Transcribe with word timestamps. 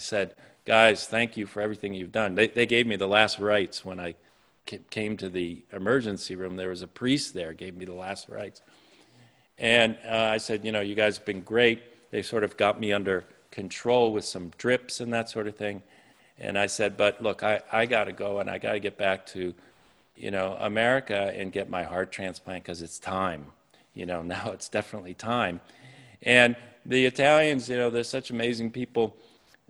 said, 0.00 0.34
guys, 0.64 1.06
thank 1.06 1.36
you 1.36 1.46
for 1.46 1.60
everything 1.60 1.94
you've 1.94 2.12
done. 2.12 2.34
They, 2.34 2.48
they 2.48 2.66
gave 2.66 2.86
me 2.86 2.96
the 2.96 3.08
last 3.08 3.38
rites 3.38 3.84
when 3.84 4.00
I 4.00 4.14
came 4.90 5.16
to 5.16 5.28
the 5.28 5.62
emergency 5.72 6.36
room. 6.36 6.56
There 6.56 6.68
was 6.68 6.82
a 6.82 6.86
priest 6.86 7.34
there, 7.34 7.52
gave 7.52 7.76
me 7.76 7.84
the 7.84 7.94
last 7.94 8.28
rites. 8.28 8.62
And 9.58 9.96
uh, 10.08 10.16
I 10.16 10.38
said, 10.38 10.64
you 10.64 10.72
know, 10.72 10.80
you 10.80 10.94
guys 10.94 11.18
have 11.18 11.26
been 11.26 11.42
great. 11.42 11.82
They 12.10 12.22
sort 12.22 12.44
of 12.44 12.56
got 12.56 12.80
me 12.80 12.92
under 12.92 13.24
control 13.50 14.12
with 14.12 14.24
some 14.24 14.52
drips 14.58 15.00
and 15.00 15.12
that 15.12 15.28
sort 15.28 15.46
of 15.46 15.56
thing. 15.56 15.82
And 16.38 16.58
I 16.58 16.66
said, 16.66 16.96
but 16.96 17.22
look, 17.22 17.42
I, 17.42 17.60
I 17.70 17.86
got 17.86 18.04
to 18.04 18.12
go 18.12 18.40
and 18.40 18.48
I 18.48 18.58
got 18.58 18.72
to 18.72 18.80
get 18.80 18.96
back 18.96 19.26
to, 19.26 19.54
you 20.16 20.30
know, 20.30 20.56
America 20.60 21.32
and 21.36 21.52
get 21.52 21.68
my 21.68 21.82
heart 21.82 22.10
transplant 22.10 22.64
because 22.64 22.80
it's 22.80 22.98
time. 22.98 23.46
You 23.94 24.06
know, 24.06 24.22
now 24.36 24.50
it's 24.52 24.68
definitely 24.68 25.14
time. 25.14 25.60
And 26.22 26.56
the 26.86 27.04
Italians, 27.04 27.68
you 27.68 27.76
know, 27.76 27.90
they're 27.90 28.04
such 28.04 28.30
amazing 28.30 28.70
people. 28.70 29.16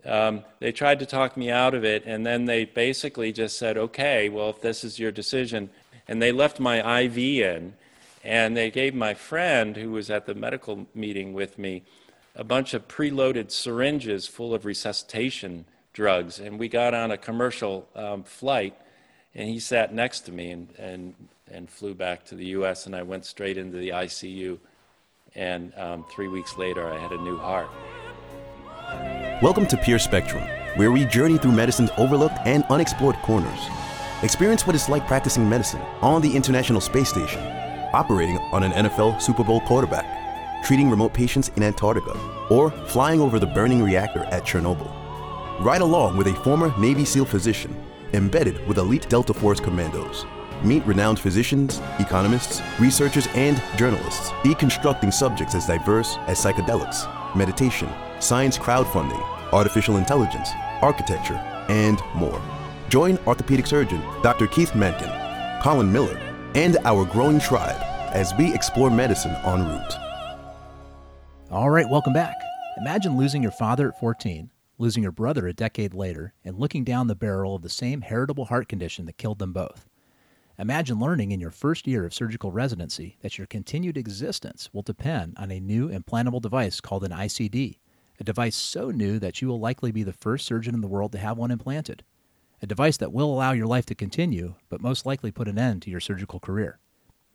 Um, 0.05 0.43
they 0.59 0.71
tried 0.71 0.99
to 0.99 1.05
talk 1.05 1.37
me 1.37 1.51
out 1.51 1.73
of 1.73 1.83
it, 1.83 2.03
and 2.05 2.25
then 2.25 2.45
they 2.45 2.65
basically 2.65 3.31
just 3.31 3.57
said, 3.57 3.77
okay, 3.77 4.29
well, 4.29 4.49
if 4.49 4.61
this 4.61 4.83
is 4.83 4.99
your 4.99 5.11
decision. 5.11 5.69
And 6.07 6.21
they 6.21 6.31
left 6.31 6.59
my 6.59 7.01
IV 7.01 7.17
in, 7.17 7.73
and 8.23 8.55
they 8.57 8.71
gave 8.71 8.93
my 8.95 9.13
friend, 9.13 9.75
who 9.75 9.91
was 9.91 10.09
at 10.09 10.25
the 10.25 10.35
medical 10.35 10.87
meeting 10.93 11.33
with 11.33 11.57
me, 11.57 11.83
a 12.35 12.43
bunch 12.43 12.73
of 12.73 12.87
preloaded 12.87 13.51
syringes 13.51 14.27
full 14.27 14.53
of 14.53 14.65
resuscitation 14.65 15.65
drugs. 15.93 16.39
And 16.39 16.57
we 16.57 16.67
got 16.67 16.93
on 16.93 17.11
a 17.11 17.17
commercial 17.17 17.87
um, 17.95 18.23
flight, 18.23 18.75
and 19.35 19.47
he 19.49 19.59
sat 19.59 19.93
next 19.93 20.21
to 20.21 20.31
me 20.31 20.51
and, 20.51 20.73
and, 20.77 21.13
and 21.51 21.69
flew 21.69 21.93
back 21.93 22.25
to 22.25 22.35
the 22.35 22.45
US, 22.47 22.85
and 22.85 22.95
I 22.95 23.03
went 23.03 23.25
straight 23.25 23.57
into 23.57 23.77
the 23.77 23.89
ICU. 23.89 24.57
And 25.35 25.73
um, 25.77 26.05
three 26.11 26.27
weeks 26.27 26.57
later, 26.57 26.87
I 26.87 26.97
had 26.97 27.11
a 27.11 27.21
new 27.21 27.37
heart. 27.37 27.69
Welcome 29.41 29.65
to 29.67 29.77
Peer 29.77 29.97
Spectrum, 29.97 30.43
where 30.75 30.91
we 30.91 31.05
journey 31.05 31.37
through 31.37 31.53
medicine's 31.53 31.89
overlooked 31.97 32.37
and 32.45 32.63
unexplored 32.69 33.15
corners. 33.17 33.59
Experience 34.23 34.67
what 34.67 34.75
it's 34.75 34.89
like 34.89 35.07
practicing 35.07 35.49
medicine 35.49 35.81
on 36.01 36.21
the 36.21 36.35
International 36.35 36.79
Space 36.79 37.09
Station, 37.09 37.41
operating 37.93 38.37
on 38.51 38.63
an 38.63 38.71
NFL 38.71 39.21
Super 39.21 39.43
Bowl 39.43 39.61
quarterback, 39.61 40.63
treating 40.63 40.89
remote 40.89 41.13
patients 41.13 41.49
in 41.55 41.63
Antarctica, 41.63 42.17
or 42.49 42.71
flying 42.87 43.19
over 43.19 43.39
the 43.39 43.47
burning 43.47 43.81
reactor 43.81 44.23
at 44.25 44.43
Chernobyl. 44.43 44.91
Ride 45.59 45.81
along 45.81 46.17
with 46.17 46.27
a 46.27 46.33
former 46.43 46.77
Navy 46.79 47.05
SEAL 47.05 47.25
physician 47.25 47.75
embedded 48.13 48.65
with 48.67 48.77
elite 48.77 49.07
Delta 49.09 49.33
Force 49.33 49.59
commandos. 49.59 50.25
Meet 50.63 50.85
renowned 50.85 51.19
physicians, 51.19 51.81
economists, 51.99 52.61
researchers, 52.79 53.27
and 53.33 53.61
journalists, 53.77 54.29
deconstructing 54.43 55.13
subjects 55.13 55.55
as 55.55 55.65
diverse 55.65 56.17
as 56.27 56.43
psychedelics, 56.43 57.07
meditation, 57.35 57.89
science 58.21 58.57
crowdfunding, 58.57 59.21
artificial 59.51 59.97
intelligence, 59.97 60.49
architecture, 60.81 61.35
and 61.69 62.01
more. 62.15 62.41
Join 62.89 63.17
orthopedic 63.27 63.67
surgeon 63.67 64.01
Dr. 64.21 64.47
Keith 64.47 64.75
Menken, 64.75 65.11
Colin 65.61 65.91
Miller, 65.91 66.17
and 66.55 66.77
our 66.83 67.05
growing 67.05 67.39
tribe 67.39 67.81
as 68.13 68.33
we 68.37 68.53
explore 68.53 68.89
medicine 68.89 69.35
en 69.45 69.65
route. 69.65 69.95
All 71.49 71.69
right, 71.69 71.89
welcome 71.89 72.13
back. 72.13 72.35
Imagine 72.77 73.17
losing 73.17 73.43
your 73.43 73.51
father 73.51 73.89
at 73.89 73.99
14, 73.99 74.49
losing 74.77 75.03
your 75.03 75.11
brother 75.11 75.47
a 75.47 75.53
decade 75.53 75.93
later, 75.93 76.33
and 76.43 76.57
looking 76.57 76.83
down 76.83 77.07
the 77.07 77.15
barrel 77.15 77.55
of 77.55 77.61
the 77.61 77.69
same 77.69 78.01
heritable 78.01 78.45
heart 78.45 78.67
condition 78.69 79.05
that 79.05 79.17
killed 79.17 79.39
them 79.39 79.53
both. 79.53 79.87
Imagine 80.57 80.99
learning 80.99 81.31
in 81.31 81.39
your 81.39 81.51
first 81.51 81.87
year 81.87 82.05
of 82.05 82.13
surgical 82.13 82.51
residency 82.51 83.17
that 83.21 83.37
your 83.37 83.47
continued 83.47 83.97
existence 83.97 84.69
will 84.71 84.81
depend 84.81 85.33
on 85.37 85.51
a 85.51 85.59
new 85.59 85.89
implantable 85.89 86.41
device 86.41 86.79
called 86.79 87.03
an 87.03 87.11
ICD, 87.11 87.79
a 88.21 88.23
device 88.23 88.55
so 88.55 88.91
new 88.91 89.17
that 89.17 89.41
you 89.41 89.47
will 89.47 89.59
likely 89.59 89.91
be 89.91 90.03
the 90.03 90.13
first 90.13 90.45
surgeon 90.45 90.75
in 90.75 90.81
the 90.81 90.87
world 90.87 91.11
to 91.11 91.17
have 91.17 91.39
one 91.39 91.49
implanted, 91.49 92.03
a 92.61 92.67
device 92.67 92.95
that 92.97 93.11
will 93.11 93.33
allow 93.33 93.51
your 93.51 93.65
life 93.65 93.87
to 93.87 93.95
continue, 93.95 94.53
but 94.69 94.79
most 94.79 95.07
likely 95.07 95.31
put 95.31 95.47
an 95.47 95.57
end 95.57 95.81
to 95.81 95.89
your 95.89 95.99
surgical 95.99 96.39
career. 96.39 96.77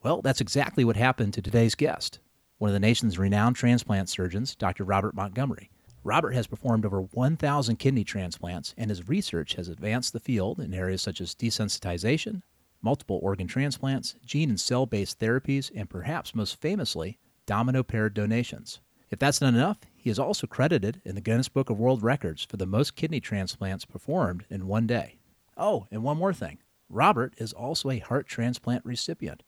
Well, 0.05 0.23
that's 0.23 0.41
exactly 0.41 0.85
what 0.85 0.97
happened 0.97 1.35
to 1.35 1.43
today's 1.43 1.75
guest, 1.75 2.21
one 2.59 2.69
of 2.69 2.73
the 2.73 2.79
nation's 2.79 3.19
renowned 3.19 3.57
transplant 3.57 4.09
surgeons, 4.09 4.55
Dr. 4.55 4.85
Robert 4.85 5.13
Montgomery. 5.13 5.71
Robert 6.05 6.35
has 6.35 6.47
performed 6.47 6.87
over 6.87 7.01
1,000 7.01 7.81
kidney 7.81 8.05
transplants, 8.05 8.73
and 8.79 8.89
his 8.89 9.09
research 9.09 9.55
has 9.55 9.67
advanced 9.67 10.13
the 10.13 10.21
field 10.21 10.61
in 10.61 10.73
areas 10.73 11.03
such 11.03 11.21
as 11.21 11.35
desensitization, 11.35 12.43
multiple 12.81 13.19
organ 13.25 13.49
transplants, 13.49 14.15
gene 14.25 14.51
and 14.51 14.61
cell 14.61 14.87
based 14.87 15.19
therapies, 15.19 15.69
and 15.75 15.91
perhaps 15.91 16.33
most 16.33 16.61
famously, 16.61 17.19
domino 17.45 17.83
paired 17.83 18.15
donations. 18.15 18.79
If 19.11 19.19
that's 19.19 19.41
not 19.41 19.55
enough, 19.55 19.79
he 20.07 20.11
is 20.11 20.21
also 20.21 20.47
credited 20.47 21.03
in 21.05 21.17
the 21.17 21.21
Guinness 21.21 21.49
Book 21.49 21.69
of 21.69 21.81
World 21.81 22.01
Records 22.01 22.45
for 22.45 22.57
the 22.57 22.65
most 22.65 22.95
kidney 22.95 23.19
transplants 23.19 23.85
performed 23.85 24.45
in 24.49 24.69
one 24.69 24.87
day. 24.87 25.19
Oh, 25.57 25.89
and 25.91 26.05
one 26.05 26.17
more 26.17 26.33
thing 26.33 26.59
Robert 26.89 27.35
is 27.39 27.53
also 27.53 27.91
a 27.91 27.99
heart 27.99 28.29
transplant 28.29 28.85
recipient. 28.85 29.43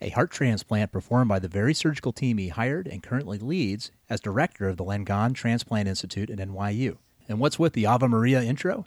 A 0.00 0.10
heart 0.10 0.30
transplant 0.30 0.92
performed 0.92 1.28
by 1.28 1.40
the 1.40 1.48
very 1.48 1.74
surgical 1.74 2.12
team 2.12 2.38
he 2.38 2.50
hired 2.50 2.86
and 2.86 3.02
currently 3.02 3.38
leads 3.38 3.90
as 4.08 4.20
director 4.20 4.68
of 4.68 4.76
the 4.76 4.84
Langone 4.84 5.34
Transplant 5.34 5.88
Institute 5.88 6.30
at 6.30 6.38
NYU. 6.38 6.98
And 7.28 7.40
what's 7.40 7.58
with 7.58 7.72
the 7.72 7.86
Ave 7.86 8.06
Maria 8.06 8.40
intro? 8.44 8.84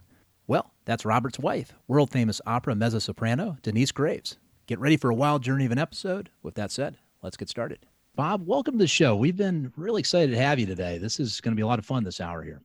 Well, 0.47 0.71
that's 0.85 1.03
Robert's 1.03 1.37
wife, 1.37 1.73
world 1.85 2.11
famous 2.11 2.39
opera 2.45 2.75
mezzo 2.75 2.99
soprano 2.99 3.57
Denyce 3.61 3.91
Graves. 3.91 4.37
Get 4.67 4.79
ready 4.79 4.95
for 4.95 5.09
a 5.09 5.15
wild 5.15 5.43
journey 5.43 5.65
of 5.65 5.73
an 5.73 5.79
episode. 5.79 6.29
With 6.41 6.55
that 6.55 6.71
said, 6.71 6.95
let's 7.21 7.35
get 7.35 7.49
started. 7.49 7.88
Bob, 8.15 8.45
welcome 8.45 8.73
to 8.73 8.79
the 8.79 8.87
show. 8.87 9.15
We've 9.15 9.37
been 9.37 9.71
really 9.77 9.99
excited 9.99 10.31
to 10.31 10.37
have 10.37 10.59
you 10.59 10.65
today. 10.65 10.97
This 10.97 11.19
is 11.19 11.39
going 11.39 11.53
to 11.53 11.55
be 11.55 11.61
a 11.61 11.67
lot 11.67 11.79
of 11.79 11.85
fun 11.85 12.03
this 12.03 12.19
hour 12.19 12.43
here. 12.43 12.61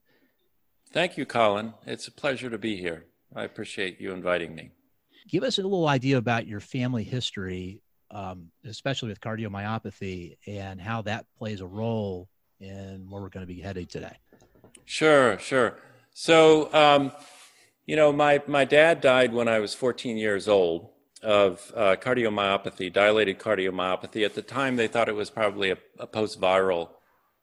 Thank 0.93 1.17
you, 1.17 1.27
Colin. 1.27 1.75
It's 1.87 2.09
a 2.09 2.13
pleasure 2.13 2.51
to 2.51 2.59
be 2.59 2.77
here. 2.77 3.05
I 3.35 3.45
appreciate 3.45 4.01
you 4.01 4.13
inviting 4.13 4.55
me. 4.55 4.71
Give 5.29 5.43
us 5.43 5.59
a 5.59 5.63
little 5.63 5.89
idea 5.89 6.19
about 6.19 6.47
your 6.47 6.61
family 6.61 7.05
history, 7.05 7.83
um, 8.11 8.51
especially 8.65 9.09
with 9.09 9.21
cardiomyopathy, 9.21 10.37
and 10.47 10.81
how 10.81 11.03
that 11.03 11.27
plays 11.39 11.61
a 11.61 11.67
role 11.67 12.29
in 12.61 13.07
where 13.09 13.23
we're 13.23 13.29
going 13.29 13.47
to 13.47 13.53
be 13.53 13.61
headed 13.61 13.89
today. 13.89 14.17
Sure, 14.85 15.39
sure. 15.39 15.79
So, 16.13 16.73
um, 16.75 17.13
you 17.87 17.97
know, 17.97 18.13
my, 18.13 18.43
my 18.47 18.65
dad 18.65 19.01
died 19.01 19.33
when 19.33 19.49
I 19.49 19.61
was 19.61 19.75
14 19.75 20.17
years 20.17 20.49
old 20.49 20.91
of 21.25 21.73
uh, 21.75 21.97
cardiomyopathy, 21.97 22.93
dilated 22.93 23.39
cardiomyopathy. 23.39 24.25
At 24.25 24.35
the 24.35 24.43
time, 24.43 24.77
they 24.77 24.87
thought 24.87 25.09
it 25.09 25.15
was 25.15 25.31
probably 25.31 25.71
a, 25.71 25.79
a 25.99 26.07
post 26.07 26.41
viral 26.41 26.91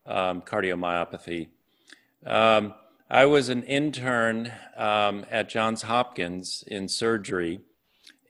um, 0.06 0.42
cardiomyopathy. 0.42 1.50
Um, 2.26 2.74
I 3.10 3.26
was 3.26 3.50
an 3.50 3.64
intern 3.64 4.54
um, 4.78 5.26
at 5.30 5.50
Johns 5.50 5.82
Hopkins 5.82 6.64
in 6.68 6.88
surgery, 6.88 7.60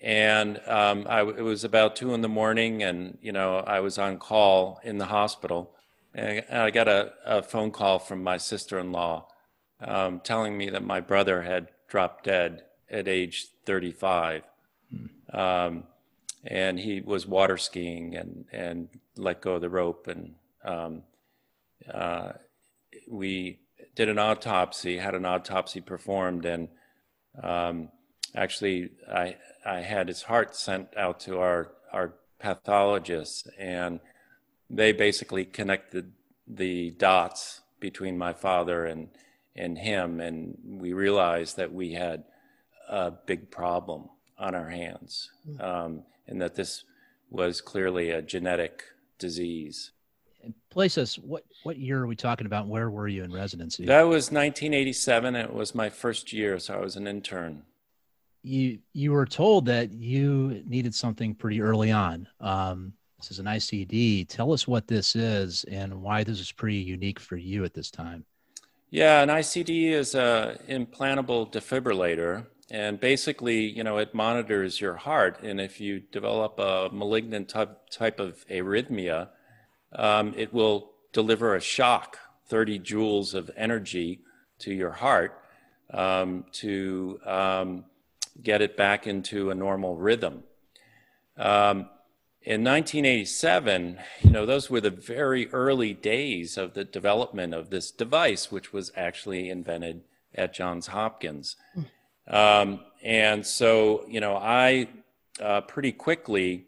and 0.02 0.60
um, 0.66 1.06
I, 1.08 1.22
it 1.22 1.44
was 1.44 1.64
about 1.64 1.96
two 1.96 2.14
in 2.14 2.22
the 2.22 2.30
morning, 2.30 2.82
and 2.82 3.18
you 3.22 3.32
know 3.32 3.58
I 3.58 3.82
was 3.82 3.98
on 4.00 4.18
call 4.18 4.80
in 4.84 4.98
the 4.98 5.06
hospital, 5.06 5.76
and 6.16 6.44
I 6.50 6.72
got 6.72 6.88
a, 6.88 7.14
a 7.26 7.44
phone 7.44 7.72
call 7.72 8.00
from 8.00 8.24
my 8.24 8.38
sister-in-law 8.38 9.28
um, 9.82 10.22
telling 10.22 10.58
me 10.58 10.70
that 10.70 10.84
my 10.84 11.00
brother 11.00 11.44
had 11.44 11.68
dropped 11.88 12.24
dead 12.24 12.64
at 12.90 13.08
age 13.08 13.48
35. 13.66 14.44
Um, 15.34 15.84
and 16.44 16.80
he 16.80 17.02
was 17.02 17.28
water 17.28 17.58
skiing 17.58 18.16
and, 18.16 18.46
and 18.52 18.90
let 19.16 19.42
go 19.42 19.56
of 19.56 19.62
the 19.62 19.70
rope. 19.70 20.08
And 20.08 20.36
um, 20.64 21.04
uh, 21.92 22.34
we 23.08 23.60
did 23.96 24.10
an 24.10 24.18
autopsy, 24.18 24.98
had 24.98 25.16
an 25.16 25.26
autopsy 25.26 25.82
performed, 25.82 26.46
and 26.46 26.70
um, 27.42 27.90
actually, 28.36 28.90
I, 29.12 29.38
I 29.66 29.82
had 29.82 30.08
his 30.08 30.24
heart 30.24 30.56
sent 30.56 30.96
out 30.98 31.20
to 31.22 31.40
our, 31.40 31.72
our 31.92 32.14
pathologists, 32.40 33.48
and 33.58 34.00
they 34.70 34.92
basically 34.92 35.46
connected 35.46 36.12
the 36.48 36.92
dots 36.92 37.62
between 37.80 38.18
my 38.18 38.34
father 38.34 38.86
and 38.86 39.10
and 39.54 39.78
him, 39.78 40.22
and 40.22 40.58
we 40.64 40.94
realized 40.94 41.58
that 41.58 41.74
we 41.74 41.92
had 41.92 42.24
a 42.90 43.12
big 43.12 43.52
problem 43.52 44.10
on 44.42 44.56
our 44.56 44.70
hands, 44.70 45.32
hmm. 45.46 45.62
um, 45.62 46.04
and 46.28 46.42
that 46.42 46.56
this 46.56 46.84
was 47.30 47.62
clearly 47.62 48.10
a 48.10 48.22
genetic 48.22 48.84
disease. 49.20 49.92
And 50.44 50.54
place 50.70 50.98
us. 50.98 51.18
What 51.18 51.46
what 51.64 51.78
year 51.78 52.02
are 52.02 52.08
we 52.08 52.16
talking 52.16 52.48
about? 52.48 52.68
Where 52.68 52.90
were 52.90 53.08
you 53.08 53.24
in 53.24 53.32
residency? 53.32 53.86
That 53.86 54.02
was 54.02 54.32
1987. 54.32 55.36
It 55.36 55.54
was 55.54 55.76
my 55.76 55.90
first 55.90 56.34
year, 56.34 56.58
so 56.58 56.74
I 56.74 56.80
was 56.80 56.96
an 56.96 57.08
intern. 57.08 57.64
You 58.42 58.80
you 58.94 59.12
were 59.12 59.28
told 59.28 59.68
that 59.68 59.94
you 59.94 60.64
needed 60.66 60.96
something 60.96 61.36
pretty 61.36 61.62
early 61.62 61.92
on. 61.92 62.28
Um, 62.40 62.94
this 63.20 63.30
is 63.30 63.40
an 63.40 63.46
ICD. 63.46 64.28
Tell 64.30 64.52
us 64.52 64.68
what 64.68 64.88
this 64.88 65.16
is 65.16 65.64
and 65.66 66.02
why 66.02 66.24
this 66.24 66.40
is 66.40 66.52
pretty 66.52 66.78
unique 66.78 67.20
for 67.20 67.38
you 67.38 67.64
at 67.64 67.76
this 67.76 67.92
time. 67.92 68.26
Yeah, 68.90 69.22
an 69.22 69.30
ICD 69.30 69.92
is 69.92 70.16
a 70.16 70.60
implantable 70.68 71.52
defibrillator, 71.52 72.48
and 72.72 73.02
basically, 73.02 73.66
you 73.66 73.84
know, 73.84 73.98
it 73.98 74.14
monitors 74.16 74.80
your 74.80 74.96
heart. 74.96 75.42
And 75.44 75.60
if 75.60 75.82
you 75.82 76.00
develop 76.00 76.58
a 76.58 76.88
malignant 76.90 77.50
type, 77.50 78.20
of 78.20 78.48
arrhythmia, 78.48 79.28
um, 79.92 80.34
it 80.38 80.54
will 80.54 80.92
deliver 81.12 81.54
a 81.54 81.60
shock, 81.60 82.18
30 82.48 82.80
joules 82.80 83.34
of 83.34 83.52
energy 83.58 84.22
to 84.60 84.74
your 84.74 84.92
heart, 84.92 85.38
um, 85.94 86.46
to 86.54 87.20
um, 87.26 87.84
get 88.42 88.62
it 88.62 88.78
back 88.78 89.06
into 89.06 89.50
a 89.50 89.56
normal 89.56 89.98
rhythm. 89.98 90.44
Um, 91.36 91.90
in 92.42 92.64
1987, 92.64 94.00
you 94.22 94.30
know, 94.30 94.46
those 94.46 94.70
were 94.70 94.80
the 94.80 94.90
very 94.90 95.52
early 95.52 95.94
days 95.94 96.58
of 96.58 96.74
the 96.74 96.86
development 96.86 97.54
of 97.54 97.70
this 97.70 97.92
device, 97.92 98.50
which 98.50 98.72
was 98.72 98.94
actually 98.96 99.50
invented 99.50 100.04
at 100.34 100.54
Johns 100.54 100.88
Hopkins. 100.88 101.58
Um, 102.28 102.82
and 103.04 103.46
so, 103.46 104.06
you 104.08 104.20
know, 104.20 104.36
I 104.36 104.88
uh, 105.42 105.62
pretty 105.62 105.92
quickly 105.92 106.66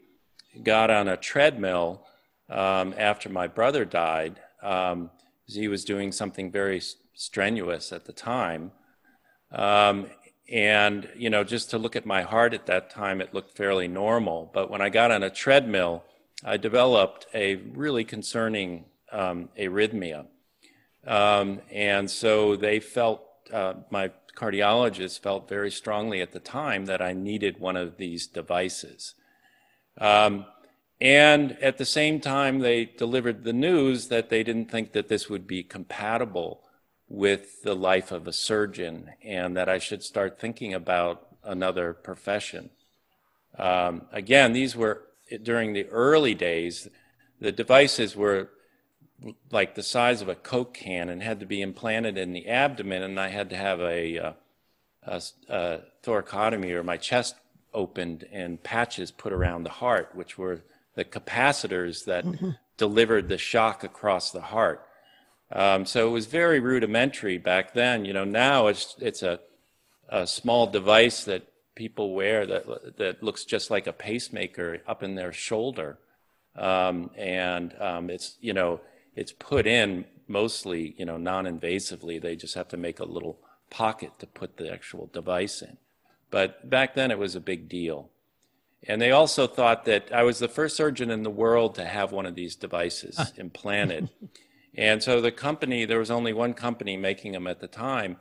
got 0.62 0.90
on 0.90 1.08
a 1.08 1.16
treadmill 1.16 2.06
um, 2.48 2.94
after 2.96 3.28
my 3.28 3.46
brother 3.46 3.84
died. 3.84 4.40
Um, 4.62 5.10
he 5.46 5.68
was 5.68 5.84
doing 5.84 6.12
something 6.12 6.50
very 6.50 6.82
strenuous 7.14 7.92
at 7.92 8.04
the 8.04 8.12
time. 8.12 8.72
Um, 9.52 10.06
and, 10.50 11.08
you 11.16 11.30
know, 11.30 11.44
just 11.44 11.70
to 11.70 11.78
look 11.78 11.96
at 11.96 12.04
my 12.04 12.22
heart 12.22 12.52
at 12.54 12.66
that 12.66 12.90
time, 12.90 13.20
it 13.20 13.32
looked 13.32 13.56
fairly 13.56 13.88
normal. 13.88 14.50
But 14.52 14.70
when 14.70 14.80
I 14.80 14.88
got 14.88 15.10
on 15.10 15.22
a 15.22 15.30
treadmill, 15.30 16.04
I 16.44 16.56
developed 16.56 17.26
a 17.32 17.56
really 17.56 18.04
concerning 18.04 18.84
um, 19.12 19.48
arrhythmia. 19.58 20.26
Um, 21.06 21.60
and 21.70 22.10
so 22.10 22.56
they 22.56 22.80
felt, 22.80 23.22
uh, 23.52 23.74
my 23.90 24.10
cardiologist 24.36 25.20
felt 25.20 25.48
very 25.48 25.70
strongly 25.70 26.20
at 26.20 26.32
the 26.32 26.40
time 26.40 26.86
that 26.86 27.00
I 27.00 27.12
needed 27.12 27.58
one 27.58 27.76
of 27.76 27.96
these 27.96 28.26
devices. 28.26 29.14
Um, 29.98 30.46
and 31.00 31.52
at 31.62 31.78
the 31.78 31.84
same 31.84 32.20
time, 32.20 32.60
they 32.60 32.84
delivered 32.84 33.44
the 33.44 33.52
news 33.52 34.08
that 34.08 34.30
they 34.30 34.42
didn't 34.42 34.70
think 34.70 34.92
that 34.92 35.08
this 35.08 35.28
would 35.28 35.46
be 35.46 35.62
compatible 35.62 36.62
with 37.08 37.62
the 37.62 37.74
life 37.74 38.10
of 38.10 38.26
a 38.26 38.32
surgeon 38.32 39.10
and 39.22 39.56
that 39.56 39.68
I 39.68 39.78
should 39.78 40.02
start 40.02 40.40
thinking 40.40 40.72
about 40.72 41.26
another 41.42 41.92
profession. 41.92 42.70
Um, 43.58 44.02
again, 44.12 44.52
these 44.52 44.74
were 44.74 45.02
during 45.42 45.72
the 45.72 45.86
early 45.86 46.34
days, 46.34 46.88
the 47.40 47.52
devices 47.52 48.16
were 48.16 48.50
like 49.50 49.74
the 49.74 49.82
size 49.82 50.22
of 50.22 50.28
a 50.28 50.34
Coke 50.34 50.74
can 50.74 51.08
and 51.08 51.22
had 51.22 51.40
to 51.40 51.46
be 51.46 51.62
implanted 51.62 52.18
in 52.18 52.32
the 52.32 52.48
abdomen, 52.48 53.02
and 53.02 53.18
I 53.18 53.28
had 53.28 53.50
to 53.50 53.56
have 53.56 53.80
a, 53.80 54.18
uh, 54.18 54.32
a, 55.02 55.22
a 55.48 55.80
thoracotomy 56.02 56.72
or 56.72 56.82
my 56.82 56.96
chest 56.96 57.36
opened 57.72 58.26
and 58.32 58.62
patches 58.62 59.10
put 59.10 59.32
around 59.32 59.64
the 59.64 59.70
heart, 59.70 60.10
which 60.14 60.38
were 60.38 60.62
the 60.94 61.04
capacitors 61.04 62.04
that 62.04 62.24
mm-hmm. 62.24 62.50
delivered 62.76 63.28
the 63.28 63.38
shock 63.38 63.84
across 63.84 64.30
the 64.30 64.40
heart. 64.40 64.86
Um, 65.52 65.84
so 65.84 66.08
it 66.08 66.10
was 66.10 66.26
very 66.26 66.60
rudimentary 66.60 67.38
back 67.38 67.74
then. 67.74 68.04
You 68.04 68.12
know, 68.12 68.24
now 68.24 68.68
it's 68.68 68.96
it's 68.98 69.22
a 69.22 69.40
a 70.08 70.26
small 70.26 70.66
device 70.66 71.24
that 71.24 71.46
people 71.74 72.14
wear 72.14 72.46
that 72.46 72.96
that 72.96 73.22
looks 73.22 73.44
just 73.44 73.70
like 73.70 73.86
a 73.86 73.92
pacemaker 73.92 74.80
up 74.86 75.02
in 75.02 75.14
their 75.14 75.32
shoulder, 75.32 75.98
um, 76.56 77.10
and 77.16 77.74
um, 77.80 78.10
it's 78.10 78.36
you 78.40 78.52
know 78.52 78.80
it's 79.14 79.32
put 79.32 79.66
in 79.66 80.04
mostly 80.26 80.94
you 80.98 81.04
know 81.04 81.16
non-invasively. 81.16 82.20
They 82.20 82.36
just 82.36 82.54
have 82.54 82.68
to 82.68 82.76
make 82.76 82.98
a 82.98 83.04
little 83.04 83.38
pocket 83.70 84.12
to 84.18 84.26
put 84.26 84.56
the 84.56 84.72
actual 84.72 85.06
device 85.12 85.62
in. 85.62 85.76
But 86.30 86.68
back 86.68 86.94
then 86.94 87.10
it 87.10 87.18
was 87.18 87.34
a 87.34 87.40
big 87.40 87.68
deal. 87.68 88.10
And 88.86 89.00
they 89.00 89.12
also 89.12 89.46
thought 89.46 89.86
that 89.86 90.12
I 90.12 90.24
was 90.24 90.38
the 90.38 90.48
first 90.48 90.76
surgeon 90.76 91.10
in 91.10 91.22
the 91.22 91.30
world 91.30 91.74
to 91.76 91.84
have 91.84 92.12
one 92.12 92.26
of 92.26 92.34
these 92.34 92.54
devices 92.54 93.32
implanted. 93.36 94.10
And 94.76 95.02
so 95.02 95.20
the 95.20 95.30
company, 95.30 95.84
there 95.84 95.98
was 95.98 96.10
only 96.10 96.32
one 96.32 96.54
company 96.54 96.96
making 96.96 97.32
them 97.32 97.46
at 97.46 97.60
the 97.60 97.68
time. 97.68 98.16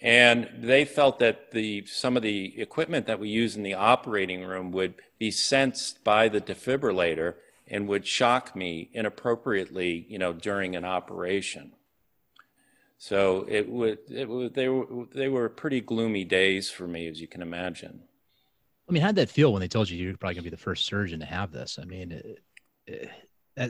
And 0.00 0.48
they 0.56 0.84
felt 0.84 1.18
that 1.18 1.50
the, 1.50 1.84
some 1.86 2.16
of 2.16 2.22
the 2.22 2.58
equipment 2.60 3.06
that 3.06 3.20
we 3.20 3.28
use 3.28 3.56
in 3.56 3.62
the 3.62 3.74
operating 3.74 4.44
room 4.44 4.72
would 4.72 4.94
be 5.18 5.30
sensed 5.30 6.02
by 6.04 6.28
the 6.28 6.40
defibrillator 6.40 7.34
and 7.70 7.88
would 7.88 8.06
shock 8.06 8.54
me 8.56 8.90
inappropriately, 8.92 10.06
you 10.08 10.18
know, 10.18 10.32
during 10.32 10.76
an 10.76 10.84
operation. 10.84 11.72
So 12.98 13.46
it 13.48 13.68
would, 13.68 13.98
it 14.10 14.28
would, 14.28 14.54
they 14.54 14.68
were, 14.68 15.06
they 15.14 15.28
were 15.28 15.48
pretty 15.48 15.80
gloomy 15.80 16.24
days 16.24 16.70
for 16.70 16.86
me, 16.86 17.06
as 17.06 17.20
you 17.20 17.28
can 17.28 17.40
imagine. 17.40 18.02
I 18.88 18.92
mean, 18.92 19.02
how'd 19.02 19.14
that 19.14 19.30
feel 19.30 19.52
when 19.52 19.60
they 19.60 19.68
told 19.68 19.88
you 19.88 19.96
you're 19.96 20.16
probably 20.16 20.34
gonna 20.34 20.44
be 20.44 20.50
the 20.50 20.56
first 20.56 20.84
surgeon 20.84 21.20
to 21.20 21.26
have 21.26 21.52
this? 21.52 21.78
I 21.80 21.84
mean, 21.84 22.20
eh, 22.88 23.06
eh, 23.56 23.68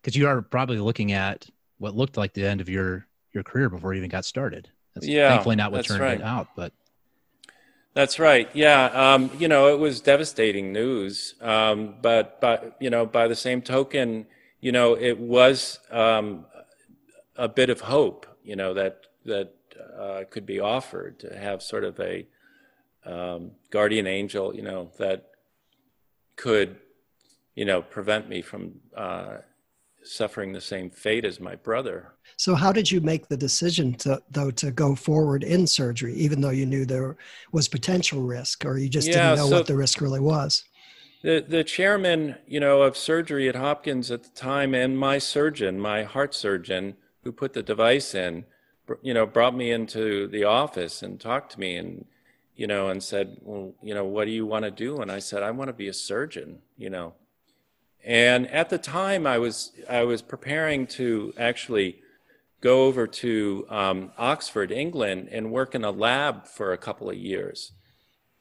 because 0.00 0.16
you 0.16 0.28
are 0.28 0.40
probably 0.40 0.78
looking 0.78 1.12
at 1.12 1.46
what 1.78 1.96
looked 1.96 2.16
like 2.16 2.32
the 2.32 2.46
end 2.46 2.60
of 2.60 2.68
your 2.68 3.06
your 3.32 3.42
career 3.42 3.68
before 3.68 3.92
you 3.92 3.98
even 3.98 4.10
got 4.10 4.24
started. 4.24 4.70
That's 4.94 5.08
yeah, 5.08 5.28
thankfully 5.28 5.56
not 5.56 5.72
what 5.72 5.84
turned 5.84 6.00
right. 6.00 6.20
it 6.20 6.24
out, 6.24 6.48
but 6.54 6.72
that's 7.94 8.18
right. 8.18 8.48
Yeah, 8.54 8.84
um, 8.86 9.30
you 9.38 9.48
know, 9.48 9.68
it 9.68 9.78
was 9.78 10.00
devastating 10.00 10.72
news. 10.72 11.34
Um, 11.40 11.94
but 12.00 12.40
but 12.40 12.76
you 12.80 12.90
know, 12.90 13.04
by 13.06 13.28
the 13.28 13.34
same 13.34 13.62
token, 13.62 14.26
you 14.60 14.72
know, 14.72 14.94
it 14.94 15.18
was 15.18 15.78
um, 15.90 16.46
a 17.36 17.48
bit 17.48 17.70
of 17.70 17.80
hope. 17.80 18.26
You 18.44 18.56
know 18.56 18.74
that 18.74 19.06
that 19.24 19.54
uh, 19.98 20.24
could 20.30 20.46
be 20.46 20.60
offered 20.60 21.18
to 21.20 21.36
have 21.36 21.62
sort 21.62 21.84
of 21.84 21.98
a 22.00 22.26
um, 23.04 23.52
guardian 23.70 24.06
angel. 24.06 24.54
You 24.54 24.62
know 24.62 24.90
that 24.98 25.26
could 26.36 26.76
you 27.54 27.64
know 27.64 27.82
prevent 27.82 28.28
me 28.28 28.40
from 28.40 28.80
uh, 28.96 29.38
suffering 30.02 30.52
the 30.52 30.60
same 30.60 30.90
fate 30.90 31.24
as 31.24 31.40
my 31.40 31.54
brother. 31.56 32.12
So, 32.36 32.54
how 32.54 32.72
did 32.72 32.90
you 32.90 33.00
make 33.00 33.28
the 33.28 33.36
decision 33.36 33.94
to, 33.94 34.22
though, 34.30 34.50
to 34.52 34.70
go 34.70 34.94
forward 34.94 35.44
in 35.44 35.66
surgery, 35.66 36.14
even 36.14 36.40
though 36.40 36.50
you 36.50 36.66
knew 36.66 36.84
there 36.84 37.16
was 37.52 37.68
potential 37.68 38.22
risk, 38.22 38.64
or 38.64 38.78
you 38.78 38.88
just 38.88 39.08
yeah, 39.08 39.14
didn't 39.14 39.36
know 39.38 39.48
so 39.50 39.56
what 39.56 39.66
the 39.66 39.76
risk 39.76 40.00
really 40.00 40.20
was? 40.20 40.64
The 41.22 41.44
the 41.46 41.64
chairman, 41.64 42.36
you 42.46 42.60
know, 42.60 42.82
of 42.82 42.96
surgery 42.96 43.48
at 43.48 43.56
Hopkins 43.56 44.10
at 44.10 44.22
the 44.22 44.30
time, 44.30 44.74
and 44.74 44.98
my 44.98 45.18
surgeon, 45.18 45.78
my 45.78 46.04
heart 46.04 46.34
surgeon, 46.34 46.96
who 47.24 47.32
put 47.32 47.52
the 47.52 47.62
device 47.62 48.14
in, 48.14 48.44
you 49.02 49.12
know, 49.12 49.26
brought 49.26 49.54
me 49.54 49.70
into 49.70 50.26
the 50.28 50.44
office 50.44 51.02
and 51.02 51.20
talked 51.20 51.52
to 51.52 51.60
me 51.60 51.76
and 51.76 52.06
you 52.56 52.66
know 52.66 52.88
and 52.88 53.02
said 53.02 53.38
well 53.40 53.72
you 53.82 53.94
know 53.94 54.04
what 54.04 54.26
do 54.26 54.30
you 54.30 54.44
want 54.44 54.66
to 54.66 54.70
do 54.70 55.00
and 55.00 55.10
i 55.10 55.18
said 55.18 55.42
i 55.42 55.50
want 55.50 55.68
to 55.68 55.72
be 55.72 55.88
a 55.88 55.94
surgeon 55.94 56.58
you 56.76 56.90
know 56.90 57.14
and 58.04 58.46
at 58.48 58.70
the 58.70 58.78
time, 58.78 59.26
I 59.26 59.38
was 59.38 59.72
I 59.88 60.04
was 60.04 60.22
preparing 60.22 60.86
to 60.88 61.32
actually 61.38 61.98
go 62.60 62.84
over 62.84 63.06
to 63.06 63.66
um, 63.68 64.12
Oxford, 64.18 64.70
England, 64.70 65.28
and 65.30 65.50
work 65.50 65.74
in 65.74 65.84
a 65.84 65.90
lab 65.90 66.46
for 66.46 66.72
a 66.72 66.78
couple 66.78 67.08
of 67.08 67.16
years. 67.16 67.72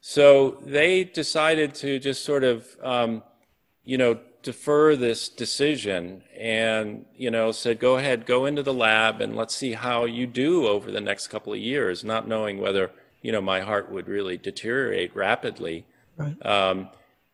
So 0.02 0.62
they 0.66 1.04
decided 1.04 1.74
to 1.76 2.00
just 2.00 2.24
sort 2.24 2.44
of, 2.44 2.68
um, 2.82 3.24
you 3.84 3.98
know, 3.98 4.20
defer 4.44 4.96
this 4.96 5.28
decision 5.28 6.24
and, 6.38 7.06
you 7.16 7.30
know, 7.30 7.52
said, 7.52 7.80
go 7.80 7.98
ahead, 7.98 8.26
go 8.26 8.46
into 8.46 8.64
the 8.64 8.74
lab 8.74 9.20
and 9.20 9.36
let's 9.36 9.56
see 9.56 9.74
how 9.74 10.06
you 10.06 10.26
do 10.26 10.68
over 10.68 10.92
the 10.92 11.02
next 11.02 11.28
couple 11.28 11.52
of 11.52 11.60
years, 11.60 12.04
not 12.04 12.28
knowing 12.28 12.60
whether, 12.60 12.92
you 13.22 13.32
know, 13.32 13.42
my 13.42 13.60
heart 13.60 13.92
would 13.92 14.08
really 14.08 14.38
deteriorate 14.38 15.14
rapidly. 15.16 15.86
Right. 16.16 16.46
Um, 16.46 16.90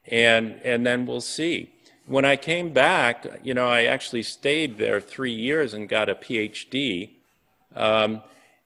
and, 0.08 0.60
and 0.64 0.86
then 0.86 1.06
we'll 1.06 1.22
see 1.22 1.72
when 2.08 2.26
I 2.26 2.36
came 2.36 2.72
back, 2.72 3.26
you 3.44 3.54
know, 3.54 3.68
I 3.68 3.86
actually 3.86 4.24
stayed 4.24 4.78
there 4.78 5.02
three 5.02 5.34
years 5.34 5.74
and 5.74 5.90
got 5.90 6.10
a 6.10 6.16
PhD. 6.16 7.12
Um, 7.76 8.22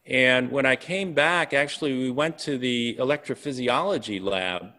and 0.05 0.51
when 0.51 0.65
I 0.65 0.75
came 0.75 1.13
back, 1.13 1.53
actually, 1.53 1.97
we 1.97 2.11
went 2.11 2.37
to 2.39 2.57
the 2.57 2.95
electrophysiology 2.99 4.21
lab, 4.21 4.71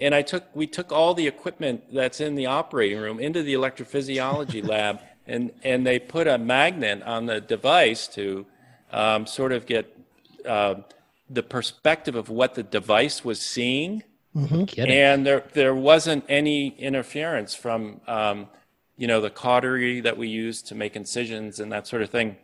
and 0.00 0.14
I 0.14 0.22
took 0.22 0.44
we 0.54 0.66
took 0.66 0.92
all 0.92 1.12
the 1.12 1.26
equipment 1.26 1.92
that's 1.92 2.20
in 2.20 2.36
the 2.36 2.46
operating 2.46 2.98
room 2.98 3.18
into 3.18 3.42
the 3.42 3.54
electrophysiology 3.54 4.66
lab, 4.74 5.00
and 5.26 5.52
and 5.64 5.86
they 5.86 5.98
put 5.98 6.26
a 6.26 6.38
magnet 6.38 7.02
on 7.02 7.26
the 7.26 7.40
device 7.40 8.06
to 8.08 8.46
um, 8.92 9.26
sort 9.26 9.52
of 9.52 9.66
get 9.66 9.94
uh, 10.46 10.76
the 11.28 11.42
perspective 11.42 12.14
of 12.14 12.28
what 12.28 12.54
the 12.54 12.62
device 12.62 13.24
was 13.24 13.40
seeing 13.40 14.04
Mm-hmm. 14.36 14.90
And 14.90 15.26
there, 15.26 15.44
there 15.54 15.74
wasn't 15.74 16.24
any 16.28 16.68
interference 16.78 17.54
from, 17.54 18.02
um, 18.06 18.48
you 18.96 19.06
know, 19.06 19.20
the 19.20 19.30
cautery 19.30 20.00
that 20.00 20.18
we 20.18 20.28
use 20.28 20.60
to 20.62 20.74
make 20.74 20.94
incisions 20.94 21.58
and 21.58 21.72
that 21.72 21.86
sort 21.86 22.02
of 22.02 22.10
thing. 22.10 22.36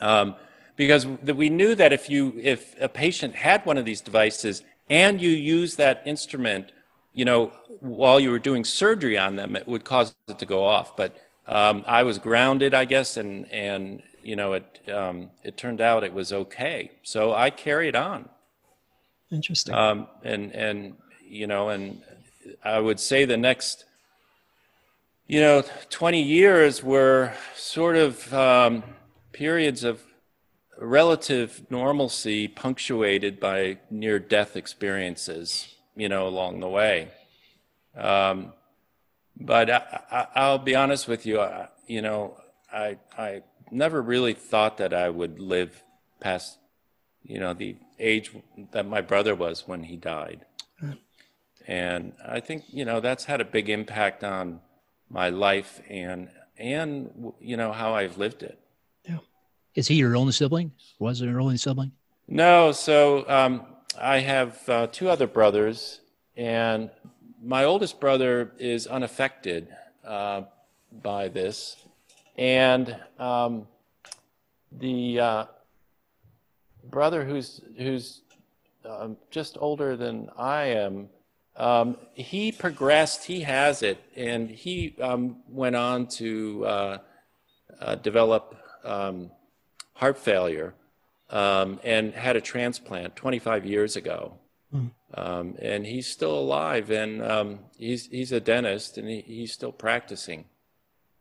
Um, 0.00 0.34
because 0.76 1.06
we 1.06 1.50
knew 1.50 1.76
that 1.76 1.92
if 1.92 2.10
you, 2.10 2.34
if 2.42 2.74
a 2.80 2.88
patient 2.88 3.36
had 3.36 3.64
one 3.64 3.78
of 3.78 3.84
these 3.84 4.00
devices 4.00 4.62
and 4.90 5.20
you 5.20 5.30
use 5.30 5.76
that 5.76 6.02
instrument, 6.04 6.72
you 7.12 7.24
know, 7.24 7.52
while 7.78 8.18
you 8.18 8.30
were 8.30 8.40
doing 8.40 8.64
surgery 8.64 9.16
on 9.16 9.36
them, 9.36 9.54
it 9.54 9.68
would 9.68 9.84
cause 9.84 10.14
it 10.28 10.38
to 10.40 10.46
go 10.46 10.64
off. 10.64 10.96
But 10.96 11.16
um, 11.46 11.84
I 11.86 12.02
was 12.02 12.18
grounded, 12.18 12.74
I 12.74 12.84
guess, 12.86 13.16
and 13.16 13.50
and 13.52 14.02
you 14.22 14.36
know, 14.36 14.54
it 14.54 14.80
um, 14.92 15.30
it 15.44 15.56
turned 15.56 15.80
out 15.80 16.02
it 16.02 16.12
was 16.12 16.32
okay. 16.32 16.90
So 17.02 17.32
I 17.32 17.50
carried 17.50 17.94
on. 17.94 18.28
Interesting. 19.30 19.74
Um, 19.74 20.08
and 20.22 20.52
and 20.52 20.94
you 21.34 21.48
know, 21.48 21.68
and 21.68 22.00
I 22.62 22.78
would 22.78 23.00
say 23.00 23.24
the 23.24 23.36
next, 23.36 23.84
you 25.26 25.40
know, 25.40 25.64
20 25.90 26.22
years 26.22 26.80
were 26.80 27.32
sort 27.56 27.96
of 27.96 28.32
um, 28.32 28.84
periods 29.32 29.82
of 29.82 30.00
relative 30.78 31.66
normalcy 31.70 32.46
punctuated 32.46 33.40
by 33.40 33.78
near 33.90 34.20
death 34.20 34.56
experiences, 34.56 35.74
you 35.96 36.08
know, 36.08 36.28
along 36.28 36.60
the 36.60 36.68
way. 36.68 37.08
Um, 37.96 38.52
but 39.36 39.68
I, 39.70 40.50
will 40.52 40.58
be 40.58 40.76
honest 40.76 41.08
with 41.08 41.26
you, 41.26 41.40
I, 41.40 41.66
you 41.88 42.00
know, 42.00 42.36
I, 42.72 42.98
I 43.18 43.42
never 43.72 44.00
really 44.00 44.34
thought 44.34 44.78
that 44.78 44.94
I 44.94 45.10
would 45.10 45.40
live 45.40 45.82
past, 46.20 46.58
you 47.24 47.40
know, 47.40 47.54
the 47.54 47.76
age 47.98 48.30
that 48.70 48.86
my 48.86 49.00
brother 49.00 49.34
was 49.34 49.66
when 49.66 49.82
he 49.82 49.96
died. 49.96 50.44
And 51.66 52.12
I 52.26 52.40
think, 52.40 52.64
you 52.68 52.84
know, 52.84 53.00
that's 53.00 53.24
had 53.24 53.40
a 53.40 53.44
big 53.44 53.70
impact 53.70 54.22
on 54.22 54.60
my 55.08 55.30
life 55.30 55.80
and, 55.88 56.28
and, 56.58 57.32
you 57.40 57.56
know, 57.56 57.72
how 57.72 57.94
I've 57.94 58.18
lived 58.18 58.42
it. 58.42 58.58
Yeah. 59.08 59.18
Is 59.74 59.88
he 59.88 59.94
your 59.94 60.16
only 60.16 60.32
sibling? 60.32 60.72
Was 60.98 61.22
it 61.22 61.26
your 61.26 61.40
only 61.40 61.56
sibling? 61.56 61.92
No. 62.28 62.72
So 62.72 63.28
um, 63.28 63.62
I 63.98 64.18
have 64.18 64.68
uh, 64.68 64.86
two 64.88 65.08
other 65.08 65.26
brothers, 65.26 66.00
and 66.36 66.90
my 67.42 67.64
oldest 67.64 68.00
brother 68.00 68.52
is 68.58 68.86
unaffected 68.86 69.68
uh, 70.04 70.42
by 71.02 71.28
this. 71.28 71.76
And 72.36 72.96
um, 73.18 73.66
the 74.72 75.20
uh, 75.20 75.44
brother 76.90 77.24
who's, 77.24 77.60
who's 77.78 78.22
um, 78.84 79.16
just 79.30 79.56
older 79.60 79.96
than 79.96 80.28
I 80.36 80.64
am, 80.64 81.08
um, 81.56 81.96
he 82.14 82.50
progressed, 82.50 83.24
he 83.24 83.40
has 83.42 83.82
it, 83.82 84.02
and 84.16 84.50
he 84.50 84.96
um, 85.00 85.36
went 85.48 85.76
on 85.76 86.06
to 86.08 86.66
uh, 86.66 86.98
uh, 87.80 87.94
develop 87.96 88.56
um, 88.84 89.30
heart 89.94 90.18
failure 90.18 90.74
um, 91.30 91.78
and 91.84 92.12
had 92.12 92.36
a 92.36 92.40
transplant 92.40 93.14
25 93.16 93.64
years 93.66 93.96
ago. 93.96 94.34
Mm. 94.74 95.54
and 95.60 95.86
he's 95.86 96.08
still 96.08 96.36
alive, 96.36 96.90
and 96.90 97.22
um, 97.22 97.60
he's, 97.78 98.06
he's 98.06 98.32
a 98.32 98.40
dentist, 98.40 98.98
and 98.98 99.08
he, 99.08 99.20
he's 99.20 99.52
still 99.52 99.70
practicing. 99.70 100.46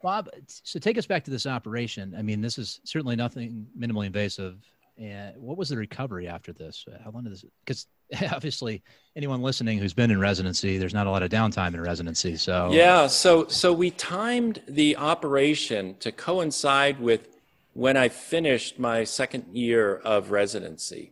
Bob, 0.02 0.28
so 0.48 0.80
take 0.80 0.98
us 0.98 1.06
back 1.06 1.24
to 1.26 1.32
this 1.32 1.46
operation. 1.46 2.16
I 2.18 2.24
mean, 2.24 2.42
this 2.42 2.58
is 2.58 2.82
certainly 2.84 3.16
nothing 3.16 3.68
minimally 3.78 4.08
invasive. 4.08 4.58
And 4.98 5.38
what 5.38 5.58
was 5.58 5.70
the 5.70 5.78
recovery 5.78 6.28
after 6.28 6.52
this? 6.52 6.86
How 7.04 7.12
long 7.12 7.24
did 7.24 7.34
this? 7.34 7.46
Because 7.64 7.88
obviously 8.32 8.82
anyone 9.16 9.42
listening 9.42 9.78
who's 9.78 9.94
been 9.94 10.12
in 10.12 10.20
residency 10.20 10.78
there's 10.78 10.94
not 10.94 11.08
a 11.08 11.10
lot 11.10 11.24
of 11.24 11.30
downtime 11.30 11.74
in 11.74 11.82
residency 11.82 12.36
so. 12.36 12.70
Yeah 12.72 13.08
so 13.08 13.48
so 13.48 13.74
we 13.74 13.92
timed 13.92 14.62
the 14.68 14.98
operation 14.98 15.96
to 16.00 16.12
coincide 16.12 17.00
with 17.00 17.28
when 17.74 17.98
i 17.98 18.10
finished 18.10 18.80
my 18.80 19.04
second 19.04 19.46
year 19.56 19.96
of 19.98 20.32
residency. 20.32 21.12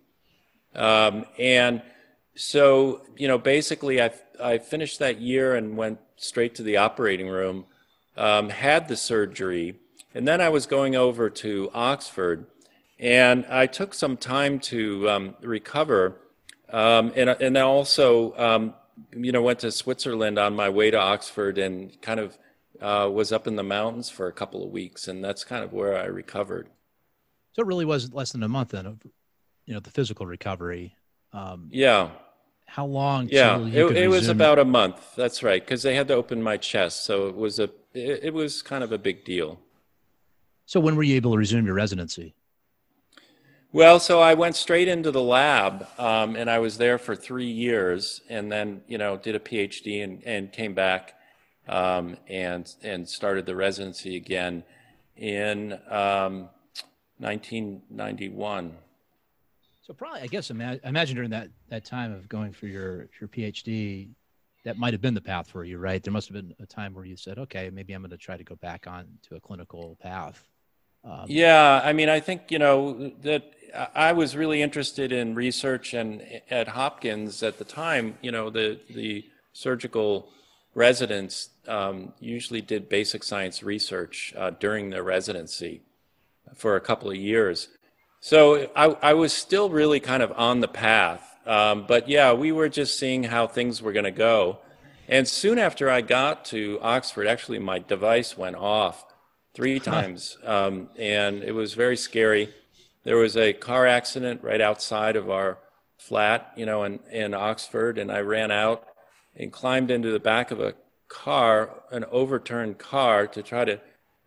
Um, 0.75 1.25
and 1.38 1.81
so 2.36 3.01
you 3.17 3.27
know 3.27 3.38
basically 3.38 4.01
I, 4.01 4.12
I 4.41 4.58
finished 4.58 5.00
that 5.00 5.20
year 5.20 5.55
and 5.55 5.75
went 5.75 6.00
straight 6.15 6.55
to 6.55 6.63
the 6.63 6.77
operating 6.77 7.27
room 7.27 7.65
um, 8.17 8.50
had 8.50 8.88
the 8.88 8.96
surgery 8.96 9.75
and 10.15 10.27
then 10.27 10.39
i 10.39 10.50
was 10.50 10.65
going 10.65 10.96
over 10.96 11.29
to 11.29 11.70
oxford 11.74 12.46
and 13.00 13.46
i 13.48 13.65
took 13.65 13.93
some 13.93 14.15
time 14.15 14.60
to 14.60 15.10
um, 15.10 15.36
recover 15.41 16.17
um, 16.72 17.12
and, 17.16 17.30
and 17.30 17.58
I 17.58 17.62
also, 17.62 18.36
um, 18.38 18.74
you 19.13 19.32
know, 19.32 19.42
went 19.42 19.60
to 19.60 19.72
Switzerland 19.72 20.40
on 20.40 20.56
my 20.56 20.70
way 20.70 20.92
to 20.92 20.98
Oxford 20.98 21.58
and 21.58 22.01
kind 22.01 22.20
of 22.20 22.38
uh, 22.82 23.10
was 23.12 23.32
up 23.32 23.48
in 23.48 23.56
the 23.56 23.63
mountains 23.63 24.10
for 24.10 24.28
a 24.28 24.34
couple 24.34 24.63
of 24.63 24.72
weeks. 24.72 25.08
And 25.08 25.24
that's 25.24 25.44
kind 25.44 25.63
of 25.63 25.74
where 25.74 25.98
I 25.98 26.06
recovered. 26.06 26.70
So 27.54 27.62
it 27.62 27.68
really 27.68 27.86
was 27.86 28.13
less 28.13 28.32
than 28.32 28.44
a 28.44 28.48
month 28.48 28.70
then 28.70 28.86
of, 28.86 29.00
you 29.66 29.74
know, 29.74 29.80
the 29.80 29.92
physical 29.92 30.25
recovery. 30.25 30.96
Um, 31.34 31.70
yeah. 31.72 32.10
How 32.66 32.86
long? 32.86 33.28
Yeah, 33.30 33.60
it, 33.68 33.98
it 33.98 34.08
was 34.08 34.30
about 34.30 34.58
a 34.58 34.63
month. 34.63 35.16
That's 35.18 35.44
right. 35.44 35.66
Cause 35.66 35.84
they 35.84 35.96
had 35.96 36.08
to 36.08 36.13
open 36.13 36.42
my 36.42 36.56
chest. 36.56 37.04
So 37.04 37.28
it 37.28 37.36
was 37.36 37.60
a, 37.60 37.70
it, 37.94 38.24
it 38.24 38.34
was 38.34 38.62
kind 38.62 38.84
of 38.84 38.94
a 38.94 38.98
big 38.98 39.25
deal. 39.25 39.60
So 40.66 40.80
when 40.80 40.96
were 40.96 41.04
you 41.04 41.18
able 41.18 41.34
to 41.34 41.38
resume 41.38 41.66
your 41.66 41.75
residency? 41.75 42.34
Well, 43.74 44.01
so 44.01 44.20
I 44.20 44.34
went 44.34 44.58
straight 44.58 44.90
into 44.90 45.12
the 45.12 45.22
lab, 45.22 45.88
um, 45.98 46.36
and 46.36 46.50
I 46.50 46.60
was 46.60 46.78
there 46.78 46.98
for 46.98 47.16
three 47.16 47.50
years, 47.50 48.20
and 48.28 48.51
then 48.51 48.82
you 48.86 48.98
know 48.98 49.16
did 49.16 49.34
a 49.34 49.40
PhD 49.40 50.04
and, 50.04 50.22
and 50.25 50.51
came 50.51 50.74
back 50.74 51.13
um, 51.70 52.18
and 52.28 52.70
and 52.84 53.08
started 53.08 53.46
the 53.46 53.56
residency 53.56 54.18
again 54.18 54.66
in 55.16 55.74
um, 55.90 56.50
1991. 57.20 58.75
So 59.82 59.94
probably, 59.94 60.22
I 60.22 60.28
guess, 60.28 60.50
ima- 60.50 60.80
imagine 60.84 61.16
during 61.16 61.30
that 61.30 61.48
that 61.70 61.86
time 61.86 62.12
of 62.12 62.28
going 62.28 62.51
for 62.51 62.68
your 62.68 63.08
your 63.22 63.30
PhD, 63.30 64.10
that 64.66 64.78
might 64.78 64.94
have 64.94 65.01
been 65.01 65.13
the 65.13 65.22
path 65.22 65.50
for 65.50 65.63
you, 65.63 65.78
right? 65.78 66.04
There 66.04 66.12
must 66.12 66.28
have 66.28 66.36
been 66.36 66.54
a 66.60 66.66
time 66.66 66.94
where 66.94 67.06
you 67.06 67.16
said, 67.16 67.40
"Okay, 67.40 67.70
maybe 67.70 67.94
I'm 67.94 68.01
going 68.01 68.12
to 68.12 68.18
try 68.18 68.36
to 68.36 68.44
go 68.44 68.56
back 68.58 68.86
on 68.86 69.08
to 69.30 69.36
a 69.36 69.40
clinical 69.40 69.98
path." 70.01 70.50
Um, 71.03 71.25
yeah, 71.27 71.81
I 71.84 71.93
mean, 71.93 72.10
I 72.10 72.20
think 72.20 72.51
you 72.51 72.60
know 72.60 73.12
that 73.24 73.43
I 73.96 74.13
was 74.13 74.36
really 74.36 74.62
interested 74.62 75.12
in 75.12 75.36
research, 75.36 75.93
and 75.93 76.22
at 76.50 76.70
Hopkins 76.70 77.41
at 77.43 77.58
the 77.58 77.65
time, 77.65 78.17
you 78.22 78.31
know, 78.31 78.50
the 78.50 78.79
the 78.89 79.25
surgical 79.53 80.29
residents 80.75 81.50
um, 81.67 82.13
usually 82.20 82.62
did 82.62 82.88
basic 82.88 83.24
science 83.24 83.63
research 83.63 84.34
uh, 84.38 84.51
during 84.51 84.89
their 84.89 85.03
residency 85.03 85.81
for 86.55 86.75
a 86.75 86.81
couple 86.81 87.10
of 87.10 87.17
years. 87.17 87.67
So 88.20 88.70
I, 88.75 88.86
I 89.01 89.13
was 89.13 89.34
still 89.34 89.70
really 89.70 90.00
kind 90.00 90.22
of 90.22 90.31
on 90.34 90.60
the 90.60 90.67
path, 90.67 91.24
um, 91.46 91.86
but 91.88 92.08
yeah, 92.08 92.34
we 92.34 92.51
were 92.51 92.70
just 92.70 93.00
seeing 93.00 93.24
how 93.24 93.48
things 93.48 93.81
were 93.81 93.91
going 93.91 94.05
to 94.05 94.12
go. 94.12 94.60
And 95.10 95.27
soon 95.27 95.60
after 95.60 95.89
I 95.89 96.01
got 96.01 96.46
to 96.46 96.79
Oxford, 96.81 97.27
actually, 97.27 97.60
my 97.60 97.79
device 97.79 98.38
went 98.38 98.55
off 98.55 99.05
three 99.53 99.79
times, 99.79 100.38
um, 100.46 100.89
and 100.98 101.43
it 101.43 101.53
was 101.53 101.74
very 101.74 101.98
scary. 101.98 102.53
There 103.03 103.17
was 103.17 103.36
a 103.36 103.53
car 103.53 103.88
accident 103.88 104.43
right 104.43 104.62
outside 104.62 105.15
of 105.15 105.29
our 105.29 105.58
flat, 105.98 106.51
you 106.55 106.65
know, 106.65 106.84
in, 106.84 107.00
in 107.12 107.34
Oxford, 107.34 107.98
and 107.98 108.12
I 108.12 108.22
ran 108.22 108.51
out 108.51 108.88
and 109.36 109.51
climbed 109.51 109.91
into 109.91 110.12
the 110.12 110.20
back 110.20 110.51
of 110.51 110.60
a 110.60 110.75
car, 111.08 111.84
an 111.91 112.05
overturned 112.12 112.77
car, 112.77 113.27
to 113.27 113.43
try 113.43 113.65
to 113.65 113.79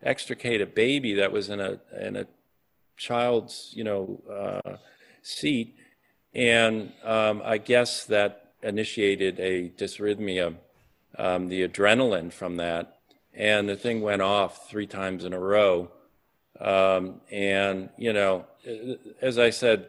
extricate 0.02 0.60
a 0.60 0.66
baby 0.66 1.14
that 1.14 1.32
was 1.32 1.48
in 1.48 1.60
a 1.60 1.80
in 2.00 2.16
a 2.16 2.26
child's, 2.96 3.70
you 3.74 3.84
know, 3.84 4.22
uh, 4.30 4.76
seat, 5.22 5.74
and 6.34 6.92
um, 7.02 7.42
I 7.44 7.58
guess 7.58 8.04
that 8.06 8.52
initiated 8.62 9.40
a 9.40 9.70
dysrhythmia, 9.70 10.56
um, 11.18 11.48
the 11.48 11.66
adrenaline 11.66 12.32
from 12.32 12.56
that, 12.56 12.93
and 13.36 13.68
the 13.68 13.76
thing 13.76 14.00
went 14.00 14.22
off 14.22 14.68
three 14.68 14.86
times 14.86 15.24
in 15.24 15.32
a 15.32 15.38
row. 15.38 15.90
Um, 16.60 17.20
and, 17.30 17.90
you 17.98 18.12
know, 18.12 18.46
as 19.20 19.38
I 19.38 19.50
said, 19.50 19.88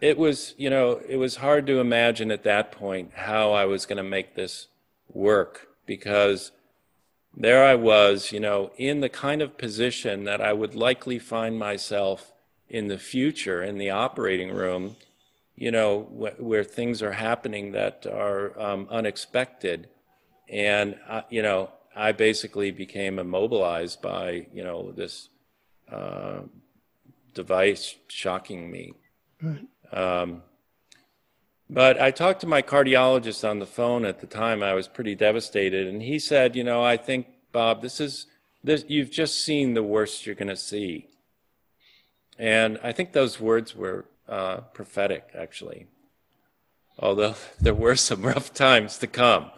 it 0.00 0.18
was, 0.18 0.54
you 0.56 0.70
know, 0.70 1.00
it 1.08 1.16
was 1.16 1.36
hard 1.36 1.66
to 1.66 1.80
imagine 1.80 2.30
at 2.30 2.44
that 2.44 2.70
point 2.70 3.12
how 3.14 3.52
I 3.52 3.64
was 3.64 3.86
going 3.86 3.96
to 3.96 4.02
make 4.02 4.34
this 4.34 4.68
work 5.12 5.68
because 5.86 6.52
there 7.36 7.64
I 7.64 7.74
was, 7.74 8.32
you 8.32 8.40
know, 8.40 8.70
in 8.76 9.00
the 9.00 9.08
kind 9.08 9.42
of 9.42 9.58
position 9.58 10.24
that 10.24 10.40
I 10.40 10.52
would 10.52 10.74
likely 10.74 11.18
find 11.18 11.58
myself 11.58 12.32
in 12.68 12.88
the 12.88 12.98
future 12.98 13.62
in 13.62 13.78
the 13.78 13.90
operating 13.90 14.50
room, 14.50 14.96
you 15.54 15.70
know, 15.70 16.02
wh- 16.02 16.40
where 16.42 16.64
things 16.64 17.02
are 17.02 17.12
happening 17.12 17.72
that 17.72 18.06
are 18.06 18.58
um, 18.60 18.86
unexpected. 18.90 19.88
And, 20.48 20.96
uh, 21.08 21.22
you 21.30 21.42
know, 21.42 21.70
I 21.96 22.12
basically 22.12 22.70
became 22.70 23.18
immobilized 23.18 24.02
by, 24.02 24.46
you 24.52 24.62
know, 24.62 24.92
this 24.92 25.30
uh, 25.90 26.40
device 27.34 27.96
shocking 28.08 28.70
me. 28.70 28.92
Right. 29.40 29.66
Um, 29.92 30.42
but 31.68 32.00
I 32.00 32.10
talked 32.10 32.40
to 32.42 32.46
my 32.46 32.62
cardiologist 32.62 33.48
on 33.48 33.58
the 33.58 33.66
phone 33.66 34.04
at 34.04 34.20
the 34.20 34.26
time. 34.26 34.62
I 34.62 34.74
was 34.74 34.86
pretty 34.86 35.14
devastated, 35.14 35.88
and 35.88 36.02
he 36.02 36.18
said, 36.18 36.54
"You 36.54 36.62
know, 36.62 36.84
I 36.84 36.96
think 36.96 37.26
Bob, 37.50 37.82
this 37.82 38.00
is 38.00 38.26
this. 38.62 38.84
You've 38.86 39.10
just 39.10 39.42
seen 39.42 39.74
the 39.74 39.82
worst 39.82 40.26
you're 40.26 40.36
going 40.36 40.48
to 40.48 40.56
see." 40.56 41.08
And 42.38 42.78
I 42.84 42.92
think 42.92 43.12
those 43.12 43.40
words 43.40 43.74
were 43.74 44.04
uh, 44.28 44.58
prophetic, 44.74 45.30
actually. 45.34 45.86
Although 46.98 47.34
there 47.60 47.74
were 47.74 47.96
some 47.96 48.22
rough 48.22 48.54
times 48.54 48.98
to 48.98 49.06
come, 49.08 49.50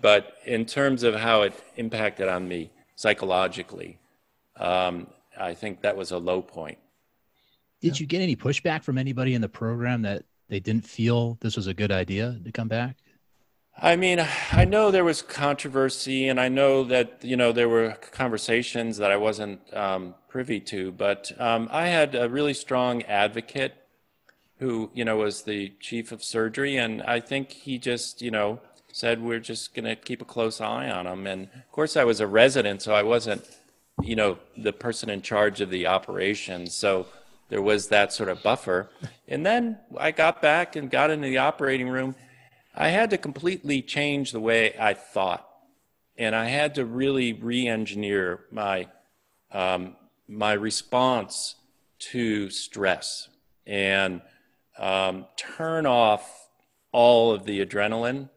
but 0.00 0.36
in 0.44 0.66
terms 0.66 1.02
of 1.02 1.14
how 1.14 1.42
it 1.42 1.54
impacted 1.76 2.28
on 2.28 2.46
me 2.46 2.70
psychologically, 2.96 3.98
um, 4.56 5.06
I 5.38 5.54
think 5.54 5.82
that 5.82 5.96
was 5.96 6.10
a 6.10 6.18
low 6.18 6.42
point. 6.42 6.78
Did 7.80 8.00
you 8.00 8.06
get 8.06 8.22
any 8.22 8.36
pushback 8.36 8.82
from 8.82 8.96
anybody 8.96 9.34
in 9.34 9.40
the 9.42 9.48
program 9.48 10.02
that 10.02 10.24
they 10.48 10.60
didn't 10.60 10.86
feel 10.86 11.36
this 11.40 11.56
was 11.56 11.66
a 11.66 11.74
good 11.74 11.92
idea 11.92 12.40
to 12.44 12.52
come 12.52 12.68
back? 12.68 12.96
I 13.80 13.96
mean, 13.96 14.24
I 14.52 14.64
know 14.64 14.90
there 14.90 15.04
was 15.04 15.20
controversy, 15.20 16.28
and 16.28 16.40
I 16.40 16.48
know 16.48 16.84
that 16.84 17.18
you 17.22 17.36
know 17.36 17.52
there 17.52 17.68
were 17.68 17.96
conversations 18.12 18.98
that 18.98 19.10
I 19.10 19.16
wasn't 19.16 19.60
um, 19.74 20.14
privy 20.28 20.60
to, 20.60 20.92
but 20.92 21.32
um, 21.40 21.68
I 21.72 21.88
had 21.88 22.14
a 22.14 22.28
really 22.28 22.54
strong 22.54 23.02
advocate 23.02 23.74
who 24.60 24.90
you 24.94 25.04
know 25.04 25.16
was 25.16 25.42
the 25.42 25.72
chief 25.80 26.12
of 26.12 26.22
surgery, 26.22 26.76
and 26.76 27.02
I 27.02 27.18
think 27.20 27.50
he 27.50 27.78
just 27.78 28.22
you 28.22 28.30
know 28.30 28.60
said 28.94 29.20
we're 29.20 29.40
just 29.40 29.74
going 29.74 29.84
to 29.84 29.96
keep 29.96 30.22
a 30.22 30.24
close 30.24 30.60
eye 30.60 30.88
on 30.88 31.04
him. 31.04 31.26
And 31.26 31.48
of 31.54 31.72
course, 31.72 31.96
I 31.96 32.04
was 32.04 32.20
a 32.20 32.26
resident, 32.28 32.80
so 32.80 32.94
I 32.94 33.02
wasn't 33.02 33.44
you 34.02 34.16
know 34.16 34.38
the 34.56 34.72
person 34.72 35.10
in 35.10 35.20
charge 35.20 35.60
of 35.60 35.70
the 35.70 35.86
operation, 35.86 36.68
so 36.68 37.06
there 37.48 37.62
was 37.62 37.88
that 37.88 38.12
sort 38.12 38.28
of 38.28 38.42
buffer. 38.42 38.90
And 39.26 39.44
then 39.44 39.78
I 39.98 40.12
got 40.12 40.40
back 40.40 40.76
and 40.76 40.90
got 40.90 41.10
into 41.10 41.28
the 41.28 41.38
operating 41.38 41.88
room 41.88 42.14
I 42.76 42.88
had 42.88 43.10
to 43.10 43.18
completely 43.18 43.82
change 43.82 44.32
the 44.32 44.40
way 44.40 44.74
I 44.78 44.94
thought, 44.94 45.48
and 46.18 46.34
I 46.34 46.46
had 46.46 46.74
to 46.74 46.84
really 46.84 47.32
re-engineer 47.32 48.46
my 48.50 48.88
um, 49.52 49.96
my 50.26 50.54
response 50.54 51.54
to 51.98 52.50
stress 52.50 53.28
and 53.66 54.22
um, 54.78 55.26
turn 55.36 55.86
off 55.86 56.48
all 56.90 57.32
of 57.32 57.44
the 57.44 57.64
adrenaline 57.64 58.28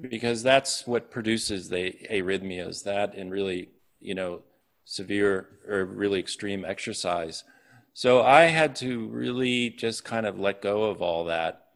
because 0.00 0.42
that's 0.42 0.86
what 0.86 1.10
produces 1.10 1.68
the 1.68 1.96
arrhythmias. 2.10 2.84
That 2.84 3.14
and 3.14 3.30
really, 3.30 3.68
you 4.00 4.14
know, 4.14 4.42
severe 4.84 5.48
or 5.68 5.84
really 5.84 6.20
extreme 6.20 6.64
exercise. 6.64 7.44
So 7.92 8.22
I 8.22 8.44
had 8.44 8.74
to 8.76 9.06
really 9.06 9.70
just 9.70 10.04
kind 10.04 10.26
of 10.26 10.38
let 10.38 10.60
go 10.60 10.84
of 10.84 11.00
all 11.00 11.24
that. 11.24 11.66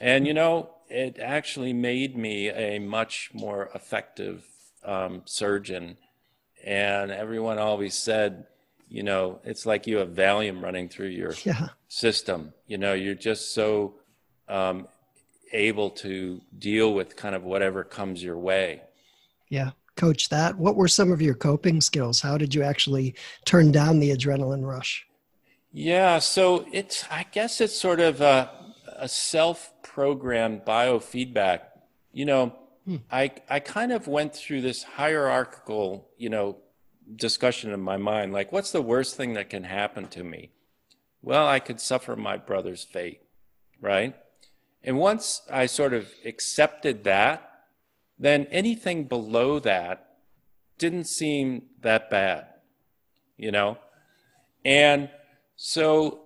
And 0.00 0.26
you 0.26 0.34
know, 0.34 0.70
it 0.88 1.18
actually 1.18 1.72
made 1.72 2.16
me 2.16 2.48
a 2.50 2.78
much 2.78 3.30
more 3.34 3.70
effective 3.74 4.44
um, 4.84 5.22
surgeon. 5.24 5.96
And 6.64 7.10
everyone 7.10 7.58
always 7.58 7.94
said, 7.94 8.46
you 8.88 9.02
know, 9.02 9.40
it's 9.44 9.66
like 9.66 9.86
you 9.86 9.96
have 9.98 10.10
Valium 10.10 10.62
running 10.62 10.88
through 10.88 11.08
your 11.08 11.34
yeah. 11.44 11.68
system. 11.88 12.52
You 12.66 12.78
know, 12.78 12.94
you're 12.94 13.14
just 13.14 13.52
so 13.52 13.94
um, 14.48 14.86
able 15.52 15.90
to 15.90 16.40
deal 16.58 16.94
with 16.94 17.16
kind 17.16 17.34
of 17.34 17.44
whatever 17.44 17.84
comes 17.84 18.22
your 18.22 18.38
way. 18.38 18.82
Yeah. 19.48 19.70
Coach, 19.96 20.28
that 20.28 20.58
what 20.58 20.76
were 20.76 20.88
some 20.88 21.10
of 21.10 21.22
your 21.22 21.34
coping 21.34 21.80
skills? 21.80 22.20
How 22.20 22.36
did 22.36 22.54
you 22.54 22.62
actually 22.62 23.14
turn 23.46 23.72
down 23.72 23.98
the 23.98 24.10
adrenaline 24.10 24.66
rush? 24.66 25.06
Yeah, 25.72 26.18
so 26.18 26.66
it's 26.72 27.04
I 27.10 27.24
guess 27.32 27.60
it's 27.60 27.78
sort 27.78 28.00
of 28.00 28.20
a, 28.20 28.50
a 28.94 29.08
self 29.08 29.72
programmed 29.82 30.64
biofeedback, 30.66 31.60
you 32.12 32.26
know, 32.26 32.54
hmm. 32.84 32.96
I, 33.10 33.32
I 33.48 33.60
kind 33.60 33.92
of 33.92 34.06
went 34.06 34.34
through 34.34 34.60
this 34.60 34.82
hierarchical, 34.82 36.10
you 36.18 36.28
know, 36.28 36.58
discussion 37.14 37.72
in 37.72 37.80
my 37.80 37.96
mind 37.96 38.32
like, 38.32 38.52
what's 38.52 38.72
the 38.72 38.82
worst 38.82 39.16
thing 39.16 39.34
that 39.34 39.48
can 39.48 39.64
happen 39.64 40.08
to 40.08 40.24
me? 40.24 40.50
Well, 41.22 41.46
I 41.46 41.60
could 41.60 41.80
suffer 41.80 42.16
my 42.16 42.36
brother's 42.36 42.84
fate, 42.84 43.22
right? 43.80 44.14
And 44.86 44.98
once 44.98 45.42
I 45.52 45.66
sort 45.66 45.92
of 45.92 46.08
accepted 46.24 47.04
that, 47.04 47.50
then 48.18 48.46
anything 48.50 49.04
below 49.04 49.58
that 49.58 50.14
didn't 50.78 51.04
seem 51.04 51.64
that 51.82 52.08
bad, 52.08 52.46
you 53.36 53.50
know? 53.50 53.76
And 54.64 55.10
so, 55.56 56.22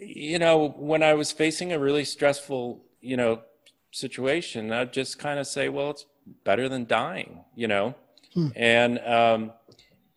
you 0.00 0.38
know, 0.38 0.68
when 0.78 1.02
I 1.02 1.14
was 1.14 1.32
facing 1.32 1.72
a 1.72 1.78
really 1.78 2.04
stressful 2.04 2.84
you 3.00 3.16
know, 3.16 3.42
situation, 3.90 4.72
I'd 4.72 4.92
just 4.92 5.18
kind 5.18 5.38
of 5.38 5.46
say, 5.46 5.68
well, 5.68 5.90
it's 5.90 6.06
better 6.44 6.68
than 6.68 6.86
dying, 6.86 7.44
you 7.54 7.68
know? 7.68 7.94
Hmm. 8.34 8.48
And, 8.54 8.98
um, 9.00 9.52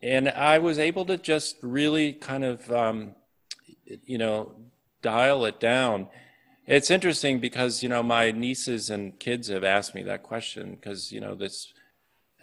and 0.02 0.30
I 0.30 0.60
was 0.60 0.78
able 0.78 1.06
to 1.06 1.18
just 1.18 1.58
really 1.62 2.14
kind 2.14 2.44
of, 2.44 2.72
um, 2.72 3.16
you 4.06 4.18
know, 4.18 4.54
dial 5.02 5.46
it 5.46 5.60
down. 5.60 6.08
It's 6.66 6.90
interesting 6.90 7.40
because, 7.40 7.84
you 7.84 7.90
know, 7.90 8.02
my 8.02 8.32
nieces 8.32 8.90
and 8.90 9.20
kids 9.20 9.50
have 9.50 9.64
asked 9.64 9.94
me 9.94 10.04
that 10.04 10.24
question 10.24 10.76
because, 10.76 11.12
you 11.12 11.20
know, 11.20 11.36
this 11.36 11.74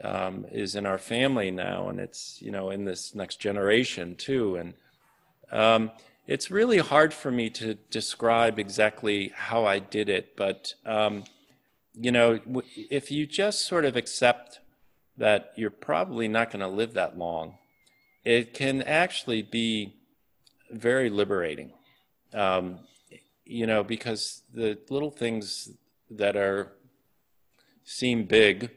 um, 0.04 0.44
is 0.52 0.74
in 0.74 0.84
our 0.84 0.98
family 0.98 1.50
now 1.50 1.88
and 1.88 1.98
it's, 1.98 2.40
you 2.42 2.50
know, 2.50 2.70
in 2.70 2.84
this 2.84 3.14
next 3.14 3.36
generation 3.40 4.16
too. 4.16 4.56
And, 4.56 4.74
um, 5.50 5.90
it's 6.26 6.50
really 6.50 6.78
hard 6.78 7.12
for 7.12 7.30
me 7.30 7.50
to 7.50 7.74
describe 7.90 8.58
exactly 8.58 9.32
how 9.34 9.64
I 9.64 9.80
did 9.80 10.08
it, 10.08 10.36
but 10.36 10.74
um, 10.86 11.24
you 11.94 12.12
know, 12.12 12.38
if 12.88 13.10
you 13.10 13.26
just 13.26 13.66
sort 13.66 13.84
of 13.84 13.96
accept 13.96 14.60
that 15.16 15.52
you're 15.56 15.70
probably 15.70 16.28
not 16.28 16.50
going 16.50 16.60
to 16.60 16.68
live 16.68 16.94
that 16.94 17.18
long, 17.18 17.58
it 18.24 18.54
can 18.54 18.80
actually 18.82 19.42
be 19.42 19.96
very 20.70 21.10
liberating. 21.10 21.72
Um, 22.32 22.78
you 23.50 23.66
know, 23.66 23.82
because 23.82 24.42
the 24.54 24.78
little 24.90 25.10
things 25.10 25.70
that 26.08 26.36
are 26.36 26.72
seem 27.82 28.24
big, 28.24 28.70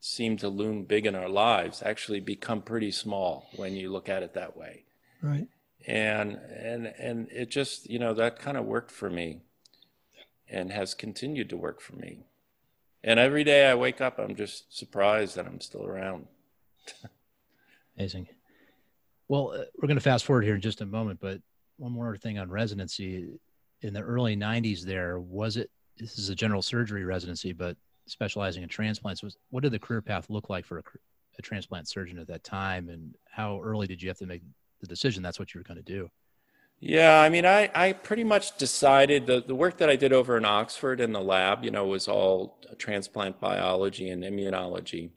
seem 0.00 0.36
to 0.38 0.48
loom 0.48 0.82
big 0.82 1.06
in 1.06 1.14
our 1.14 1.28
lives, 1.28 1.80
actually 1.84 2.18
become 2.18 2.60
pretty 2.60 2.90
small 2.90 3.46
when 3.54 3.76
you 3.76 3.90
look 3.92 4.08
at 4.08 4.24
it 4.24 4.34
that 4.34 4.56
way. 4.56 4.82
Right. 5.22 5.46
And 5.86 6.32
and 6.32 6.86
and 6.98 7.28
it 7.30 7.50
just 7.50 7.88
you 7.88 8.00
know 8.00 8.14
that 8.14 8.40
kind 8.40 8.56
of 8.56 8.64
worked 8.64 8.90
for 8.90 9.08
me 9.08 9.42
and 10.48 10.72
has 10.72 10.92
continued 10.92 11.48
to 11.50 11.56
work 11.56 11.80
for 11.80 11.94
me. 11.96 12.26
And 13.04 13.18
every 13.18 13.42
day 13.42 13.68
i 13.68 13.74
wake 13.74 14.00
up 14.00 14.18
i'm 14.18 14.36
just 14.36 14.76
surprised 14.76 15.36
that 15.36 15.46
i'm 15.46 15.60
still 15.60 15.84
around. 15.84 16.26
Amazing. 17.96 18.28
Well 19.28 19.52
uh, 19.54 19.64
we're 19.76 19.88
going 19.88 19.96
to 19.96 20.00
fast 20.00 20.24
forward 20.24 20.44
here 20.44 20.54
in 20.56 20.60
just 20.60 20.80
a 20.80 20.86
moment 20.86 21.20
but 21.20 21.40
one 21.78 21.92
more 21.92 22.16
thing 22.16 22.38
on 22.38 22.48
residency 22.48 23.28
in 23.82 23.92
the 23.92 24.00
early 24.00 24.36
90s 24.36 24.82
there 24.82 25.20
was 25.20 25.56
it 25.56 25.70
this 25.98 26.18
is 26.18 26.28
a 26.28 26.34
general 26.34 26.62
surgery 26.62 27.04
residency 27.04 27.52
but 27.52 27.76
specializing 28.06 28.62
in 28.62 28.68
transplants 28.68 29.22
was 29.22 29.36
what 29.50 29.62
did 29.62 29.72
the 29.72 29.78
career 29.78 30.02
path 30.02 30.28
look 30.28 30.50
like 30.50 30.64
for 30.64 30.78
a, 30.78 30.82
a 31.38 31.42
transplant 31.42 31.88
surgeon 31.88 32.18
at 32.18 32.26
that 32.26 32.42
time 32.42 32.88
and 32.88 33.14
how 33.30 33.60
early 33.62 33.86
did 33.86 34.02
you 34.02 34.08
have 34.08 34.18
to 34.18 34.26
make 34.26 34.42
the 34.82 34.86
decision 34.86 35.22
that's 35.22 35.38
what 35.38 35.54
you 35.54 35.60
were 35.60 35.64
going 35.64 35.82
to 35.82 35.82
do. 35.82 36.10
Yeah, 36.80 37.20
I 37.20 37.28
mean, 37.28 37.46
I, 37.46 37.70
I 37.74 37.92
pretty 37.92 38.24
much 38.24 38.58
decided 38.58 39.26
the, 39.26 39.42
the 39.46 39.54
work 39.54 39.78
that 39.78 39.88
I 39.88 39.94
did 39.94 40.12
over 40.12 40.36
in 40.36 40.44
Oxford 40.44 41.00
in 41.00 41.12
the 41.12 41.20
lab, 41.20 41.64
you 41.64 41.70
know, 41.70 41.86
was 41.86 42.08
all 42.08 42.58
transplant 42.76 43.40
biology 43.40 44.10
and 44.10 44.24
immunology. 44.24 45.10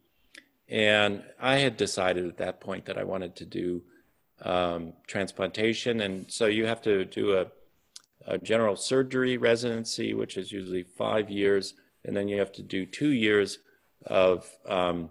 And 0.69 1.23
I 1.39 1.57
had 1.57 1.75
decided 1.75 2.27
at 2.27 2.37
that 2.37 2.61
point 2.61 2.85
that 2.85 2.99
I 2.99 3.03
wanted 3.03 3.35
to 3.37 3.45
do 3.45 3.81
um, 4.43 4.93
transplantation. 5.07 6.01
And 6.01 6.31
so 6.31 6.45
you 6.45 6.67
have 6.67 6.83
to 6.83 7.03
do 7.03 7.35
a, 7.35 7.47
a 8.25 8.37
general 8.37 8.75
surgery 8.75 9.37
residency, 9.37 10.13
which 10.13 10.37
is 10.37 10.51
usually 10.51 10.83
five 10.83 11.29
years. 11.29 11.73
And 12.03 12.15
then 12.15 12.27
you 12.27 12.39
have 12.39 12.51
to 12.53 12.61
do 12.61 12.85
two 12.85 13.09
years 13.09 13.59
of, 14.05 14.49
um, 14.67 15.09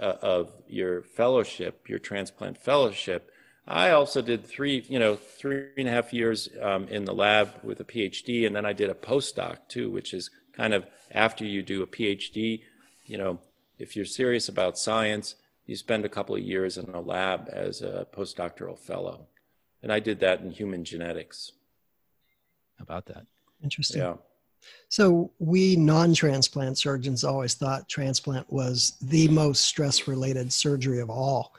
uh, 0.00 0.16
of 0.22 0.52
your 0.68 1.02
fellowship, 1.02 1.88
your 1.88 1.98
transplant 1.98 2.58
fellowship. 2.58 3.30
I 3.66 3.90
also 3.90 4.22
did 4.22 4.44
three, 4.44 4.84
you 4.88 4.98
know, 4.98 5.16
three 5.16 5.68
and 5.76 5.88
a 5.88 5.92
half 5.92 6.12
years 6.12 6.48
um, 6.60 6.88
in 6.88 7.04
the 7.04 7.14
lab 7.14 7.60
with 7.62 7.80
a 7.80 7.84
PhD, 7.84 8.46
and 8.46 8.56
then 8.56 8.66
I 8.66 8.72
did 8.72 8.90
a 8.90 8.94
postdoc 8.94 9.58
too, 9.68 9.90
which 9.90 10.12
is 10.12 10.30
kind 10.52 10.74
of 10.74 10.86
after 11.12 11.44
you 11.44 11.62
do 11.62 11.82
a 11.82 11.86
PhD, 11.86 12.62
you 13.06 13.18
know, 13.18 13.38
if 13.78 13.96
you're 13.96 14.04
serious 14.04 14.48
about 14.48 14.78
science, 14.78 15.36
you 15.66 15.76
spend 15.76 16.04
a 16.04 16.08
couple 16.08 16.34
of 16.34 16.42
years 16.42 16.76
in 16.76 16.88
a 16.90 17.00
lab 17.00 17.48
as 17.52 17.82
a 17.82 18.06
postdoctoral 18.12 18.78
fellow. 18.78 19.26
And 19.82 19.92
I 19.92 20.00
did 20.00 20.20
that 20.20 20.40
in 20.40 20.50
human 20.50 20.84
genetics. 20.84 21.52
How 22.88 22.96
about 22.96 23.06
that? 23.06 23.26
Interesting. 23.62 24.02
Yeah. 24.02 24.14
So 24.88 25.30
we 25.38 25.76
non-transplant 25.76 26.78
surgeons 26.78 27.24
always 27.24 27.54
thought 27.54 27.88
transplant 27.88 28.50
was 28.52 28.96
the 29.02 29.28
most 29.28 29.62
stress-related 29.62 30.52
surgery 30.52 31.00
of 31.00 31.10
all 31.10 31.54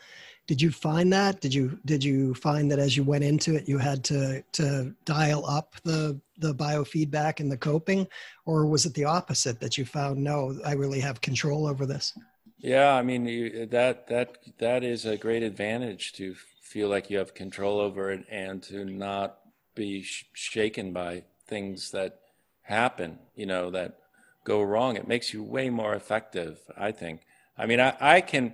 did 0.47 0.61
you 0.61 0.71
find 0.71 1.11
that 1.13 1.39
did 1.39 1.53
you 1.53 1.77
did 1.85 2.03
you 2.03 2.33
find 2.33 2.69
that 2.69 2.79
as 2.79 2.97
you 2.97 3.03
went 3.03 3.23
into 3.23 3.55
it 3.55 3.67
you 3.67 3.77
had 3.77 4.03
to 4.03 4.43
to 4.51 4.93
dial 5.05 5.45
up 5.45 5.75
the 5.83 6.19
the 6.37 6.53
biofeedback 6.53 7.39
and 7.39 7.51
the 7.51 7.57
coping 7.57 8.07
or 8.45 8.65
was 8.65 8.85
it 8.85 8.93
the 8.93 9.05
opposite 9.05 9.59
that 9.59 9.77
you 9.77 9.85
found 9.85 10.21
no 10.21 10.57
i 10.65 10.73
really 10.73 10.99
have 10.99 11.21
control 11.21 11.65
over 11.65 11.85
this 11.85 12.17
yeah 12.57 12.93
i 12.93 13.01
mean 13.01 13.25
you, 13.25 13.65
that 13.65 14.07
that 14.07 14.37
that 14.57 14.83
is 14.83 15.05
a 15.05 15.17
great 15.17 15.43
advantage 15.43 16.13
to 16.13 16.35
feel 16.61 16.89
like 16.89 17.09
you 17.09 17.17
have 17.17 17.33
control 17.33 17.79
over 17.79 18.11
it 18.11 18.25
and 18.29 18.61
to 18.63 18.83
not 18.83 19.39
be 19.75 20.03
sh- 20.03 20.25
shaken 20.33 20.93
by 20.93 21.23
things 21.47 21.91
that 21.91 22.19
happen 22.61 23.19
you 23.35 23.45
know 23.45 23.69
that 23.69 23.99
go 24.43 24.61
wrong 24.61 24.95
it 24.95 25.07
makes 25.07 25.33
you 25.33 25.43
way 25.43 25.69
more 25.69 25.93
effective 25.93 26.59
i 26.77 26.91
think 26.91 27.21
i 27.57 27.65
mean 27.65 27.79
i, 27.79 27.95
I 27.99 28.21
can 28.21 28.53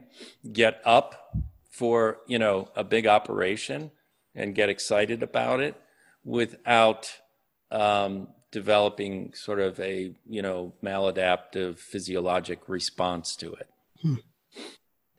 get 0.52 0.82
up 0.86 1.36
for 1.70 2.20
you 2.28 2.40
know 2.40 2.70
a 2.76 2.84
big 2.84 3.08
operation 3.08 3.92
and 4.36 4.56
get 4.56 4.70
excited 4.70 5.22
about 5.24 5.60
it 5.60 5.76
without 6.24 7.12
um, 7.72 8.28
developing 8.52 9.34
sort 9.34 9.60
of 9.60 9.80
a 9.80 10.14
you 10.28 10.42
know 10.42 10.74
maladaptive 10.84 11.78
physiologic 11.78 12.68
response 12.68 13.36
to 13.38 13.54
it. 13.54 13.70
Hmm. 14.02 14.16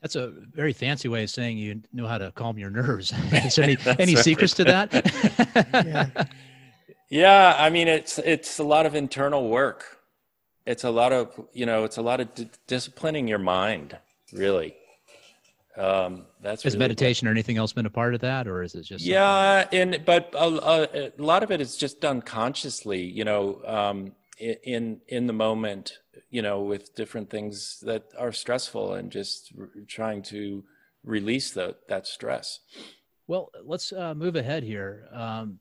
That's 0.01 0.17
a 0.17 0.29
very 0.29 0.73
fancy 0.73 1.09
way 1.09 1.25
of 1.25 1.31
saying 1.31 1.59
you 1.59 1.83
know 1.93 2.07
how 2.07 2.19
to 2.19 2.33
calm 2.33 2.59
your 2.59 2.71
nerves. 2.71 3.13
Is 3.33 3.57
there 3.57 3.65
any 3.65 3.77
any 3.99 4.17
secrets 4.17 4.55
to 4.55 4.65
that? 4.65 4.93
yeah. 5.75 6.25
yeah, 7.09 7.57
I 7.59 7.71
mean 7.71 7.89
it's 7.89 8.19
it's 8.19 8.59
a 8.59 8.65
lot 8.65 8.87
of 8.87 8.95
internal 8.95 9.49
work. 9.49 9.99
It's 10.67 10.85
a 10.85 10.91
lot 10.91 11.13
of 11.13 11.33
you 11.53 11.67
know 11.67 11.85
it's 11.85 11.99
a 11.99 12.03
lot 12.03 12.21
of 12.21 12.35
d- 12.35 12.51
disciplining 12.67 13.29
your 13.29 13.39
mind, 13.39 13.97
really. 14.33 14.75
Um, 15.77 16.27
that's 16.43 16.63
has 16.65 16.75
really 16.75 16.85
meditation 16.85 17.29
or 17.29 17.31
anything 17.31 17.57
else 17.57 17.73
been 17.73 17.87
a 17.87 17.91
part 17.91 18.15
of 18.15 18.21
that, 18.21 18.49
or 18.49 18.63
is 18.63 18.75
it 18.75 18.83
just 18.83 19.05
yeah? 19.05 19.67
And 19.73 20.03
but 20.05 20.31
a, 20.35 20.47
a, 20.47 21.13
a, 21.19 21.23
lot 21.23 21.43
of 21.43 21.51
it 21.51 21.61
is 21.61 21.77
just 21.77 22.01
done 22.01 22.23
consciously. 22.23 23.03
You 23.03 23.25
know, 23.25 23.63
um, 23.67 24.13
in 24.39 25.01
in 25.09 25.27
the 25.27 25.33
moment. 25.33 25.99
You 26.31 26.43
know, 26.43 26.61
with 26.63 26.95
different 26.95 27.29
things 27.31 27.81
that 27.83 28.05
are 28.19 28.33
stressful, 28.33 28.95
and 28.95 29.11
just 29.11 29.53
trying 29.89 30.23
to 30.25 30.65
release 31.05 31.53
the, 31.53 31.77
that 31.89 32.07
stress. 32.07 32.61
Well, 33.27 33.51
let's 33.65 33.93
uh, 33.93 34.15
move 34.15 34.37
ahead 34.37 34.63
here. 34.63 35.09
Um, 35.13 35.59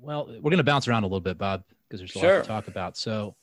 well, 0.00 0.26
we're 0.26 0.50
going 0.50 0.58
to 0.58 0.64
bounce 0.64 0.88
around 0.88 1.02
a 1.02 1.06
little 1.06 1.20
bit, 1.20 1.38
Bob, 1.38 1.64
because 1.88 2.00
there's 2.00 2.14
a 2.14 2.18
sure. 2.18 2.36
lot 2.36 2.42
to 2.44 2.48
talk 2.48 2.68
about. 2.68 2.96
So 2.96 3.34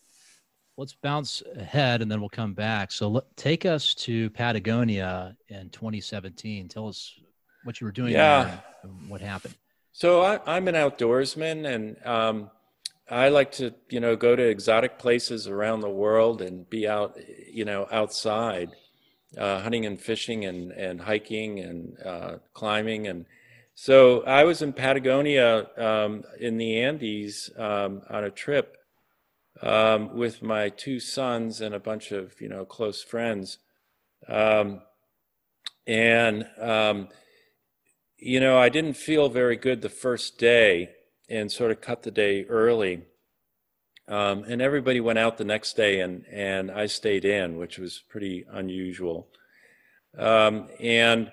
let's 0.77 0.93
bounce 0.93 1.43
ahead 1.55 2.01
and 2.01 2.09
then 2.09 2.19
we'll 2.19 2.29
come 2.29 2.53
back. 2.53 2.91
So 2.91 3.09
let, 3.09 3.35
take 3.35 3.65
us 3.65 3.93
to 3.95 4.29
Patagonia 4.31 5.35
in 5.49 5.69
2017. 5.69 6.69
Tell 6.69 6.87
us 6.87 7.13
what 7.63 7.81
you 7.81 7.85
were 7.85 7.91
doing 7.91 8.13
yeah. 8.13 8.57
what 9.07 9.19
happened. 9.21 9.55
So 9.91 10.21
I, 10.21 10.57
am 10.57 10.67
an 10.67 10.75
outdoorsman 10.75 11.65
and 11.65 11.97
um, 12.05 12.51
I 13.09 13.29
like 13.29 13.51
to, 13.53 13.73
you 13.89 13.99
know, 13.99 14.15
go 14.15 14.35
to 14.35 14.43
exotic 14.43 14.99
places 14.99 15.47
around 15.47 15.79
the 15.79 15.89
world 15.89 16.41
and 16.41 16.69
be 16.69 16.87
out, 16.87 17.17
you 17.51 17.65
know, 17.65 17.87
outside, 17.91 18.71
uh, 19.37 19.61
hunting 19.61 19.85
and 19.85 19.99
fishing 19.99 20.45
and, 20.45 20.71
and 20.71 21.01
hiking 21.01 21.59
and 21.59 21.97
uh, 22.05 22.35
climbing. 22.53 23.07
And 23.07 23.25
so 23.75 24.23
I 24.23 24.43
was 24.43 24.61
in 24.61 24.73
Patagonia 24.73 25.67
um, 25.77 26.23
in 26.39 26.57
the 26.57 26.81
Andes 26.81 27.49
um, 27.57 28.01
on 28.09 28.23
a 28.23 28.31
trip 28.31 28.77
um, 29.61 30.15
with 30.15 30.41
my 30.41 30.69
two 30.69 30.99
sons 30.99 31.61
and 31.61 31.73
a 31.73 31.79
bunch 31.79 32.11
of 32.11 32.39
you 32.41 32.49
know 32.49 32.65
close 32.65 33.03
friends, 33.03 33.59
um, 34.27 34.81
and 35.85 36.47
um, 36.59 37.09
you 38.17 38.39
know 38.39 38.57
I 38.57 38.69
didn't 38.69 38.93
feel 38.93 39.29
very 39.29 39.55
good 39.55 39.81
the 39.81 39.89
first 39.89 40.37
day, 40.37 40.89
and 41.29 41.51
sort 41.51 41.71
of 41.71 41.81
cut 41.81 42.03
the 42.03 42.11
day 42.11 42.45
early. 42.45 43.03
Um, 44.07 44.45
and 44.45 44.61
everybody 44.61 44.99
went 45.01 45.19
out 45.19 45.37
the 45.37 45.43
next 45.43 45.75
day, 45.75 45.99
and 45.99 46.25
and 46.31 46.71
I 46.71 46.85
stayed 46.85 47.25
in, 47.25 47.57
which 47.57 47.77
was 47.77 48.03
pretty 48.09 48.45
unusual. 48.49 49.27
Um, 50.17 50.69
and 50.79 51.31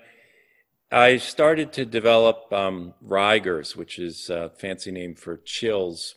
I 0.91 1.17
started 1.17 1.73
to 1.73 1.85
develop 1.85 2.51
um, 2.51 2.93
rigors, 3.01 3.75
which 3.75 3.97
is 3.97 4.29
a 4.29 4.51
fancy 4.57 4.91
name 4.91 5.15
for 5.15 5.37
chills 5.37 6.15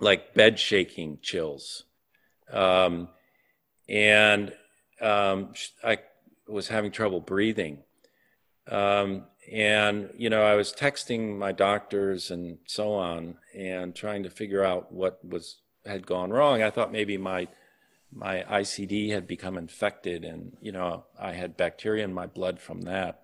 like 0.00 0.34
bed 0.34 0.58
shaking 0.58 1.18
chills. 1.22 1.84
Um, 2.52 3.08
and 3.88 4.52
um, 5.00 5.52
I 5.82 5.98
was 6.46 6.68
having 6.68 6.90
trouble 6.90 7.20
breathing. 7.20 7.78
Um, 8.70 9.24
and, 9.52 10.10
you 10.16 10.30
know, 10.30 10.42
I 10.42 10.54
was 10.54 10.72
texting 10.72 11.38
my 11.38 11.52
doctors 11.52 12.30
and 12.30 12.58
so 12.66 12.92
on 12.92 13.36
and 13.54 13.94
trying 13.94 14.22
to 14.24 14.30
figure 14.30 14.64
out 14.64 14.92
what 14.92 15.24
was 15.24 15.56
had 15.86 16.06
gone 16.06 16.30
wrong. 16.30 16.62
I 16.62 16.70
thought 16.70 16.92
maybe 16.92 17.16
my 17.16 17.48
my 18.12 18.44
ICD 18.48 19.10
had 19.10 19.26
become 19.26 19.58
infected 19.58 20.24
and, 20.24 20.56
you 20.62 20.72
know, 20.72 21.04
I 21.18 21.32
had 21.32 21.56
bacteria 21.56 22.04
in 22.04 22.14
my 22.14 22.26
blood 22.26 22.58
from 22.58 22.82
that. 22.82 23.20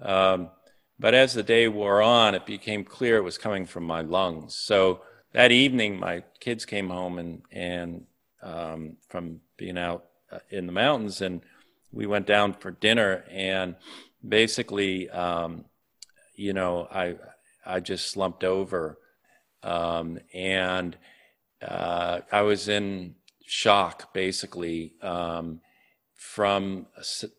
Um, 0.00 0.50
but 0.98 1.14
as 1.14 1.34
the 1.34 1.42
day 1.42 1.68
wore 1.68 2.00
on, 2.02 2.34
it 2.34 2.46
became 2.46 2.84
clear 2.84 3.16
it 3.16 3.24
was 3.24 3.38
coming 3.38 3.66
from 3.66 3.84
my 3.84 4.00
lungs. 4.00 4.54
So 4.54 5.02
that 5.32 5.52
evening, 5.52 5.98
my 5.98 6.24
kids 6.40 6.64
came 6.64 6.88
home 6.88 7.18
and 7.18 7.42
and 7.50 8.06
um, 8.42 8.96
from 9.08 9.40
being 9.56 9.78
out 9.78 10.06
uh, 10.32 10.38
in 10.50 10.66
the 10.66 10.72
mountains, 10.72 11.20
and 11.20 11.42
we 11.92 12.06
went 12.06 12.26
down 12.26 12.54
for 12.54 12.70
dinner. 12.70 13.24
And 13.30 13.76
basically, 14.26 15.08
um, 15.10 15.64
you 16.34 16.52
know, 16.52 16.88
I 16.90 17.16
I 17.64 17.80
just 17.80 18.10
slumped 18.10 18.44
over, 18.44 18.98
um, 19.62 20.18
and 20.32 20.96
uh, 21.62 22.20
I 22.32 22.42
was 22.42 22.68
in 22.68 23.14
shock, 23.46 24.12
basically. 24.12 24.94
Um, 25.02 25.60
from 26.14 26.86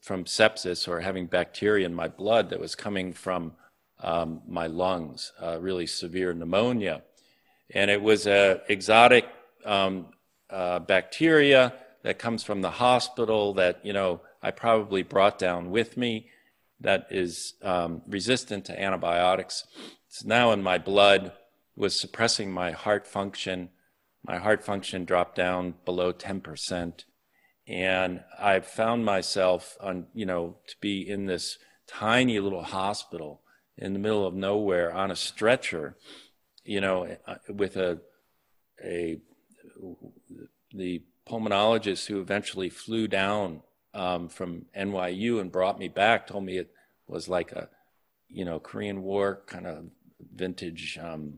from 0.02 0.26
sepsis 0.26 0.88
or 0.88 1.02
having 1.02 1.28
bacteria 1.28 1.86
in 1.86 1.94
my 1.94 2.08
blood 2.08 2.50
that 2.50 2.60
was 2.60 2.74
coming 2.74 3.13
from 3.13 3.54
um, 4.00 4.41
my 4.48 4.65
lungs, 4.65 5.32
uh, 5.39 5.60
really 5.62 5.86
severe 5.86 6.34
pneumonia 6.34 7.04
and 7.74 7.89
it 7.89 8.02
was 8.02 8.28
a 8.28 8.62
exotic 8.67 9.26
um, 9.65 10.08
uh, 10.50 10.80
bacteria 10.80 11.74
that 12.04 12.20
comes 12.20 12.44
from 12.44 12.62
the 12.62 12.72
hospital 12.72 13.54
that 13.54 13.80
you 13.86 13.94
know 13.94 14.22
I 14.41 14.52
probably 14.52 15.04
brought 15.04 15.39
down 15.39 15.72
with 15.72 15.98
me 15.98 16.28
that 16.82 17.08
is 17.10 17.54
um, 17.62 18.02
resistant 18.08 18.65
to 18.65 18.82
antibiotics. 18.82 19.65
It's 20.08 20.24
now 20.26 20.52
in 20.52 20.62
my 20.62 20.78
blood, 20.78 21.32
was 21.76 22.00
suppressing 22.00 22.52
my 22.52 22.72
heart 22.72 23.08
function. 23.08 23.70
My 24.24 24.38
heart 24.38 24.63
function 24.63 25.06
dropped 25.06 25.36
down 25.36 25.76
below 25.86 26.12
10%. 26.13 27.06
And 27.67 28.24
I 28.39 28.60
found 28.60 29.06
myself 29.06 29.78
on, 29.80 30.08
you 30.13 30.26
know, 30.26 30.58
to 30.67 30.76
be 30.82 31.08
in 31.08 31.26
this 31.26 31.58
tiny 31.88 32.39
little 32.39 32.63
hospital 32.63 33.41
in 33.78 33.94
the 33.94 34.00
middle 34.00 34.28
of 34.28 34.34
nowhere 34.34 34.94
on 34.94 35.12
a 35.12 35.15
stretcher 35.15 35.96
you 36.63 36.82
know, 36.82 37.17
uh, 37.28 37.36
with 37.50 37.76
a 37.76 38.00
a 38.84 39.20
the 40.74 41.04
pulmonologist 41.28 42.08
who 42.08 42.20
eventually 42.20 42.70
flew 42.70 43.08
down 43.08 43.62
um, 43.94 44.30
from 44.30 44.66
NYU 44.78 45.42
and 45.42 45.52
brought 45.52 45.80
me 45.80 45.88
back 45.88 46.28
told 46.28 46.44
me 46.44 46.58
it 46.58 46.72
was 47.08 47.28
like 47.28 47.52
a 47.52 47.70
you 48.30 48.46
know 48.46 48.60
Korean 48.60 49.02
War 49.04 49.44
kind 49.46 49.68
of 49.68 49.86
vintage 50.34 50.98
um, 51.02 51.38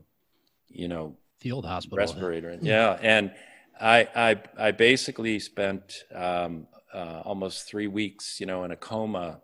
you 0.68 0.88
know 0.88 1.16
field 1.38 1.66
hospital 1.66 1.98
respirator. 1.98 2.56
Yeah, 2.60 2.98
and 3.00 3.32
I 3.80 4.08
I 4.14 4.68
I 4.68 4.70
basically 4.70 5.38
spent 5.38 6.04
um, 6.14 6.66
uh, 6.92 7.22
almost 7.24 7.66
three 7.66 7.88
weeks 7.88 8.40
you 8.40 8.46
know 8.46 8.64
in 8.64 8.70
a 8.70 8.76
coma 8.76 9.40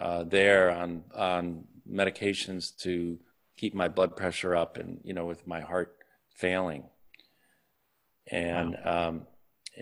uh, 0.00 0.24
there 0.24 0.70
on 0.70 1.04
on 1.14 1.64
medications 1.90 2.76
to 2.78 3.18
keep 3.56 3.74
my 3.74 3.88
blood 3.88 4.16
pressure 4.16 4.54
up 4.54 4.76
and 4.76 5.00
you 5.04 5.12
know 5.12 5.26
with 5.26 5.46
my 5.46 5.60
heart 5.60 5.96
failing 6.34 6.84
and 8.30 8.76
wow. 8.84 9.08
um, 9.08 9.26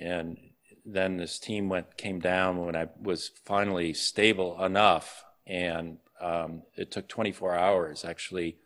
and 0.01 0.37
then 0.87 1.17
this 1.17 1.39
team 1.39 1.69
went 1.69 1.97
came 1.97 2.21
down 2.21 2.65
when 2.65 2.77
I 2.77 2.89
was 3.03 3.31
finally 3.45 3.93
stable 3.93 4.63
enough 4.65 5.25
and 5.47 5.99
um, 6.21 6.63
it 6.77 6.91
took 6.91 7.09
24 7.09 7.55
hours 7.55 8.05
actually 8.05 8.57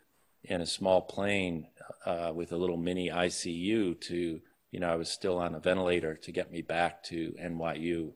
in 0.43 0.61
a 0.61 0.65
small 0.65 1.01
plane 1.01 1.67
uh, 2.05 2.31
with 2.33 2.51
a 2.51 2.57
little 2.57 2.77
mini 2.77 3.09
ICU 3.09 3.99
to 4.01 4.39
you 4.71 4.79
know 4.79 4.91
I 4.91 4.95
was 4.95 5.09
still 5.09 5.37
on 5.37 5.55
a 5.55 5.59
ventilator 5.59 6.15
to 6.15 6.31
get 6.31 6.51
me 6.51 6.61
back 6.61 7.03
to 7.05 7.35
NYU. 7.41 8.13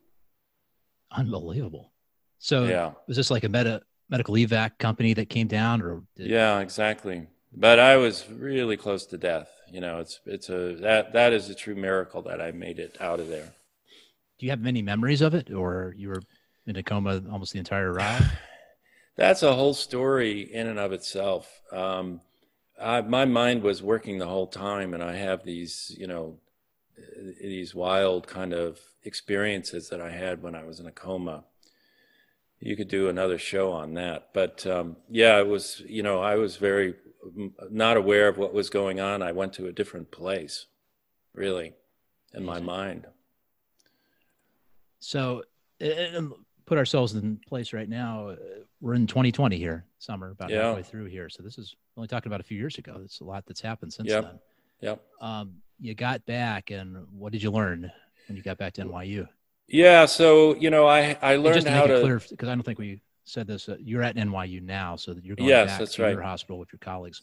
Unbelievable. 1.11 1.91
So 2.39 2.65
yeah. 2.65 2.91
was 3.07 3.17
this 3.17 3.31
like 3.31 3.43
a 3.43 3.49
meta 3.49 3.81
medical 4.09 4.35
evac 4.35 4.77
company 4.77 5.13
that 5.13 5.29
came 5.29 5.47
down 5.47 5.81
or 5.81 6.03
did... 6.15 6.27
yeah 6.27 6.59
exactly 6.59 7.27
but 7.51 7.79
i 7.79 7.97
was 7.97 8.25
really 8.29 8.77
close 8.77 9.05
to 9.05 9.17
death 9.17 9.49
you 9.71 9.81
know 9.81 9.99
it's 9.99 10.19
it's 10.25 10.49
a 10.49 10.75
that 10.75 11.13
that 11.13 11.33
is 11.33 11.49
a 11.49 11.55
true 11.55 11.75
miracle 11.75 12.21
that 12.21 12.41
i 12.41 12.51
made 12.51 12.79
it 12.79 12.95
out 12.99 13.19
of 13.19 13.27
there 13.27 13.51
do 14.37 14.45
you 14.45 14.49
have 14.51 14.59
many 14.59 14.81
memories 14.81 15.21
of 15.21 15.33
it 15.33 15.51
or 15.51 15.93
you 15.97 16.09
were 16.09 16.21
in 16.65 16.75
a 16.75 16.83
coma 16.83 17.21
almost 17.31 17.53
the 17.53 17.59
entire 17.59 17.91
ride 17.91 18.31
that's 19.15 19.43
a 19.43 19.55
whole 19.55 19.73
story 19.73 20.41
in 20.41 20.67
and 20.67 20.79
of 20.79 20.91
itself 20.91 21.61
um, 21.71 22.21
I, 22.81 23.01
my 23.01 23.25
mind 23.25 23.63
was 23.63 23.81
working 23.81 24.17
the 24.17 24.27
whole 24.27 24.47
time 24.47 24.93
and 24.93 25.03
i 25.03 25.15
have 25.15 25.43
these 25.43 25.95
you 25.97 26.07
know 26.07 26.37
these 27.41 27.75
wild 27.75 28.27
kind 28.27 28.53
of 28.53 28.79
experiences 29.03 29.89
that 29.89 30.01
i 30.01 30.09
had 30.09 30.41
when 30.41 30.55
i 30.55 30.63
was 30.63 30.79
in 30.79 30.85
a 30.85 30.91
coma 30.91 31.43
you 32.59 32.75
could 32.75 32.87
do 32.87 33.09
another 33.09 33.37
show 33.37 33.71
on 33.71 33.93
that. 33.93 34.29
But 34.33 34.65
um, 34.65 34.97
yeah, 35.09 35.39
it 35.39 35.47
was, 35.47 35.81
you 35.87 36.03
know, 36.03 36.19
I 36.19 36.35
was 36.35 36.57
very 36.57 36.95
not 37.69 37.97
aware 37.97 38.27
of 38.27 38.37
what 38.37 38.53
was 38.53 38.69
going 38.69 38.99
on. 38.99 39.21
I 39.21 39.31
went 39.31 39.53
to 39.53 39.67
a 39.67 39.73
different 39.73 40.11
place, 40.11 40.65
really, 41.33 41.73
in 42.33 42.43
my 42.43 42.59
mind. 42.59 43.07
So, 45.05 45.43
put 46.65 46.77
ourselves 46.79 47.13
in 47.13 47.39
place 47.47 47.73
right 47.73 47.87
now. 47.87 48.29
Uh, 48.29 48.35
we're 48.81 48.95
in 48.95 49.05
2020 49.05 49.55
here, 49.57 49.85
summer, 49.99 50.31
about 50.31 50.49
yeah. 50.49 50.67
halfway 50.67 50.81
through 50.83 51.05
here. 51.05 51.29
So 51.29 51.43
this 51.43 51.57
is 51.57 51.75
only 51.95 52.07
talking 52.07 52.29
about 52.29 52.39
a 52.39 52.43
few 52.43 52.57
years 52.57 52.77
ago. 52.77 52.99
It's 53.03 53.19
a 53.19 53.23
lot 53.23 53.45
that's 53.45 53.61
happened 53.61 53.93
since 53.93 54.09
yep. 54.09 54.23
then. 54.23 54.39
Yep. 54.81 55.03
Um, 55.21 55.53
you 55.79 55.93
got 55.93 56.25
back, 56.25 56.71
and 56.71 57.05
what 57.11 57.31
did 57.31 57.43
you 57.43 57.51
learn 57.51 57.91
when 58.27 58.35
you 58.35 58.41
got 58.41 58.57
back 58.57 58.73
to 58.73 58.85
NYU? 58.85 59.27
Yeah, 59.67 60.05
so 60.05 60.55
you 60.55 60.69
know, 60.69 60.87
I 60.87 61.17
I 61.21 61.33
And 61.33 61.43
learned 61.43 61.55
just 61.55 61.67
to 61.67 61.73
how 61.73 61.81
make 61.81 61.91
it 61.91 61.95
to. 61.97 62.01
clear, 62.01 62.21
because 62.29 62.49
I 62.49 62.55
don't 62.55 62.63
think 62.63 62.79
we 62.79 63.01
said 63.25 63.47
this. 63.47 63.69
Uh, 63.69 63.77
you're 63.79 64.03
at 64.03 64.15
NYU 64.15 64.61
now, 64.61 64.95
so 64.95 65.13
that 65.13 65.23
you're 65.23 65.35
going 65.35 65.49
Yes, 65.49 65.69
back 65.69 65.79
that's 65.79 65.95
to 65.95 66.03
right. 66.03 66.13
your 66.13 66.21
hospital 66.21 66.59
with 66.59 66.71
your 66.73 66.79
colleagues. 66.79 67.21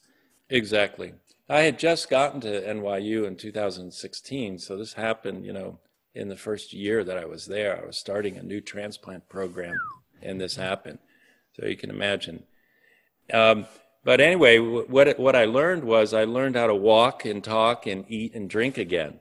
Exactly. 0.50 1.14
I 1.48 1.60
had 1.60 1.78
just 1.78 2.10
gotten 2.10 2.40
to 2.42 2.62
NYU 2.62 3.26
in 3.26 3.36
2016, 3.36 4.58
so 4.58 4.76
this 4.76 4.92
happened, 4.92 5.44
you 5.44 5.52
know, 5.52 5.78
in 6.14 6.28
the 6.28 6.36
first 6.36 6.72
year 6.72 7.04
that 7.04 7.16
I 7.16 7.24
was 7.24 7.46
there. 7.46 7.80
I 7.80 7.86
was 7.86 7.96
starting 7.96 8.36
a 8.36 8.42
new 8.42 8.60
transplant 8.60 9.28
program, 9.28 9.76
and 10.20 10.40
this 10.40 10.56
happened. 10.56 10.98
So 11.56 11.66
you 11.66 11.76
can 11.76 11.90
imagine. 11.90 12.44
Um, 13.32 13.66
but 14.04 14.20
anyway, 14.20 14.58
what 14.58 15.18
what 15.18 15.36
I 15.36 15.44
learned 15.44 15.84
was 15.84 16.12
I 16.12 16.24
learned 16.24 16.56
how 16.56 16.66
to 16.66 16.74
walk 16.74 17.24
and 17.24 17.42
talk 17.42 17.86
and 17.86 18.04
eat 18.08 18.34
and 18.34 18.50
drink 18.50 18.76
again. 18.76 19.20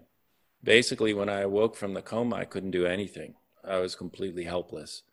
Basically, 0.63 1.13
when 1.13 1.29
I 1.29 1.41
awoke 1.41 1.75
from 1.75 1.93
the 1.93 2.01
coma, 2.01 2.37
I 2.37 2.45
couldn't 2.45 2.71
do 2.71 2.85
anything. 2.85 3.35
I 3.63 3.77
was 3.77 3.95
completely 3.95 4.45
helpless, 4.45 5.03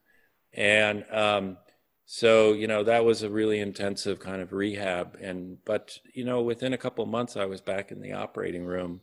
and 0.54 1.04
um, 1.12 1.58
so 2.06 2.54
you 2.54 2.66
know 2.66 2.82
that 2.84 3.04
was 3.04 3.22
a 3.22 3.28
really 3.28 3.60
intensive 3.60 4.20
kind 4.20 4.40
of 4.40 4.54
rehab. 4.54 5.18
And 5.20 5.58
but 5.66 5.98
you 6.14 6.24
know 6.24 6.40
within 6.40 6.72
a 6.72 6.78
couple 6.78 7.04
of 7.04 7.10
months, 7.10 7.36
I 7.36 7.44
was 7.44 7.60
back 7.60 7.92
in 7.92 8.00
the 8.00 8.12
operating 8.12 8.64
room. 8.64 9.02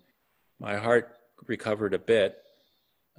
My 0.59 0.77
heart 0.77 1.15
recovered 1.45 1.93
a 1.93 1.99
bit. 1.99 2.37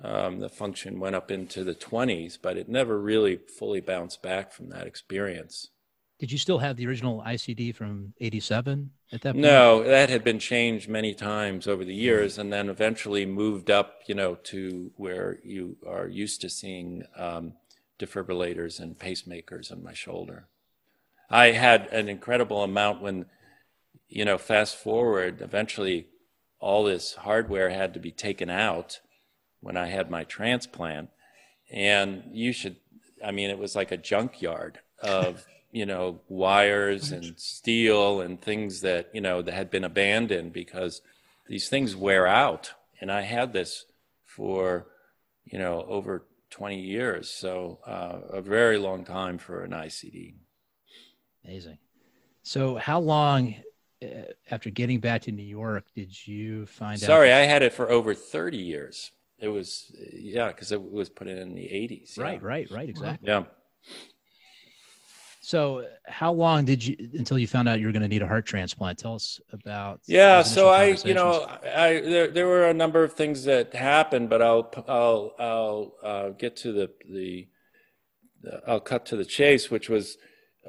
Um, 0.02 0.40
the 0.40 0.48
function 0.48 1.00
went 1.00 1.16
up 1.16 1.30
into 1.30 1.64
the 1.64 1.74
20s, 1.74 2.38
but 2.40 2.56
it 2.56 2.68
never 2.68 3.00
really 3.00 3.36
fully 3.36 3.80
bounced 3.80 4.22
back 4.22 4.52
from 4.52 4.68
that 4.68 4.86
experience. 4.86 5.70
Did 6.18 6.32
you 6.32 6.38
still 6.38 6.58
have 6.58 6.76
the 6.76 6.86
original 6.86 7.22
ICD 7.26 7.74
from 7.74 8.14
'87 8.20 8.90
at 9.12 9.20
that 9.20 9.34
point? 9.34 9.42
No, 9.42 9.82
that 9.82 10.08
had 10.08 10.24
been 10.24 10.38
changed 10.38 10.88
many 10.88 11.12
times 11.12 11.66
over 11.66 11.84
the 11.84 11.94
years, 11.94 12.38
and 12.38 12.50
then 12.50 12.70
eventually 12.70 13.26
moved 13.26 13.70
up, 13.70 14.00
you 14.06 14.14
know, 14.14 14.36
to 14.44 14.92
where 14.96 15.38
you 15.44 15.76
are 15.86 16.08
used 16.08 16.40
to 16.40 16.48
seeing 16.48 17.04
um, 17.16 17.52
defibrillators 17.98 18.80
and 18.80 18.98
pacemakers 18.98 19.70
on 19.70 19.82
my 19.82 19.92
shoulder. 19.92 20.46
I 21.28 21.50
had 21.50 21.86
an 21.88 22.08
incredible 22.08 22.62
amount 22.62 23.02
when, 23.02 23.26
you 24.08 24.24
know, 24.24 24.38
fast 24.38 24.76
forward, 24.76 25.42
eventually 25.42 26.08
all 26.60 26.84
this 26.84 27.14
hardware 27.14 27.68
had 27.70 27.92
to 27.92 28.00
be 28.00 28.10
taken 28.10 28.48
out 28.48 29.00
when 29.60 29.76
I 29.76 29.86
had 29.86 30.10
my 30.10 30.24
transplant. 30.24 31.10
And 31.70 32.22
you 32.32 32.52
should, 32.52 32.76
I 33.24 33.32
mean, 33.32 33.50
it 33.50 33.58
was 33.58 33.74
like 33.74 33.92
a 33.92 33.96
junkyard 33.96 34.78
of, 35.02 35.44
you 35.72 35.86
know, 35.86 36.20
wires 36.28 37.12
and 37.12 37.38
steel 37.38 38.20
and 38.20 38.40
things 38.40 38.82
that, 38.82 39.10
you 39.12 39.20
know, 39.20 39.42
that 39.42 39.52
had 39.52 39.70
been 39.70 39.84
abandoned 39.84 40.52
because 40.52 41.02
these 41.48 41.68
things 41.68 41.96
wear 41.96 42.26
out. 42.26 42.72
And 43.00 43.10
I 43.10 43.22
had 43.22 43.52
this 43.52 43.84
for, 44.24 44.86
you 45.44 45.58
know, 45.58 45.84
over 45.88 46.26
20 46.50 46.80
years. 46.80 47.30
So 47.30 47.80
uh, 47.86 48.20
a 48.30 48.40
very 48.40 48.78
long 48.78 49.04
time 49.04 49.38
for 49.38 49.62
an 49.64 49.72
ICD. 49.72 50.34
Amazing. 51.44 51.78
So, 52.42 52.76
how 52.76 53.00
long 53.00 53.56
uh, 54.02 54.06
after 54.50 54.70
getting 54.70 55.00
back 55.00 55.22
to 55.22 55.32
New 55.32 55.42
York 55.42 55.84
did 55.94 56.26
you 56.26 56.66
find 56.66 56.94
out? 56.94 57.06
Sorry, 57.06 57.32
I 57.32 57.40
had 57.40 57.62
it 57.62 57.72
for 57.72 57.90
over 57.90 58.14
30 58.14 58.56
years. 58.56 59.10
It 59.38 59.48
was, 59.48 59.94
yeah, 60.12 60.48
because 60.48 60.72
it 60.72 60.82
was 60.82 61.08
put 61.08 61.28
in 61.28 61.38
in 61.38 61.54
the 61.54 61.62
80s. 61.62 62.16
yeah. 62.16 62.22
Right, 62.22 62.42
right, 62.42 62.70
right. 62.70 62.88
Exactly. 62.88 63.28
Yeah. 63.28 63.44
So, 65.46 65.84
how 66.06 66.32
long 66.32 66.64
did 66.64 66.84
you 66.84 66.96
until 67.14 67.38
you 67.38 67.46
found 67.46 67.68
out 67.68 67.78
you 67.78 67.86
were 67.86 67.92
going 67.92 68.02
to 68.02 68.08
need 68.08 68.22
a 68.22 68.26
heart 68.26 68.46
transplant? 68.46 68.98
Tell 68.98 69.14
us 69.14 69.40
about. 69.52 70.00
Yeah, 70.06 70.42
so 70.42 70.70
I, 70.70 70.96
you 71.04 71.14
know. 71.14 71.46
I 71.62 72.00
there 72.00 72.26
there 72.26 72.46
were 72.48 72.66
a 72.66 72.74
number 72.74 73.04
of 73.04 73.12
things 73.12 73.44
that 73.44 73.72
happened, 73.72 74.28
but 74.28 74.42
I'll 74.42 74.72
I'll 74.88 75.34
I'll 75.38 75.94
uh, 76.02 76.28
get 76.30 76.56
to 76.56 76.72
the 76.72 76.90
the 77.08 77.46
I'll 78.66 78.80
cut 78.80 79.06
to 79.06 79.16
the 79.16 79.24
chase, 79.24 79.70
which 79.70 79.88
was, 79.88 80.18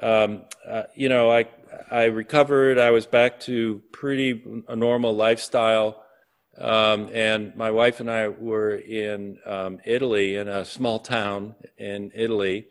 um, 0.00 0.42
uh, 0.64 0.84
you 0.94 1.08
know, 1.08 1.28
I 1.30 1.46
I 1.90 2.04
recovered. 2.04 2.78
I 2.78 2.90
was 2.90 3.06
back 3.06 3.40
to 3.40 3.82
pretty 3.92 4.44
a 4.68 4.76
normal 4.76 5.14
lifestyle, 5.14 6.04
um, 6.60 7.08
and 7.12 7.54
my 7.56 7.70
wife 7.70 8.00
and 8.00 8.10
I 8.10 8.28
were 8.28 8.74
in 8.74 9.38
um, 9.46 9.78
Italy, 9.84 10.36
in 10.36 10.48
a 10.48 10.64
small 10.64 10.98
town 10.98 11.54
in 11.76 12.10
Italy, 12.14 12.66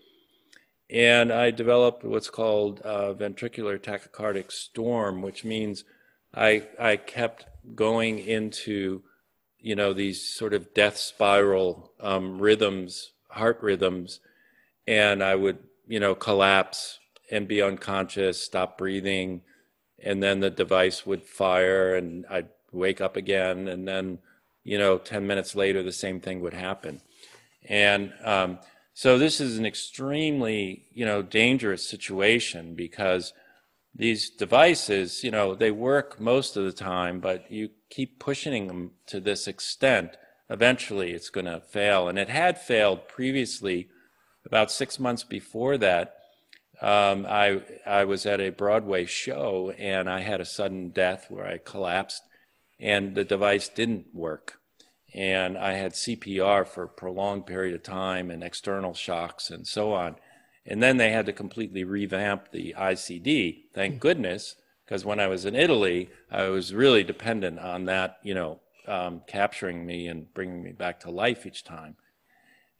and 0.89 1.31
I 1.31 1.51
developed 1.51 2.03
what's 2.03 2.29
called 2.29 2.81
uh, 2.81 3.13
ventricular 3.13 3.79
tachycardic 3.79 4.51
storm, 4.51 5.21
which 5.21 5.43
means 5.43 5.85
I 6.33 6.67
I 6.79 6.97
kept 6.97 7.45
going 7.75 8.19
into, 8.19 9.03
you 9.59 9.75
know, 9.75 9.93
these 9.93 10.21
sort 10.21 10.53
of 10.53 10.73
death 10.73 10.97
spiral 10.97 11.91
um, 11.99 12.39
rhythms, 12.39 13.11
heart 13.29 13.59
rhythms, 13.61 14.19
and 14.85 15.23
I 15.23 15.35
would, 15.35 15.59
you 15.87 15.99
know, 15.99 16.15
collapse 16.15 16.99
and 17.31 17.47
be 17.47 17.61
unconscious, 17.61 18.41
stop 18.41 18.77
breathing, 18.77 19.41
and 20.01 20.21
then 20.21 20.39
the 20.39 20.49
device 20.49 21.05
would 21.05 21.23
fire, 21.23 21.95
and 21.95 22.25
I'd 22.29 22.49
wake 22.71 23.01
up 23.01 23.15
again, 23.15 23.67
and 23.67 23.87
then, 23.87 24.19
you 24.63 24.77
know, 24.77 24.97
ten 24.97 25.25
minutes 25.27 25.55
later, 25.55 25.83
the 25.83 25.91
same 25.91 26.19
thing 26.19 26.41
would 26.41 26.53
happen, 26.53 27.01
and 27.67 28.13
um, 28.23 28.59
so 28.93 29.17
this 29.17 29.39
is 29.39 29.57
an 29.57 29.65
extremely, 29.65 30.85
you 30.91 31.05
know, 31.05 31.21
dangerous 31.21 31.87
situation 31.87 32.73
because 32.73 33.33
these 33.93 34.29
devices, 34.29 35.23
you 35.23 35.31
know, 35.31 35.55
they 35.55 35.71
work 35.71 36.19
most 36.19 36.57
of 36.57 36.65
the 36.65 36.71
time, 36.71 37.19
but 37.19 37.51
you 37.51 37.69
keep 37.89 38.19
pushing 38.19 38.67
them 38.67 38.91
to 39.07 39.19
this 39.19 39.47
extent, 39.47 40.17
eventually 40.49 41.11
it's 41.11 41.29
going 41.29 41.45
to 41.45 41.59
fail. 41.59 42.07
And 42.07 42.17
it 42.17 42.29
had 42.29 42.59
failed 42.59 43.07
previously, 43.07 43.89
about 44.47 44.71
six 44.71 44.99
months 44.99 45.23
before 45.23 45.77
that. 45.77 46.15
Um, 46.81 47.25
I 47.27 47.61
I 47.85 48.05
was 48.05 48.25
at 48.25 48.39
a 48.39 48.49
Broadway 48.49 49.05
show 49.05 49.73
and 49.77 50.09
I 50.09 50.21
had 50.21 50.41
a 50.41 50.45
sudden 50.45 50.89
death 50.89 51.25
where 51.29 51.45
I 51.45 51.57
collapsed, 51.57 52.21
and 52.79 53.15
the 53.15 53.23
device 53.23 53.69
didn't 53.69 54.13
work, 54.13 54.59
and 55.13 55.57
I 55.57 55.73
had 55.73 55.93
CPR 55.93 56.67
for 56.67 56.83
a 56.83 56.89
prolonged 56.89 57.45
period 57.45 57.75
of 57.75 57.83
time 57.83 58.29
and 58.29 58.43
external 58.43 58.93
shocks 58.93 59.49
and 59.49 59.65
so 59.65 59.93
on. 59.93 60.15
And 60.65 60.83
then 60.83 60.97
they 60.97 61.11
had 61.11 61.25
to 61.27 61.33
completely 61.33 61.83
revamp 61.85 62.51
the 62.51 62.75
ICD. 62.77 63.63
Thank 63.73 63.99
goodness, 63.99 64.55
because 64.85 65.05
when 65.05 65.19
I 65.19 65.27
was 65.27 65.45
in 65.45 65.55
Italy, 65.55 66.09
I 66.29 66.49
was 66.49 66.73
really 66.73 67.03
dependent 67.03 67.59
on 67.59 67.85
that, 67.85 68.17
you 68.21 68.33
know, 68.33 68.59
um, 68.85 69.21
capturing 69.27 69.85
me 69.85 70.07
and 70.07 70.33
bringing 70.33 70.61
me 70.61 70.71
back 70.71 70.99
to 71.01 71.11
life 71.11 71.45
each 71.45 71.63
time. 71.63 71.95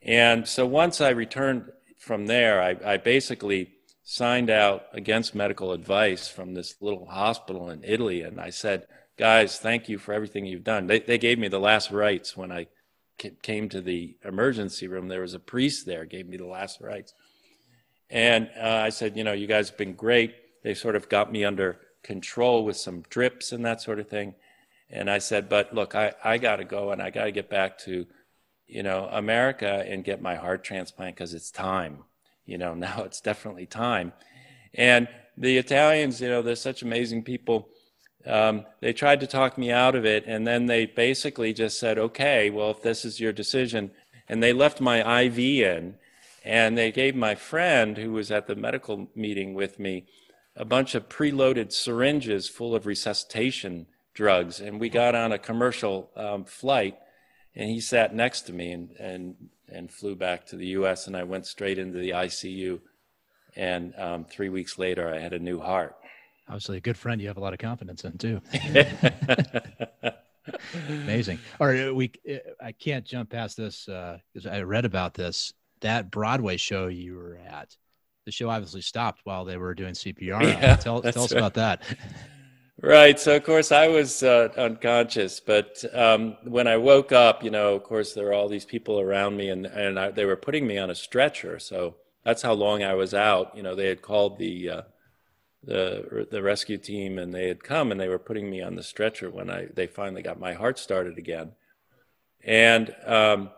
And 0.02 0.48
so 0.48 0.66
once 0.66 1.02
I 1.02 1.10
returned 1.10 1.70
from 1.98 2.28
there, 2.28 2.62
I, 2.62 2.76
I 2.86 2.98
basically 2.98 3.74
signed 4.04 4.50
out 4.50 4.86
against 4.94 5.36
medical 5.36 5.74
advice 5.74 6.30
from 6.30 6.54
this 6.54 6.76
little 6.82 7.08
hospital 7.08 7.70
in 7.70 7.84
Italy. 7.84 8.22
And 8.22 8.40
I 8.40 8.52
said, 8.52 8.88
guys, 9.18 9.58
thank 9.58 9.90
you 9.90 9.98
for 9.98 10.14
everything 10.14 10.46
you've 10.46 10.64
done. 10.64 10.88
They, 10.88 11.00
they 11.00 11.18
gave 11.18 11.40
me 11.40 11.48
the 11.48 11.60
last 11.60 11.92
rites 11.92 12.38
when 12.38 12.52
I 12.52 12.68
came 13.42 13.68
to 13.70 13.82
the 13.82 14.16
emergency 14.24 14.88
room. 14.88 15.08
There 15.08 15.22
was 15.22 15.34
a 15.34 15.40
priest 15.40 15.86
there, 15.86 16.06
gave 16.06 16.28
me 16.28 16.38
the 16.38 16.46
last 16.46 16.80
rites. 16.82 17.14
And 18.10 18.50
uh, 18.58 18.68
I 18.68 18.90
said, 18.90 19.18
you 19.18 19.24
know, 19.24 19.34
you 19.34 19.48
guys 19.48 19.70
have 19.70 19.78
been 19.78 19.94
great. 19.94 20.36
They 20.64 20.74
sort 20.74 20.96
of 20.96 21.10
got 21.10 21.32
me 21.32 21.44
under 21.44 21.80
control 22.04 22.64
with 22.64 22.78
some 22.78 23.02
drips 23.10 23.52
and 23.52 23.66
that 23.66 23.82
sort 23.82 24.00
of 24.00 24.08
thing. 24.08 24.36
And 24.90 25.10
I 25.10 25.18
said, 25.18 25.50
but 25.50 25.74
look, 25.74 25.96
I, 25.96 26.14
I 26.24 26.38
got 26.38 26.58
to 26.58 26.64
go 26.64 26.92
and 26.92 27.02
I 27.02 27.10
got 27.10 27.26
to 27.26 27.32
get 27.32 27.50
back 27.50 27.80
to, 27.80 28.06
you 28.68 28.84
know, 28.84 29.10
America 29.12 29.84
and 29.86 30.04
get 30.04 30.22
my 30.22 30.36
heart 30.36 30.64
transplant 30.64 31.16
because 31.16 31.34
it's 31.34 31.52
time. 31.52 32.04
You 32.46 32.58
know, 32.58 32.74
now 32.76 33.04
it's 33.04 33.20
definitely 33.20 33.66
time. 33.66 34.14
And 34.74 35.08
the 35.38 35.58
Italians, 35.58 36.22
you 36.22 36.30
know, 36.30 36.42
they're 36.42 36.56
such 36.56 36.84
amazing 36.84 37.24
people. 37.24 37.70
Um, 38.28 38.66
they 38.82 38.94
tried 38.94 39.22
to 39.22 39.28
talk 39.28 39.58
me 39.58 39.72
out 39.72 39.96
of 39.96 40.06
it, 40.06 40.26
and 40.28 40.46
then 40.46 40.66
they 40.66 40.86
basically 40.86 41.54
just 41.54 41.80
said, 41.80 41.98
okay, 41.98 42.50
well, 42.50 42.72
if 42.72 42.82
this 42.82 43.06
is 43.06 43.20
your 43.20 43.32
decision. 43.32 43.92
And 44.28 44.44
they 44.44 44.54
left 44.54 44.82
my 44.82 45.22
IV 45.22 45.40
in, 45.40 45.96
and 46.44 46.78
they 46.78 46.92
gave 46.92 47.16
my 47.16 47.36
friend 47.36 47.98
who 47.98 48.12
was 48.12 48.30
at 48.32 48.48
the 48.48 48.56
medical 48.56 49.08
meeting 49.16 49.54
with 49.54 49.80
me 49.80 50.06
a 50.56 50.66
bunch 50.66 50.96
of 50.96 51.08
preloaded 51.08 51.72
syringes 51.72 52.50
full 52.50 52.76
of 52.76 52.86
resuscitation 52.86 53.86
drugs. 54.14 54.60
And 54.60 54.80
we 54.80 54.90
got 54.90 55.16
on 55.16 55.32
a 55.32 55.38
commercial 55.38 56.10
um, 56.16 56.44
flight, 56.44 56.98
and 57.56 57.70
he 57.70 57.80
sat 57.80 58.14
next 58.14 58.42
to 58.42 58.54
me 58.54 58.72
and, 58.72 58.92
and, 59.00 59.36
and 59.70 59.92
flew 59.92 60.16
back 60.16 60.46
to 60.48 60.56
the 60.56 60.68
US, 60.68 61.08
and 61.08 61.16
I 61.16 61.24
went 61.24 61.46
straight 61.46 61.78
into 61.78 62.00
the 62.00 62.10
ICU. 62.10 62.80
And 63.56 63.94
um, 63.98 64.26
three 64.26 64.50
weeks 64.50 64.78
later, 64.78 65.14
I 65.14 65.20
had 65.20 65.34
a 65.34 65.40
new 65.40 65.60
heart. 65.60 65.96
Obviously, 66.48 66.78
a 66.78 66.82
good 66.82 66.98
friend 66.98 67.22
you 67.22 67.28
have 67.28 67.38
a 67.38 67.42
lot 67.42 67.54
of 67.54 67.60
confidence 67.60 68.04
in 68.06 68.18
too. 68.18 68.42
Amazing. 70.88 71.40
All 71.60 71.68
right, 71.68 71.94
we. 71.94 72.12
I 72.62 72.72
can't 72.72 73.06
jump 73.06 73.32
past 73.32 73.58
this 73.58 73.86
because 73.86 74.48
I 74.50 74.62
read 74.62 74.86
about 74.86 75.14
this. 75.14 75.54
That 75.82 76.10
Broadway 76.10 76.58
show 76.58 76.88
you 76.88 77.16
were 77.16 77.38
at, 77.38 77.76
the 78.26 78.32
show 78.32 78.50
obviously 78.50 78.82
stopped 78.82 79.22
while 79.24 79.46
they 79.46 79.58
were 79.58 79.74
doing 79.74 79.94
CPR. 79.94 80.42
Yeah, 80.44 80.76
tell 80.76 81.02
tell 81.02 81.24
us 81.24 81.32
right. 81.32 81.38
about 81.38 81.54
that. 81.56 81.82
Right. 82.80 83.20
So, 83.20 83.36
of 83.36 83.44
course, 83.44 83.72
I 83.72 83.88
was 83.88 84.22
uh, 84.22 84.50
unconscious, 84.56 85.40
but 85.40 85.84
um, 85.94 86.38
when 86.44 86.68
I 86.68 86.78
woke 86.78 87.12
up, 87.12 87.44
you 87.44 87.50
know, 87.50 87.74
of 87.74 87.84
course, 87.84 88.14
there 88.14 88.26
were 88.26 88.34
all 88.34 88.48
these 88.48 88.66
people 88.66 89.00
around 89.00 89.36
me, 89.36 89.50
and 89.50 89.66
and 89.66 90.00
I, 90.00 90.12
they 90.12 90.26
were 90.26 90.36
putting 90.36 90.68
me 90.68 90.78
on 90.78 90.92
a 90.92 90.96
stretcher. 90.96 91.58
So 91.58 91.96
that's 92.24 92.42
how 92.42 92.54
long 92.54 92.84
I 92.84 92.94
was 92.94 93.14
out. 93.14 93.56
You 93.58 93.64
know, 93.64 93.74
they 93.74 93.88
had 93.88 94.02
called 94.02 94.38
the 94.38 94.70
uh, 94.70 94.82
the 95.64 96.28
the 96.30 96.42
rescue 96.42 96.78
team, 96.78 97.18
and 97.18 97.34
they 97.34 97.48
had 97.48 97.64
come, 97.64 97.92
and 97.92 98.00
they 98.00 98.08
were 98.08 98.20
putting 98.20 98.50
me 98.50 98.62
on 98.62 98.76
the 98.76 98.84
stretcher 98.84 99.30
when 99.30 99.50
I 99.50 99.68
they 99.74 99.88
finally 99.88 100.22
got 100.22 100.40
my 100.40 100.54
heart 100.54 100.80
started 100.80 101.18
again. 101.18 101.52
And 102.44 102.96
um, 103.06 103.50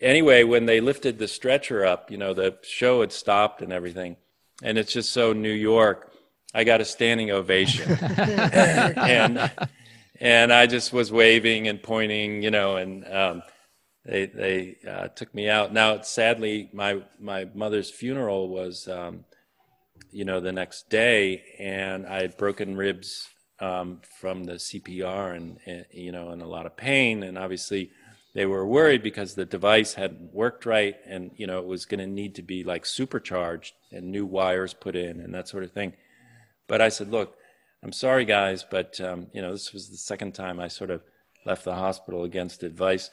anyway, 0.00 0.44
when 0.44 0.66
they 0.66 0.80
lifted 0.80 1.18
the 1.18 1.28
stretcher 1.28 1.84
up, 1.84 2.10
you 2.10 2.18
know, 2.18 2.34
the 2.34 2.58
show 2.62 3.00
had 3.00 3.12
stopped 3.12 3.62
and 3.62 3.72
everything, 3.72 4.16
and 4.62 4.76
it's 4.76 4.92
just 4.92 5.12
so 5.12 5.32
New 5.32 5.52
York 5.52 6.10
I 6.52 6.64
got 6.64 6.80
a 6.80 6.84
standing 6.84 7.30
ovation, 7.30 7.92
and 8.16 9.50
and 10.20 10.52
I 10.52 10.66
just 10.66 10.92
was 10.92 11.12
waving 11.12 11.68
and 11.68 11.82
pointing, 11.82 12.42
you 12.42 12.50
know, 12.50 12.76
and 12.76 13.06
um, 13.06 13.42
they 14.04 14.26
they 14.26 14.76
uh, 14.88 15.08
took 15.08 15.32
me 15.32 15.48
out. 15.48 15.72
Now, 15.72 16.00
sadly, 16.00 16.68
my 16.72 17.02
my 17.20 17.46
mother's 17.54 17.90
funeral 17.90 18.48
was, 18.48 18.88
um, 18.88 19.24
you 20.10 20.24
know, 20.24 20.40
the 20.40 20.52
next 20.52 20.90
day, 20.90 21.42
and 21.58 22.06
I 22.06 22.22
had 22.22 22.36
broken 22.36 22.76
ribs 22.76 23.28
um, 23.60 24.00
from 24.18 24.44
the 24.44 24.54
CPR, 24.54 25.36
and, 25.36 25.58
and 25.66 25.84
you 25.92 26.12
know, 26.12 26.30
and 26.30 26.42
a 26.42 26.46
lot 26.46 26.66
of 26.66 26.76
pain, 26.76 27.22
and 27.22 27.38
obviously. 27.38 27.90
They 28.32 28.46
were 28.46 28.64
worried 28.64 29.02
because 29.02 29.34
the 29.34 29.44
device 29.44 29.94
hadn't 29.94 30.32
worked 30.32 30.64
right, 30.64 30.94
and 31.04 31.32
you 31.34 31.48
know 31.48 31.58
it 31.58 31.66
was 31.66 31.84
going 31.84 31.98
to 31.98 32.06
need 32.06 32.36
to 32.36 32.42
be 32.42 32.62
like 32.62 32.86
supercharged 32.86 33.74
and 33.90 34.12
new 34.12 34.24
wires 34.24 34.72
put 34.72 34.94
in 34.94 35.18
and 35.18 35.34
that 35.34 35.48
sort 35.48 35.64
of 35.64 35.72
thing. 35.72 35.94
But 36.68 36.80
I 36.80 36.90
said, 36.90 37.10
look, 37.10 37.36
I'm 37.82 37.92
sorry, 37.92 38.24
guys, 38.24 38.62
but 38.62 39.00
um, 39.00 39.26
you 39.32 39.40
know, 39.40 39.52
this 39.52 39.72
was 39.72 39.88
the 39.88 39.96
second 39.96 40.34
time 40.34 40.60
I 40.60 40.68
sort 40.68 40.90
of 40.90 41.02
left 41.44 41.64
the 41.64 41.74
hospital 41.74 42.24
against 42.24 42.62
advice. 42.62 43.10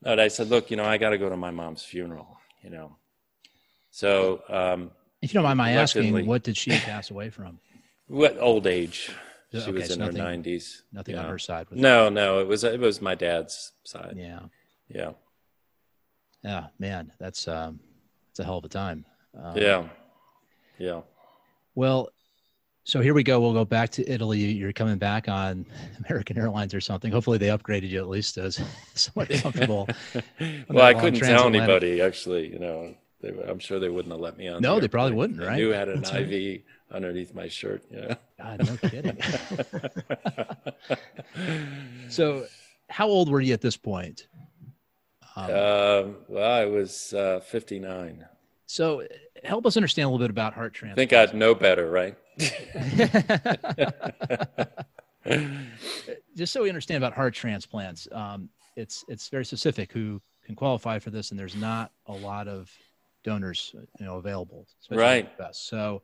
But 0.00 0.20
I 0.20 0.28
said, 0.28 0.48
look, 0.48 0.70
you 0.70 0.76
know, 0.76 0.84
I 0.84 0.96
got 0.96 1.10
to 1.10 1.18
go 1.18 1.28
to 1.28 1.36
my 1.36 1.50
mom's 1.50 1.82
funeral. 1.82 2.38
You 2.62 2.70
know, 2.70 2.96
so 3.90 4.42
um, 4.48 4.90
if 5.22 5.32
you 5.32 5.34
don't 5.38 5.44
mind 5.44 5.58
my 5.58 5.72
asking, 5.72 6.26
what 6.26 6.42
did 6.42 6.56
she 6.56 6.70
pass 6.90 7.10
away 7.10 7.30
from? 7.30 7.58
What 8.06 8.36
old 8.40 8.66
age? 8.66 9.10
She 9.52 9.58
Okay, 9.58 9.72
was 9.72 9.86
so 9.88 9.92
in 9.94 9.98
nothing- 10.00 10.16
her 10.16 10.22
nineties. 10.24 10.82
Nothing 10.92 11.16
on 11.16 11.24
her 11.26 11.38
side. 11.38 11.68
Was 11.70 11.78
No, 11.80 12.08
no, 12.08 12.40
it 12.40 12.46
was 12.46 12.64
it 12.64 12.78
was 12.80 13.00
my 13.00 13.14
dad's 13.14 13.72
side. 13.84 14.14
Yeah. 14.16 14.40
Yeah, 14.88 15.10
Yeah, 16.42 16.66
man, 16.78 17.12
that's 17.18 17.46
um, 17.48 17.80
that's 18.28 18.40
a 18.40 18.44
hell 18.44 18.58
of 18.58 18.64
a 18.64 18.68
time. 18.68 19.04
Um, 19.38 19.56
yeah, 19.56 19.84
yeah. 20.78 21.00
Well, 21.74 22.08
so 22.84 23.00
here 23.00 23.12
we 23.12 23.22
go. 23.22 23.38
We'll 23.38 23.52
go 23.52 23.66
back 23.66 23.90
to 23.90 24.10
Italy. 24.10 24.38
You're 24.38 24.72
coming 24.72 24.96
back 24.96 25.28
on 25.28 25.66
American 26.08 26.38
Airlines 26.38 26.72
or 26.72 26.80
something. 26.80 27.12
Hopefully, 27.12 27.36
they 27.36 27.48
upgraded 27.48 27.90
you 27.90 28.00
at 28.00 28.08
least 28.08 28.38
as 28.38 28.58
somewhat 28.94 29.28
comfortable. 29.28 29.86
well, 30.70 30.84
I 30.86 30.94
couldn't 30.94 31.20
tell 31.20 31.46
anybody 31.46 32.00
actually. 32.00 32.50
You 32.50 32.58
know, 32.60 32.94
they, 33.20 33.30
I'm 33.48 33.58
sure 33.58 33.80
they 33.80 33.88
wouldn't 33.88 34.12
have 34.12 34.20
let 34.20 34.36
me 34.38 34.46
on. 34.48 34.62
No, 34.62 34.76
the 34.76 34.82
they 34.82 34.88
probably 34.88 35.14
wouldn't, 35.14 35.40
They 35.40 35.46
right? 35.46 35.56
knew 35.56 35.74
I 35.74 35.76
had 35.76 35.88
an 35.88 36.00
That's 36.02 36.12
right. 36.12 36.32
IV 36.32 36.62
underneath 36.92 37.34
my 37.34 37.48
shirt. 37.48 37.82
Yeah. 37.90 38.14
God, 38.40 38.64
no 38.66 38.76
kidding. 38.88 39.18
so, 42.08 42.46
how 42.88 43.08
old 43.08 43.28
were 43.28 43.40
you 43.40 43.52
at 43.54 43.60
this 43.60 43.76
point? 43.76 44.28
Um, 45.36 45.44
Um, 45.50 46.16
well, 46.28 46.50
I 46.52 46.64
was 46.66 47.12
uh, 47.12 47.40
59. 47.40 48.24
so, 48.66 49.02
help 49.44 49.66
us 49.66 49.76
understand 49.76 50.06
a 50.06 50.08
little 50.10 50.24
bit 50.24 50.30
about 50.30 50.54
heart 50.54 50.72
I 50.76 50.78
transplant. 50.78 51.10
think 51.10 51.12
I'd 51.12 51.34
know 51.36 51.54
better, 51.54 51.90
right? 51.90 52.16
Just 56.36 56.52
so 56.52 56.62
we 56.62 56.68
understand 56.68 57.02
about 57.02 57.12
heart 57.14 57.34
transplants, 57.34 58.06
um, 58.12 58.48
it's 58.76 59.04
it's 59.08 59.28
very 59.28 59.44
specific 59.44 59.90
who 59.92 60.22
can 60.46 60.54
qualify 60.54 60.98
for 61.00 61.10
this, 61.10 61.30
and 61.30 61.38
there's 61.38 61.56
not 61.56 61.90
a 62.06 62.12
lot 62.12 62.46
of 62.48 62.70
donors, 63.24 63.74
you 63.98 64.06
know, 64.06 64.16
available. 64.16 64.66
Right. 64.90 65.30
So, 65.52 66.02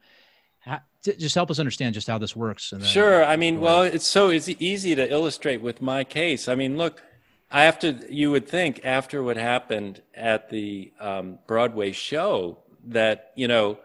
just 1.03 1.35
help 1.35 1.51
us 1.51 1.59
understand 1.59 1.95
just 1.95 2.09
how 2.09 2.19
this 2.19 2.35
works. 2.35 2.73
And 2.73 2.81
then, 2.81 2.89
Sure. 2.89 3.25
I 3.25 3.37
mean, 3.37 3.61
well, 3.61 3.83
it's 3.83 4.07
so 4.07 4.31
it's 4.31 4.49
easy 4.49 4.95
to 4.95 5.11
illustrate 5.11 5.61
with 5.61 5.83
my 5.83 6.05
case. 6.05 6.49
I 6.49 6.55
mean, 6.55 6.79
look, 6.79 7.03
I 7.51 7.65
have 7.65 7.79
to, 7.81 8.01
you 8.09 8.31
would 8.31 8.49
think 8.49 8.81
after 8.85 9.23
what 9.23 9.37
happened 9.37 10.01
at 10.15 10.51
the 10.51 10.93
um, 10.99 11.39
Broadway 11.47 11.93
show 11.93 12.59
that, 12.87 13.33
you 13.35 13.47
know, 13.47 13.79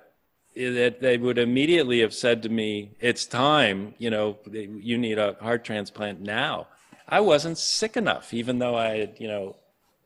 that 0.56 1.02
they 1.02 1.18
would 1.18 1.38
immediately 1.38 2.00
have 2.00 2.14
said 2.14 2.44
to 2.44 2.50
me, 2.50 2.92
it's 3.00 3.26
time, 3.26 3.94
you 3.98 4.10
know, 4.10 4.38
you 4.52 4.98
need 4.98 5.18
a 5.20 5.36
heart 5.42 5.64
transplant 5.64 6.22
now. 6.22 6.68
I 7.08 7.20
wasn't 7.20 7.58
sick 7.58 7.98
enough, 7.98 8.34
even 8.34 8.60
though 8.60 8.76
I 8.76 8.98
had, 8.98 9.16
you 9.20 9.28
know, 9.28 9.56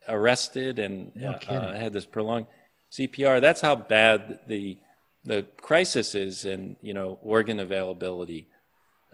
arrested 0.08 0.80
and 0.80 1.16
No 1.16 1.32
uh, 1.32 1.74
had 1.74 1.94
this 1.94 2.06
prolonged 2.06 2.48
CPR. 2.94 3.42
That's 3.42 3.62
how 3.62 3.76
bad 3.76 4.40
the 4.48 4.78
the 5.26 5.46
crisis 5.62 6.16
is 6.16 6.46
in 6.46 6.76
you 6.82 6.94
know 6.94 7.18
organ 7.22 7.60
availability. 7.60 8.48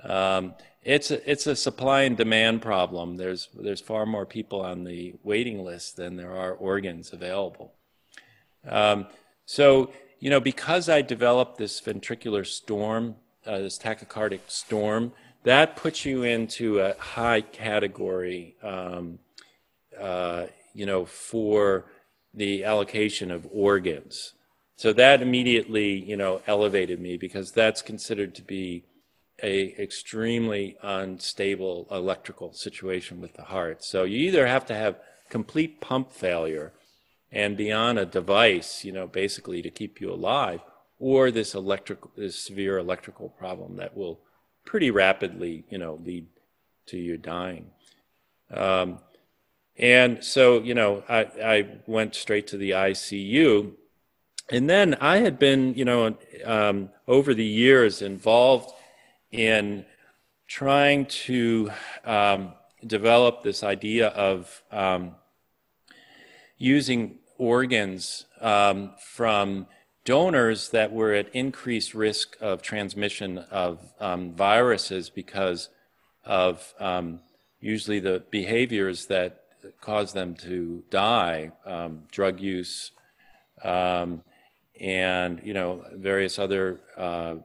Um, 0.03 0.55
it's 0.83 1.11
a, 1.11 1.29
it's 1.29 1.45
a 1.45 1.55
supply 1.55 2.03
and 2.03 2.17
demand 2.17 2.61
problem. 2.61 3.17
There's 3.17 3.47
there's 3.53 3.81
far 3.81 4.05
more 4.05 4.25
people 4.25 4.61
on 4.61 4.83
the 4.83 5.15
waiting 5.23 5.63
list 5.63 5.95
than 5.95 6.17
there 6.17 6.35
are 6.35 6.53
organs 6.53 7.13
available. 7.13 7.73
Um, 8.67 9.07
so 9.45 9.91
you 10.19 10.29
know 10.29 10.41
because 10.41 10.89
I 10.89 11.01
developed 11.01 11.57
this 11.57 11.79
ventricular 11.79 12.45
storm, 12.45 13.15
uh, 13.45 13.59
this 13.59 13.77
tachycardic 13.79 14.41
storm, 14.47 15.13
that 15.43 15.77
puts 15.77 16.05
you 16.05 16.23
into 16.23 16.79
a 16.79 16.95
high 16.97 17.41
category. 17.41 18.55
Um, 18.61 19.19
uh, 19.97 20.47
you 20.73 20.85
know, 20.85 21.05
for 21.05 21.85
the 22.33 22.63
allocation 22.63 23.31
of 23.31 23.47
organs. 23.51 24.33
So 24.75 24.93
that 24.93 25.21
immediately, 25.21 25.93
you 25.93 26.15
know, 26.15 26.41
elevated 26.47 26.99
me 26.99 27.17
because 27.17 27.51
that's 27.51 27.81
considered 27.81 28.33
to 28.35 28.41
be 28.41 28.85
a 29.43 29.75
extremely 29.81 30.77
unstable 30.81 31.87
electrical 31.91 32.53
situation 32.53 33.21
with 33.21 33.33
the 33.33 33.43
heart. 33.43 33.83
So 33.83 34.03
you 34.03 34.19
either 34.19 34.47
have 34.47 34.65
to 34.67 34.75
have 34.75 34.99
complete 35.29 35.81
pump 35.81 36.11
failure 36.11 36.73
and 37.31 37.57
be 37.57 37.71
on 37.71 37.97
a 37.97 38.05
device, 38.05 38.83
you 38.83 38.91
know, 38.91 39.07
basically 39.07 39.61
to 39.61 39.69
keep 39.69 40.01
you 40.01 40.11
alive, 40.11 40.61
or 40.97 41.31
this 41.31 41.53
electrical, 41.53 42.11
this 42.17 42.35
severe 42.37 42.77
electrical 42.77 43.29
problem 43.29 43.77
that 43.77 43.95
will 43.95 44.19
pretty 44.65 44.91
rapidly, 44.91 45.63
you 45.69 45.77
know, 45.77 45.99
lead 46.03 46.27
to 46.87 46.97
you 46.97 47.17
dying. 47.17 47.67
Um, 48.51 48.99
and 49.79 50.21
so, 50.21 50.61
you 50.61 50.73
know, 50.73 51.03
I, 51.07 51.19
I 51.41 51.67
went 51.87 52.13
straight 52.13 52.47
to 52.47 52.57
the 52.57 52.71
ICU. 52.71 53.71
And 54.51 54.69
then 54.69 54.95
I 54.95 55.17
had 55.17 55.39
been, 55.39 55.73
you 55.75 55.85
know, 55.85 56.17
um, 56.43 56.89
over 57.07 57.33
the 57.33 57.45
years 57.45 58.01
involved 58.01 58.71
in 59.31 59.85
trying 60.47 61.05
to 61.05 61.71
um, 62.03 62.53
develop 62.85 63.43
this 63.43 63.63
idea 63.63 64.07
of 64.09 64.63
um, 64.71 65.15
using 66.57 67.19
organs 67.37 68.25
um, 68.41 68.91
from 68.99 69.65
donors 70.03 70.71
that 70.71 70.91
were 70.91 71.13
at 71.13 71.33
increased 71.33 71.93
risk 71.93 72.35
of 72.41 72.61
transmission 72.61 73.37
of 73.37 73.79
um, 73.99 74.33
viruses 74.33 75.09
because 75.09 75.69
of 76.25 76.73
um, 76.79 77.21
usually 77.61 77.99
the 77.99 78.23
behaviors 78.31 79.05
that 79.05 79.38
cause 79.81 80.13
them 80.13 80.35
to 80.35 80.83
die, 80.89 81.51
um, 81.65 82.03
drug 82.11 82.39
use, 82.39 82.91
um, 83.63 84.23
and 84.79 85.41
you 85.43 85.53
know 85.53 85.83
various 85.93 86.39
other 86.39 86.79
uh, 86.97 87.35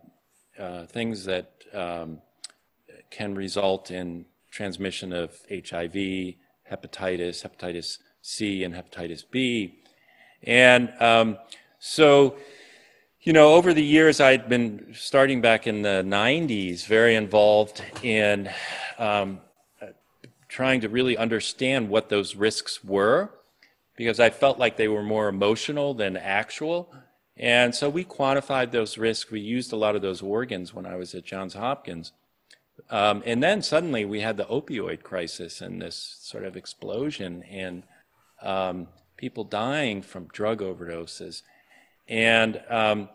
uh, 0.58 0.86
things 0.86 1.24
that 1.24 1.50
um, 1.72 2.18
can 3.10 3.34
result 3.34 3.90
in 3.90 4.24
transmission 4.50 5.12
of 5.12 5.30
HIV, 5.50 5.94
hepatitis, 6.70 7.42
hepatitis 7.42 7.98
C, 8.22 8.64
and 8.64 8.74
hepatitis 8.74 9.24
B. 9.28 9.78
And 10.44 10.92
um, 11.00 11.38
so, 11.78 12.36
you 13.20 13.32
know, 13.32 13.54
over 13.54 13.74
the 13.74 13.82
years, 13.82 14.20
I'd 14.20 14.48
been 14.48 14.94
starting 14.94 15.40
back 15.40 15.66
in 15.66 15.82
the 15.82 16.04
90s, 16.06 16.86
very 16.86 17.16
involved 17.16 17.82
in 18.02 18.48
um, 18.98 19.40
trying 20.54 20.80
to 20.80 20.88
really 20.88 21.16
understand 21.16 21.88
what 21.88 22.10
those 22.10 22.36
risks 22.36 22.84
were 22.84 23.28
because 23.96 24.20
I 24.20 24.30
felt 24.30 24.56
like 24.56 24.76
they 24.76 24.86
were 24.86 25.02
more 25.02 25.26
emotional 25.26 25.94
than 25.94 26.16
actual. 26.16 26.94
And 27.36 27.74
so 27.74 27.90
we 27.90 28.04
quantified 28.04 28.70
those 28.70 28.96
risks. 28.96 29.32
We 29.32 29.40
used 29.40 29.72
a 29.72 29.76
lot 29.76 29.96
of 29.96 30.02
those 30.02 30.22
organs 30.22 30.72
when 30.72 30.86
I 30.86 30.94
was 30.94 31.12
at 31.12 31.24
Johns 31.24 31.54
Hopkins. 31.54 32.12
Um, 32.88 33.24
and 33.26 33.42
then 33.42 33.62
suddenly 33.62 34.04
we 34.04 34.20
had 34.20 34.36
the 34.36 34.44
opioid 34.44 35.02
crisis 35.02 35.60
and 35.60 35.82
this 35.82 36.18
sort 36.20 36.44
of 36.44 36.56
explosion 36.56 37.42
in 37.42 37.82
um, 38.40 38.86
people 39.16 39.42
dying 39.42 40.02
from 40.02 40.28
drug 40.28 40.60
overdoses. 40.60 41.42
And 42.06 42.62
um, 42.68 43.08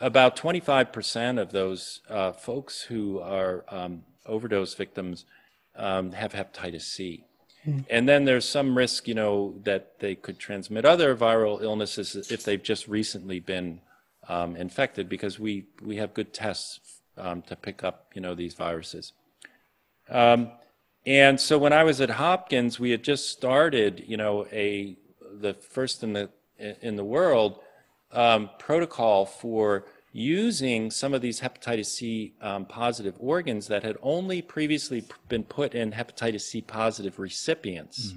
about 0.00 0.34
25% 0.34 1.38
of 1.38 1.52
those 1.52 2.00
uh, 2.08 2.32
folks 2.32 2.80
who 2.80 3.20
are 3.20 3.66
um, 3.68 4.04
overdose 4.24 4.72
victims 4.72 5.26
um, 5.76 6.12
have 6.12 6.32
hepatitis 6.32 6.82
C. 6.82 7.24
And 7.90 8.08
then 8.08 8.26
there's 8.26 8.48
some 8.48 8.78
risk, 8.78 9.08
you 9.08 9.14
know, 9.14 9.54
that 9.64 9.98
they 9.98 10.14
could 10.14 10.38
transmit 10.38 10.84
other 10.84 11.16
viral 11.16 11.60
illnesses 11.60 12.14
if 12.30 12.44
they've 12.44 12.62
just 12.62 12.86
recently 12.86 13.40
been 13.40 13.80
um, 14.28 14.54
infected, 14.54 15.08
because 15.08 15.40
we 15.40 15.66
we 15.82 15.96
have 15.96 16.14
good 16.14 16.32
tests 16.32 16.78
um, 17.16 17.42
to 17.42 17.56
pick 17.56 17.82
up, 17.82 18.12
you 18.14 18.20
know, 18.20 18.36
these 18.36 18.54
viruses. 18.54 19.12
Um, 20.08 20.52
and 21.04 21.40
so 21.40 21.58
when 21.58 21.72
I 21.72 21.82
was 21.82 22.00
at 22.00 22.10
Hopkins, 22.10 22.78
we 22.78 22.90
had 22.90 23.02
just 23.02 23.30
started, 23.30 24.04
you 24.06 24.16
know, 24.16 24.46
a 24.52 24.96
the 25.40 25.54
first 25.54 26.04
in 26.04 26.12
the 26.12 26.30
in 26.80 26.94
the 26.94 27.04
world 27.04 27.58
um, 28.12 28.48
protocol 28.58 29.26
for 29.26 29.86
using 30.16 30.90
some 30.90 31.12
of 31.12 31.20
these 31.20 31.42
hepatitis 31.42 31.86
C 31.86 32.32
um, 32.40 32.64
positive 32.64 33.14
organs 33.18 33.68
that 33.68 33.82
had 33.82 33.98
only 34.00 34.40
previously 34.40 35.04
been 35.28 35.44
put 35.44 35.74
in 35.74 35.92
hepatitis 35.92 36.40
C 36.40 36.62
positive 36.62 37.18
recipients, 37.18 38.14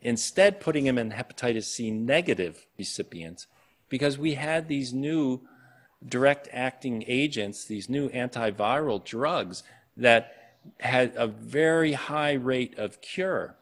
instead 0.00 0.60
putting 0.60 0.84
them 0.84 0.98
in 0.98 1.12
hepatitis 1.12 1.64
C 1.64 1.92
negative 1.92 2.66
recipients, 2.76 3.46
because 3.88 4.18
we 4.18 4.34
had 4.34 4.66
these 4.66 4.92
new 4.92 5.40
direct 6.04 6.48
acting 6.52 7.04
agents, 7.06 7.66
these 7.66 7.88
new 7.88 8.08
antiviral 8.08 9.04
drugs 9.04 9.62
that 9.96 10.56
had 10.80 11.12
a 11.14 11.28
very 11.28 11.92
high 11.92 12.32
rate 12.32 12.76
of 12.78 13.00
cure. 13.00 13.54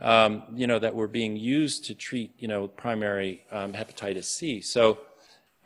Um, 0.00 0.42
you 0.54 0.66
know 0.66 0.78
that 0.78 0.94
were 0.94 1.08
being 1.08 1.36
used 1.36 1.84
to 1.86 1.94
treat 1.94 2.32
you 2.38 2.48
know 2.48 2.68
primary 2.68 3.44
um, 3.50 3.74
hepatitis 3.74 4.24
C. 4.24 4.62
So 4.62 4.98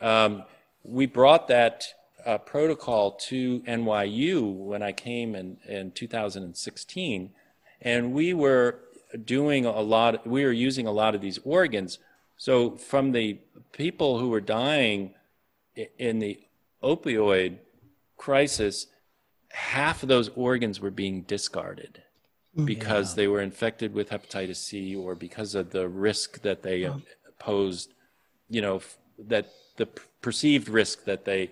um, 0.01 0.43
we 0.83 1.05
brought 1.05 1.47
that 1.47 1.85
uh, 2.25 2.37
protocol 2.37 3.11
to 3.11 3.61
NYU 3.61 4.53
when 4.53 4.83
I 4.83 4.91
came 4.91 5.35
in, 5.35 5.57
in 5.67 5.91
2016, 5.91 7.31
and 7.81 8.13
we 8.13 8.33
were 8.33 8.79
doing 9.25 9.65
a 9.65 9.81
lot, 9.81 10.25
we 10.25 10.43
were 10.45 10.51
using 10.51 10.87
a 10.87 10.91
lot 10.91 11.15
of 11.15 11.21
these 11.21 11.39
organs. 11.43 11.99
So 12.37 12.71
from 12.77 13.11
the 13.11 13.39
people 13.71 14.19
who 14.19 14.29
were 14.29 14.41
dying 14.41 15.13
in 15.97 16.19
the 16.19 16.39
opioid 16.83 17.57
crisis, 18.17 18.87
half 19.49 20.03
of 20.03 20.09
those 20.09 20.29
organs 20.35 20.79
were 20.79 20.91
being 20.91 21.21
discarded 21.23 22.03
because 22.65 23.15
they 23.15 23.27
were 23.27 23.41
infected 23.41 23.93
with 23.93 24.09
hepatitis 24.09 24.57
C 24.57 24.95
or 24.95 25.15
because 25.15 25.55
of 25.55 25.71
the 25.71 25.87
risk 25.87 26.41
that 26.41 26.63
they 26.63 26.83
uh, 26.85 26.95
posed, 27.39 27.93
you 28.49 28.61
know, 28.61 28.77
f- 28.77 28.97
that 29.27 29.47
the 29.77 29.85
perceived 30.21 30.69
risk 30.69 31.05
that 31.05 31.25
they 31.25 31.49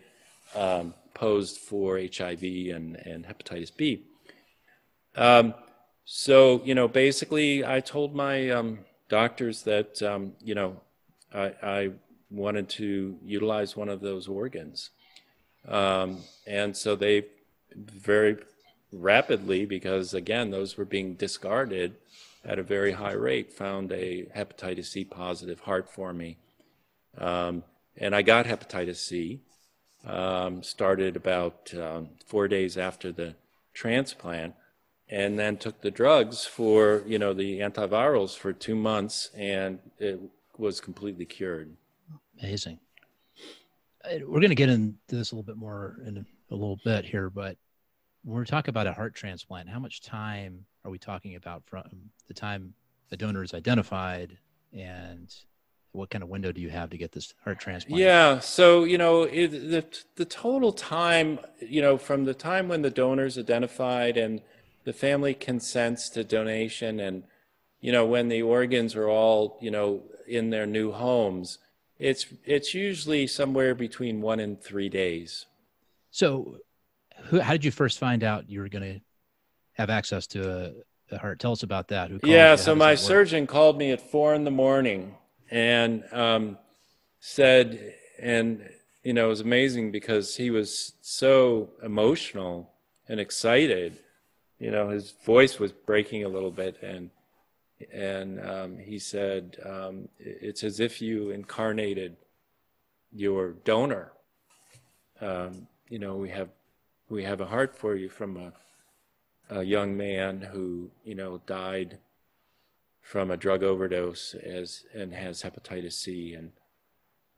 um, 0.55 0.93
posed 1.13 1.57
for 1.57 1.99
HIV 1.99 2.43
and, 2.43 2.95
and 2.95 3.25
hepatitis 3.25 3.75
B. 3.75 4.03
Um, 5.15 5.53
so, 6.05 6.61
you 6.63 6.75
know, 6.75 6.87
basically, 6.87 7.65
I 7.65 7.81
told 7.81 8.15
my 8.15 8.49
um, 8.49 8.79
doctors 9.09 9.63
that, 9.63 10.01
um, 10.01 10.33
you 10.41 10.55
know, 10.55 10.79
I, 11.33 11.53
I 11.61 11.91
wanted 12.31 12.69
to 12.69 13.17
utilize 13.23 13.75
one 13.75 13.89
of 13.89 14.01
those 14.01 14.27
organs. 14.27 14.91
Um, 15.67 16.19
and 16.47 16.75
so 16.75 16.95
they 16.95 17.25
very 17.75 18.37
rapidly, 18.91 19.65
because 19.65 20.13
again, 20.13 20.51
those 20.51 20.77
were 20.77 20.85
being 20.85 21.15
discarded 21.15 21.95
at 22.45 22.59
a 22.59 22.63
very 22.63 22.93
high 22.93 23.13
rate, 23.13 23.51
found 23.51 23.91
a 23.91 24.25
hepatitis 24.35 24.85
C 24.85 25.03
positive 25.03 25.59
heart 25.61 25.89
for 25.89 26.13
me. 26.13 26.37
Um, 27.19 27.63
and 27.97 28.15
I 28.15 28.21
got 28.21 28.45
hepatitis 28.45 28.97
C. 28.97 29.41
Um, 30.05 30.63
started 30.63 31.17
about 31.17 31.73
um, 31.75 32.11
four 32.25 32.47
days 32.47 32.77
after 32.77 33.11
the 33.11 33.35
transplant, 33.73 34.55
and 35.09 35.37
then 35.37 35.57
took 35.57 35.81
the 35.81 35.91
drugs 35.91 36.45
for 36.45 37.03
you 37.05 37.19
know 37.19 37.33
the 37.33 37.59
antivirals 37.59 38.37
for 38.37 38.53
two 38.53 38.75
months, 38.75 39.29
and 39.35 39.79
it 39.97 40.21
was 40.57 40.79
completely 40.79 41.25
cured. 41.25 41.75
Amazing. 42.41 42.79
Uh, 44.05 44.19
We're 44.21 44.39
going 44.39 44.49
to 44.49 44.55
get 44.55 44.69
into 44.69 44.95
this 45.09 45.31
a 45.31 45.35
little 45.35 45.43
bit 45.43 45.57
more 45.57 45.97
in 46.05 46.25
a, 46.49 46.55
little 46.55 46.79
bit 46.85 47.03
here, 47.03 47.29
but 47.29 47.57
when 48.23 48.35
we're 48.35 48.45
talking 48.45 48.69
about 48.69 48.87
a 48.87 48.93
heart 48.93 49.13
transplant, 49.13 49.69
how 49.69 49.79
much 49.79 50.01
time 50.01 50.65
are 50.85 50.91
we 50.91 50.97
talking 50.97 51.35
about 51.35 51.63
from 51.65 51.83
the 52.27 52.33
time 52.33 52.73
the 53.09 53.17
donor 53.17 53.43
is 53.43 53.53
identified 53.53 54.37
and 54.73 55.33
what 55.91 56.09
kind 56.09 56.23
of 56.23 56.29
window 56.29 56.51
do 56.51 56.61
you 56.61 56.69
have 56.69 56.89
to 56.91 56.97
get 56.97 57.11
this 57.11 57.33
heart 57.43 57.59
transplant? 57.59 58.01
Yeah. 58.01 58.39
So, 58.39 58.83
you 58.83 58.97
know, 58.97 59.23
it, 59.23 59.49
the, 59.49 59.85
the 60.15 60.25
total 60.25 60.71
time, 60.71 61.39
you 61.59 61.81
know, 61.81 61.97
from 61.97 62.25
the 62.25 62.33
time 62.33 62.67
when 62.67 62.81
the 62.81 62.91
donor's 62.91 63.37
identified 63.37 64.17
and 64.17 64.41
the 64.83 64.93
family 64.93 65.33
consents 65.33 66.09
to 66.09 66.23
donation 66.23 66.99
and, 66.99 67.23
you 67.81 67.91
know, 67.91 68.05
when 68.05 68.27
the 68.27 68.41
organs 68.41 68.95
are 68.95 69.07
all, 69.07 69.57
you 69.61 69.71
know, 69.71 70.03
in 70.27 70.49
their 70.49 70.65
new 70.65 70.91
homes, 70.91 71.57
it's, 71.97 72.27
it's 72.45 72.73
usually 72.73 73.25
somewhere 73.27 73.73
between 73.73 74.21
one 74.21 74.39
and 74.39 74.61
three 74.61 74.89
days. 74.89 75.47
So, 76.11 76.57
who, 77.25 77.39
how 77.39 77.51
did 77.53 77.65
you 77.65 77.71
first 77.71 77.99
find 77.99 78.23
out 78.23 78.49
you 78.49 78.61
were 78.61 78.69
going 78.69 78.93
to 78.93 79.01
have 79.73 79.89
access 79.89 80.27
to 80.27 80.73
a, 81.11 81.15
a 81.15 81.17
heart? 81.17 81.39
Tell 81.39 81.51
us 81.51 81.63
about 81.63 81.89
that. 81.89 82.09
Who 82.09 82.19
called 82.19 82.29
you? 82.29 82.37
Yeah, 82.37 82.55
so 82.55 82.75
my 82.75 82.95
surgeon 82.95 83.47
called 83.47 83.77
me 83.77 83.91
at 83.91 83.99
four 83.99 84.33
in 84.33 84.43
the 84.43 84.51
morning 84.51 85.15
and 85.51 86.03
um, 86.11 86.57
said, 87.19 87.95
and 88.19 88.67
you 89.03 89.13
know, 89.13 89.27
it 89.27 89.29
was 89.29 89.41
amazing 89.41 89.91
because 89.91 90.35
he 90.35 90.51
was 90.51 90.93
so 91.01 91.69
emotional 91.83 92.71
and 93.07 93.19
excited. 93.19 93.99
You 94.59 94.71
know, 94.71 94.89
his 94.89 95.11
voice 95.25 95.57
was 95.57 95.71
breaking 95.71 96.23
a 96.23 96.29
little 96.29 96.51
bit, 96.51 96.77
and 96.81 97.09
and 97.93 98.45
um, 98.45 98.77
he 98.77 98.99
said, 98.99 99.57
um, 99.65 100.09
"It's 100.19 100.63
as 100.63 100.79
if 100.79 101.01
you 101.01 101.31
incarnated 101.31 102.17
your 103.11 103.51
donor. 103.63 104.11
Um, 105.21 105.67
you 105.89 105.99
know, 105.99 106.15
we 106.15 106.29
have 106.29 106.49
we 107.09 107.23
have 107.23 107.41
a 107.41 107.45
heart 107.45 107.75
for 107.75 107.95
you 107.95 108.09
from 108.09 108.37
a." 108.37 108.53
a 109.49 109.63
young 109.63 109.97
man 109.97 110.41
who 110.41 110.89
you 111.03 111.15
know 111.15 111.41
died 111.45 111.97
from 113.09 113.31
a 113.31 113.37
drug 113.37 113.63
overdose 113.63 114.35
as 114.35 114.85
and 114.93 115.11
has 115.11 115.41
hepatitis 115.41 115.93
C 115.93 116.35
and 116.35 116.51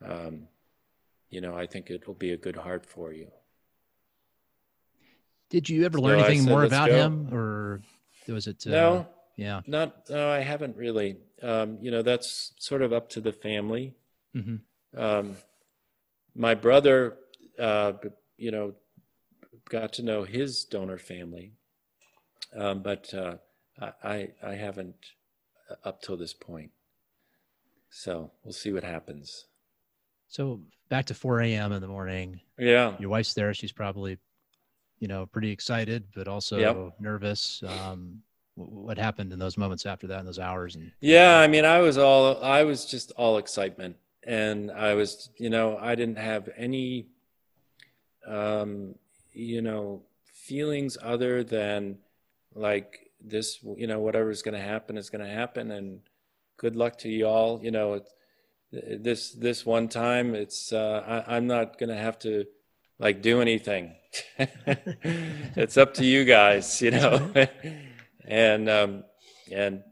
um, 0.05 0.47
you 1.29 1.39
know 1.39 1.55
I 1.55 1.65
think 1.65 1.89
it'll 1.89 2.13
be 2.13 2.33
a 2.33 2.37
good 2.37 2.57
heart 2.57 2.85
for 2.85 3.13
you. 3.13 3.31
Did 5.49 5.69
you 5.69 5.85
ever 5.85 5.97
learn 5.97 6.19
I 6.19 6.27
anything 6.27 6.41
said, 6.43 6.49
more 6.49 6.65
about 6.65 6.89
go." 6.89 6.97
him, 6.97 7.29
or 7.31 7.81
was 8.27 8.47
it? 8.47 8.67
Uh, 8.67 8.71
No, 8.71 9.07
Yeah. 9.37 9.61
not 9.65 10.09
no, 10.09 10.29
I 10.29 10.39
haven't 10.39 10.75
really. 10.75 11.15
Um, 11.41 11.77
you 11.81 11.89
know 11.89 12.01
that's 12.01 12.51
sort 12.59 12.81
of 12.81 12.91
up 12.91 13.07
to 13.11 13.21
the 13.21 13.31
family. 13.31 13.95
hmm 14.33 14.57
Um, 14.93 15.37
my 16.35 16.53
brother, 16.53 17.17
uh, 17.57 17.93
you 18.35 18.51
know, 18.51 18.73
got 19.69 19.93
to 19.93 20.03
know 20.03 20.23
his 20.25 20.65
donor 20.65 20.97
family, 20.97 21.53
um, 22.53 22.83
but 22.83 23.13
uh, 23.13 23.37
I, 24.03 24.31
I 24.43 24.55
haven't 24.55 24.95
up 25.83 26.01
till 26.01 26.17
this 26.17 26.33
point. 26.33 26.71
So 27.89 28.31
we'll 28.43 28.53
see 28.53 28.71
what 28.71 28.83
happens. 28.83 29.45
So 30.27 30.61
back 30.89 31.05
to 31.07 31.13
4 31.13 31.41
a.m. 31.41 31.71
in 31.73 31.81
the 31.81 31.87
morning. 31.87 32.39
Yeah. 32.57 32.95
Your 32.99 33.09
wife's 33.09 33.33
there. 33.33 33.53
She's 33.53 33.71
probably, 33.73 34.17
you 34.99 35.07
know, 35.07 35.25
pretty 35.25 35.51
excited, 35.51 36.05
but 36.15 36.27
also 36.27 36.57
Yep. 36.57 36.93
nervous. 36.99 37.61
Um, 37.63 38.21
what 38.55 38.97
happened 38.97 39.33
in 39.33 39.39
those 39.39 39.57
moments 39.57 39.85
after 39.85 40.07
that, 40.07 40.19
in 40.19 40.25
those 40.25 40.39
hours? 40.39 40.75
And 40.75 40.91
Yeah, 41.01 41.37
I 41.39 41.47
mean, 41.47 41.65
I 41.65 41.79
was 41.79 41.97
all, 41.97 42.41
I 42.43 42.63
was 42.63 42.85
just 42.85 43.11
all 43.17 43.37
excitement. 43.37 43.97
And 44.23 44.71
I 44.71 44.93
was, 44.93 45.29
you 45.37 45.49
know, 45.49 45.77
I 45.77 45.95
didn't 45.95 46.17
have 46.17 46.47
any, 46.55 47.07
um, 48.25 48.95
you 49.33 49.61
know, 49.61 50.03
feelings 50.25 50.97
other 51.01 51.43
than 51.43 51.97
like 52.53 53.10
this, 53.23 53.59
you 53.77 53.87
know, 53.87 53.99
whatever's 53.99 54.41
going 54.41 54.55
to 54.55 54.65
happen 54.65 54.97
is 54.97 55.09
going 55.09 55.25
to 55.25 55.31
happen. 55.31 55.71
And 55.71 56.01
good 56.57 56.75
luck 56.75 56.97
to 56.99 57.09
you 57.09 57.27
all. 57.27 57.59
You 57.63 57.71
know, 57.71 57.93
it, 57.93 59.03
this, 59.03 59.31
this 59.31 59.65
one 59.65 59.87
time, 59.87 60.35
it's, 60.35 60.71
uh, 60.71 61.23
I, 61.27 61.35
I'm 61.35 61.47
not 61.47 61.77
going 61.77 61.89
to 61.89 61.97
have 61.97 62.19
to 62.19 62.45
like 62.99 63.21
do 63.21 63.41
anything. 63.41 63.95
it's 64.37 65.77
up 65.77 65.93
to 65.95 66.05
you 66.05 66.25
guys, 66.25 66.81
you 66.81 66.91
know, 66.91 67.33
and, 68.25 68.69
um, 68.69 69.03
and, 69.51 69.83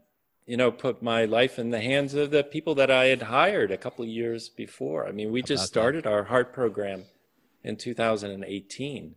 you 0.46 0.56
know, 0.56 0.72
put 0.72 1.02
my 1.02 1.26
life 1.26 1.58
in 1.58 1.70
the 1.70 1.80
hands 1.80 2.14
of 2.14 2.30
the 2.30 2.42
people 2.42 2.74
that 2.74 2.90
I 2.90 3.06
had 3.06 3.22
hired 3.22 3.70
a 3.70 3.76
couple 3.76 4.04
of 4.04 4.10
years 4.10 4.48
before. 4.48 5.06
I 5.06 5.12
mean, 5.12 5.30
we 5.30 5.42
just 5.42 5.50
about 5.50 5.60
that? 5.62 5.68
started 5.68 6.06
our 6.06 6.24
heart 6.24 6.52
program 6.52 7.04
in 7.62 7.76
2018. 7.76 9.14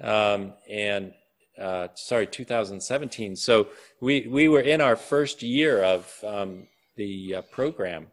Um, 0.00 0.52
and 0.70 1.12
uh, 1.60 1.88
sorry, 1.94 2.26
2017. 2.26 3.36
So 3.36 3.68
we 4.00 4.26
we 4.28 4.48
were 4.48 4.60
in 4.60 4.80
our 4.80 4.96
first 4.96 5.42
year 5.42 5.82
of 5.82 6.12
um, 6.24 6.66
the 6.96 7.36
uh, 7.36 7.42
program. 7.42 8.08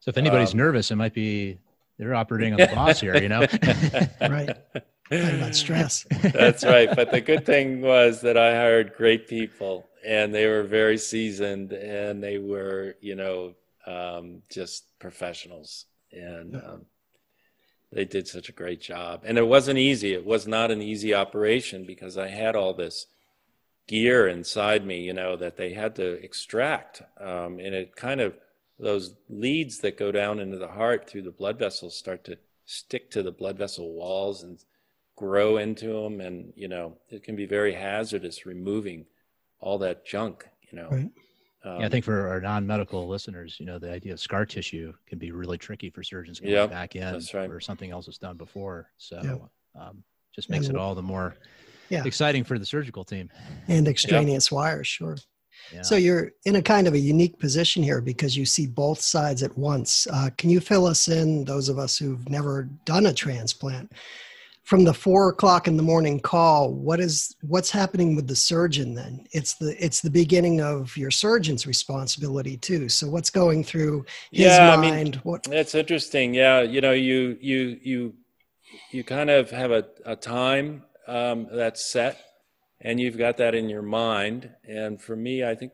so 0.00 0.08
if 0.10 0.18
anybody's 0.18 0.52
Um, 0.52 0.58
nervous, 0.58 0.90
it 0.90 0.96
might 0.96 1.14
be 1.14 1.58
they're 1.98 2.14
operating 2.14 2.52
on 2.54 2.58
the 2.60 2.66
boss 2.74 3.00
here, 3.00 3.16
you 3.16 3.28
know? 3.28 3.46
Right. 4.20 4.56
About 5.10 5.54
stress. 5.54 6.06
That's 6.22 6.64
right. 6.64 6.88
But 6.94 7.10
the 7.10 7.20
good 7.20 7.44
thing 7.44 7.82
was 7.82 8.20
that 8.22 8.36
I 8.36 8.54
hired 8.54 8.94
great 8.96 9.28
people 9.28 9.86
and 10.04 10.34
they 10.34 10.46
were 10.46 10.62
very 10.62 10.98
seasoned 10.98 11.72
and 11.72 12.22
they 12.22 12.38
were, 12.38 12.96
you 13.00 13.14
know, 13.14 13.54
um, 13.86 14.42
just 14.50 14.98
professionals. 14.98 15.86
And 16.10 16.56
um, 16.56 16.86
they 17.94 18.04
did 18.04 18.26
such 18.26 18.48
a 18.48 18.52
great 18.52 18.80
job. 18.80 19.22
And 19.24 19.38
it 19.38 19.46
wasn't 19.46 19.78
easy. 19.78 20.12
It 20.12 20.26
was 20.26 20.46
not 20.48 20.70
an 20.72 20.82
easy 20.82 21.14
operation 21.14 21.84
because 21.84 22.18
I 22.18 22.28
had 22.28 22.56
all 22.56 22.74
this 22.74 23.06
gear 23.86 24.26
inside 24.26 24.84
me, 24.84 25.02
you 25.02 25.12
know, 25.12 25.36
that 25.36 25.56
they 25.56 25.72
had 25.72 25.94
to 25.96 26.12
extract. 26.24 27.02
Um, 27.20 27.60
and 27.60 27.74
it 27.74 27.94
kind 27.94 28.20
of, 28.20 28.34
those 28.78 29.14
leads 29.28 29.78
that 29.78 29.96
go 29.96 30.10
down 30.10 30.40
into 30.40 30.58
the 30.58 30.68
heart 30.68 31.08
through 31.08 31.22
the 31.22 31.30
blood 31.30 31.58
vessels 31.58 31.96
start 31.96 32.24
to 32.24 32.36
stick 32.66 33.10
to 33.12 33.22
the 33.22 33.30
blood 33.30 33.56
vessel 33.56 33.92
walls 33.92 34.42
and 34.42 34.58
grow 35.14 35.58
into 35.58 36.02
them. 36.02 36.20
And, 36.20 36.52
you 36.56 36.66
know, 36.66 36.96
it 37.10 37.22
can 37.22 37.36
be 37.36 37.46
very 37.46 37.74
hazardous 37.74 38.44
removing 38.44 39.06
all 39.60 39.78
that 39.78 40.04
junk, 40.04 40.48
you 40.70 40.76
know. 40.76 40.88
Right. 40.90 41.10
Um, 41.64 41.80
yeah, 41.80 41.86
I 41.86 41.88
think 41.88 42.04
for 42.04 42.28
our 42.28 42.40
non-medical 42.40 43.08
listeners, 43.08 43.56
you 43.58 43.66
know, 43.66 43.78
the 43.78 43.90
idea 43.90 44.12
of 44.12 44.20
scar 44.20 44.44
tissue 44.44 44.92
can 45.06 45.18
be 45.18 45.32
really 45.32 45.56
tricky 45.56 45.88
for 45.90 46.02
surgeons 46.02 46.38
going 46.38 46.52
Yep, 46.52 46.70
back 46.70 46.94
in 46.94 47.12
that's 47.12 47.32
right. 47.32 47.48
where 47.48 47.60
something 47.60 47.90
else 47.90 48.06
was 48.06 48.18
done 48.18 48.36
before. 48.36 48.90
So, 48.98 49.20
Yep. 49.22 49.82
um, 49.82 50.04
just 50.34 50.50
makes 50.50 50.68
it 50.68 50.76
all 50.76 50.94
the 50.94 51.02
more 51.02 51.36
Yeah. 51.88 52.04
exciting 52.04 52.44
for 52.44 52.58
the 52.58 52.66
surgical 52.66 53.04
team. 53.04 53.30
And 53.68 53.88
extraneous 53.88 54.52
wires, 54.52 54.86
sure. 54.86 55.16
Yeah. 55.72 55.82
So 55.82 55.96
you're 55.96 56.32
in 56.44 56.56
a 56.56 56.62
kind 56.62 56.86
of 56.86 56.94
a 56.94 56.98
unique 56.98 57.38
position 57.38 57.82
here 57.82 58.00
because 58.02 58.36
you 58.36 58.44
see 58.44 58.66
both 58.66 59.00
sides 59.00 59.42
at 59.42 59.56
once. 59.56 60.06
Uh, 60.10 60.28
can 60.36 60.50
you 60.50 60.60
fill 60.60 60.84
us 60.84 61.08
in, 61.08 61.44
those 61.44 61.68
of 61.68 61.78
us 61.78 61.96
who've 61.96 62.28
never 62.28 62.68
done 62.84 63.06
a 63.06 63.12
transplant, 63.14 63.90
from 64.64 64.84
the 64.84 64.94
four 64.94 65.28
o'clock 65.28 65.68
in 65.68 65.76
the 65.76 65.82
morning 65.82 66.20
call? 66.20 66.72
What 66.74 67.00
is 67.00 67.34
what's 67.42 67.70
happening 67.70 68.16
with 68.16 68.26
the 68.26 68.36
surgeon? 68.36 68.94
Then 68.94 69.26
it's 69.32 69.54
the 69.54 69.76
it's 69.84 70.00
the 70.00 70.10
beginning 70.10 70.60
of 70.60 70.96
your 70.96 71.10
surgeon's 71.10 71.66
responsibility 71.66 72.56
too. 72.56 72.88
So 72.88 73.08
what's 73.08 73.30
going 73.30 73.64
through 73.64 74.04
his 74.32 74.60
Yeah, 74.60 74.72
I 74.72 74.76
mean, 74.76 74.96
mind? 74.96 75.20
what 75.22 75.48
That's 75.48 75.74
interesting. 75.74 76.34
Yeah, 76.34 76.62
you 76.62 76.80
know, 76.80 76.92
you 76.92 77.36
you 77.40 77.78
you 77.82 78.14
you 78.92 79.04
kind 79.04 79.30
of 79.30 79.50
have 79.50 79.70
a, 79.70 79.86
a 80.06 80.16
time 80.16 80.84
um, 81.06 81.48
that's 81.52 81.84
set, 81.84 82.18
and 82.80 83.00
you've 83.00 83.18
got 83.18 83.36
that 83.38 83.54
in 83.54 83.68
your 83.68 83.82
mind. 83.82 84.50
And 84.68 85.00
for 85.00 85.16
me, 85.16 85.44
I 85.44 85.54
think 85.54 85.72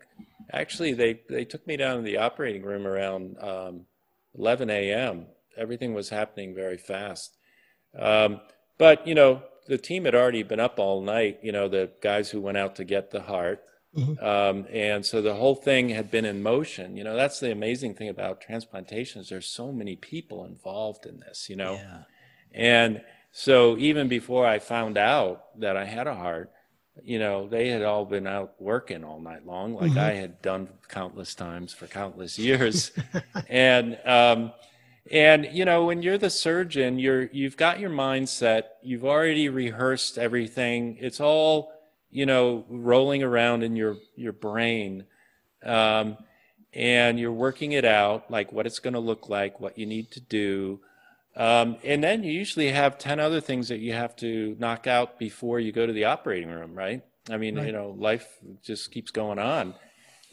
actually 0.53 0.93
they 0.95 1.21
they 1.29 1.45
took 1.45 1.67
me 1.67 1.77
down 1.77 1.99
to 1.99 2.03
the 2.03 2.19
operating 2.19 2.63
room 2.63 2.87
around 2.87 3.39
um, 3.43 3.87
11 4.35 4.91
a.m. 4.93 5.27
Everything 5.57 5.95
was 5.95 6.09
happening 6.09 6.55
very 6.55 6.79
fast. 6.79 7.37
Um, 7.99 8.41
but 8.81 9.07
you 9.07 9.15
know, 9.15 9.43
the 9.69 9.79
team 9.79 10.05
had 10.07 10.15
already 10.17 10.43
been 10.43 10.59
up 10.59 10.81
all 10.81 11.01
night. 11.01 11.39
You 11.43 11.53
know, 11.53 11.69
the 11.69 11.91
guys 12.01 12.31
who 12.31 12.41
went 12.41 12.59
out 12.59 12.75
to 12.77 12.85
get 12.85 13.11
the 13.13 13.21
heart. 13.23 13.63
Mhm. 13.97 14.23
Um, 14.23 14.67
and 14.73 15.05
so 15.05 15.21
the 15.21 15.35
whole 15.35 15.55
thing 15.57 15.89
had 15.91 16.11
been 16.11 16.25
in 16.25 16.43
motion. 16.43 16.97
You 16.97 17.05
know, 17.05 17.17
that's 17.17 17.41
the 17.41 17.51
amazing 17.53 17.95
thing 17.95 18.09
about 18.09 18.41
transplantations. 18.41 19.29
There's 19.29 19.47
so 19.47 19.73
many 19.73 19.97
people 19.97 20.45
involved 20.45 21.07
in 21.07 21.21
this, 21.21 21.49
you 21.51 21.57
know. 21.57 21.75
yeah. 21.75 22.03
And 22.53 23.03
so 23.33 23.77
even 23.79 24.07
before 24.09 24.47
I 24.47 24.59
found 24.61 24.97
out 24.97 25.59
that 25.61 25.77
I 25.77 25.85
had 25.85 26.07
a 26.07 26.15
heart, 26.15 26.51
you 27.03 27.19
know, 27.19 27.49
they 27.49 27.69
had 27.69 27.83
all 27.83 28.05
been 28.05 28.27
out 28.29 28.55
working 28.61 29.03
all 29.05 29.21
night 29.21 29.45
long, 29.47 29.75
like 29.75 29.93
Mhm. 29.93 29.99
I 29.99 30.13
had 30.15 30.41
done 30.43 30.69
countless 30.89 31.35
times 31.35 31.73
for 31.73 31.87
countless 31.87 32.39
years. 32.39 32.93
and 33.49 33.99
um, 34.05 34.53
and 35.11 35.49
you 35.53 35.65
know, 35.65 35.85
when 35.87 36.03
you're 36.03 36.19
the 36.19 36.31
surgeon, 36.31 36.99
you're 36.99 37.25
you've 37.33 37.57
got 37.57 37.81
your 37.81 37.91
mindset. 37.91 38.65
You've 38.83 39.05
already 39.05 39.49
rehearsed 39.49 40.19
everything. 40.19 40.97
It's 41.01 41.21
all 41.21 41.73
you 42.11 42.27
know 42.27 42.65
rolling 42.69 43.23
around 43.23 43.63
in 43.63 43.77
your 43.77 43.97
your 44.17 44.33
brain. 44.33 45.05
Um, 45.65 46.17
and 46.73 47.19
you're 47.19 47.33
working 47.33 47.73
it 47.73 47.85
out, 47.85 48.31
like 48.31 48.53
what 48.53 48.67
it's 48.67 48.79
going 48.79 48.95
to 48.95 49.01
look 49.01 49.29
like, 49.29 49.61
what 49.61 49.77
you 49.77 49.87
need 49.87 50.11
to 50.13 50.21
do. 50.21 50.81
Um, 51.37 51.77
and 51.85 52.03
then 52.03 52.23
you 52.23 52.33
usually 52.33 52.71
have 52.71 52.97
10 52.99 53.19
other 53.19 53.41
things 53.41 53.69
that 53.69 53.79
you 53.79 53.93
have 53.93 54.15
to 54.17 54.57
knock 54.59 54.87
out 54.87 55.19
before 55.19 55.59
you 55.59 55.73
go 55.73 55.87
to 55.87 55.93
the 55.93 56.05
operating 56.05 56.49
room, 56.49 56.75
right? 56.75 57.03
I 57.29 57.37
mean, 57.39 57.57
Right. 57.57 57.67
you 57.67 57.73
know, 57.73 57.91
life 57.99 58.39
just 58.63 58.93
keeps 58.93 59.11
going 59.11 59.39
on. 59.39 59.75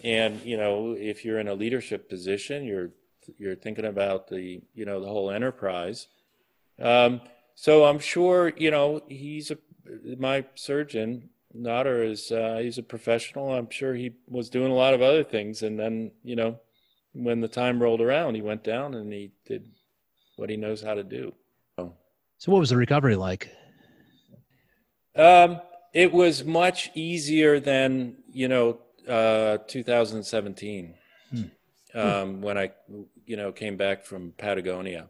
And, 0.03 0.41
you 0.43 0.57
know, 0.57 0.95
if 0.97 1.25
you're 1.25 1.39
in 1.39 1.47
a 1.47 1.55
leadership 1.55 2.07
position, 2.07 2.63
you're, 2.65 2.91
you're 3.37 3.55
thinking 3.55 3.85
about 3.85 4.27
the, 4.27 4.61
you 4.73 4.85
know, 4.85 4.99
the 4.99 5.07
whole 5.07 5.31
enterprise. 5.31 6.07
Um, 6.79 7.21
so 7.55 7.85
I'm 7.85 7.99
sure, 7.99 8.53
you 8.55 8.71
know, 8.71 9.01
he's 9.07 9.51
a, 9.51 9.57
my 10.17 10.45
surgeon, 10.55 11.29
Nader 11.55 12.09
is, 12.09 12.31
uh, 12.31 12.59
he's 12.61 12.77
a 12.77 12.83
professional. 12.83 13.53
I'm 13.53 13.69
sure 13.69 13.95
he 13.95 14.13
was 14.27 14.49
doing 14.49 14.71
a 14.71 14.75
lot 14.75 14.93
of 14.93 15.01
other 15.01 15.23
things. 15.23 15.63
And 15.63 15.79
then, 15.79 16.11
you 16.23 16.35
know, 16.35 16.59
when 17.13 17.41
the 17.41 17.47
time 17.47 17.81
rolled 17.81 18.01
around, 18.01 18.35
he 18.35 18.41
went 18.41 18.63
down 18.63 18.93
and 18.93 19.11
he 19.11 19.31
did 19.45 19.69
what 20.35 20.49
he 20.49 20.57
knows 20.57 20.81
how 20.81 20.93
to 20.93 21.03
do. 21.03 21.33
So 22.37 22.51
what 22.51 22.59
was 22.59 22.69
the 22.69 22.77
recovery 22.77 23.15
like? 23.15 23.49
Um, 25.15 25.59
it 25.93 26.13
was 26.13 26.43
much 26.43 26.91
easier 26.93 27.59
than 27.59 28.17
you 28.31 28.47
know 28.47 28.79
uh, 29.07 29.57
2017 29.67 30.93
um, 31.97 32.41
when 32.41 32.57
I 32.57 32.71
you 33.25 33.37
know 33.37 33.51
came 33.51 33.77
back 33.77 34.05
from 34.05 34.33
Patagonia. 34.37 35.07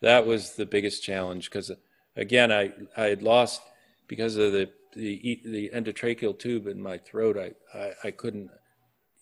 That 0.00 0.26
was 0.26 0.54
the 0.54 0.66
biggest 0.66 1.02
challenge 1.02 1.50
because 1.50 1.70
again 2.16 2.52
I 2.52 2.72
I 2.96 3.04
had 3.04 3.22
lost 3.22 3.62
because 4.06 4.36
of 4.36 4.52
the 4.52 4.70
the 4.94 5.40
the 5.44 5.70
endotracheal 5.74 6.38
tube 6.38 6.66
in 6.66 6.80
my 6.80 6.98
throat. 6.98 7.36
I 7.38 7.78
I, 7.78 7.92
I 8.04 8.10
couldn't 8.10 8.50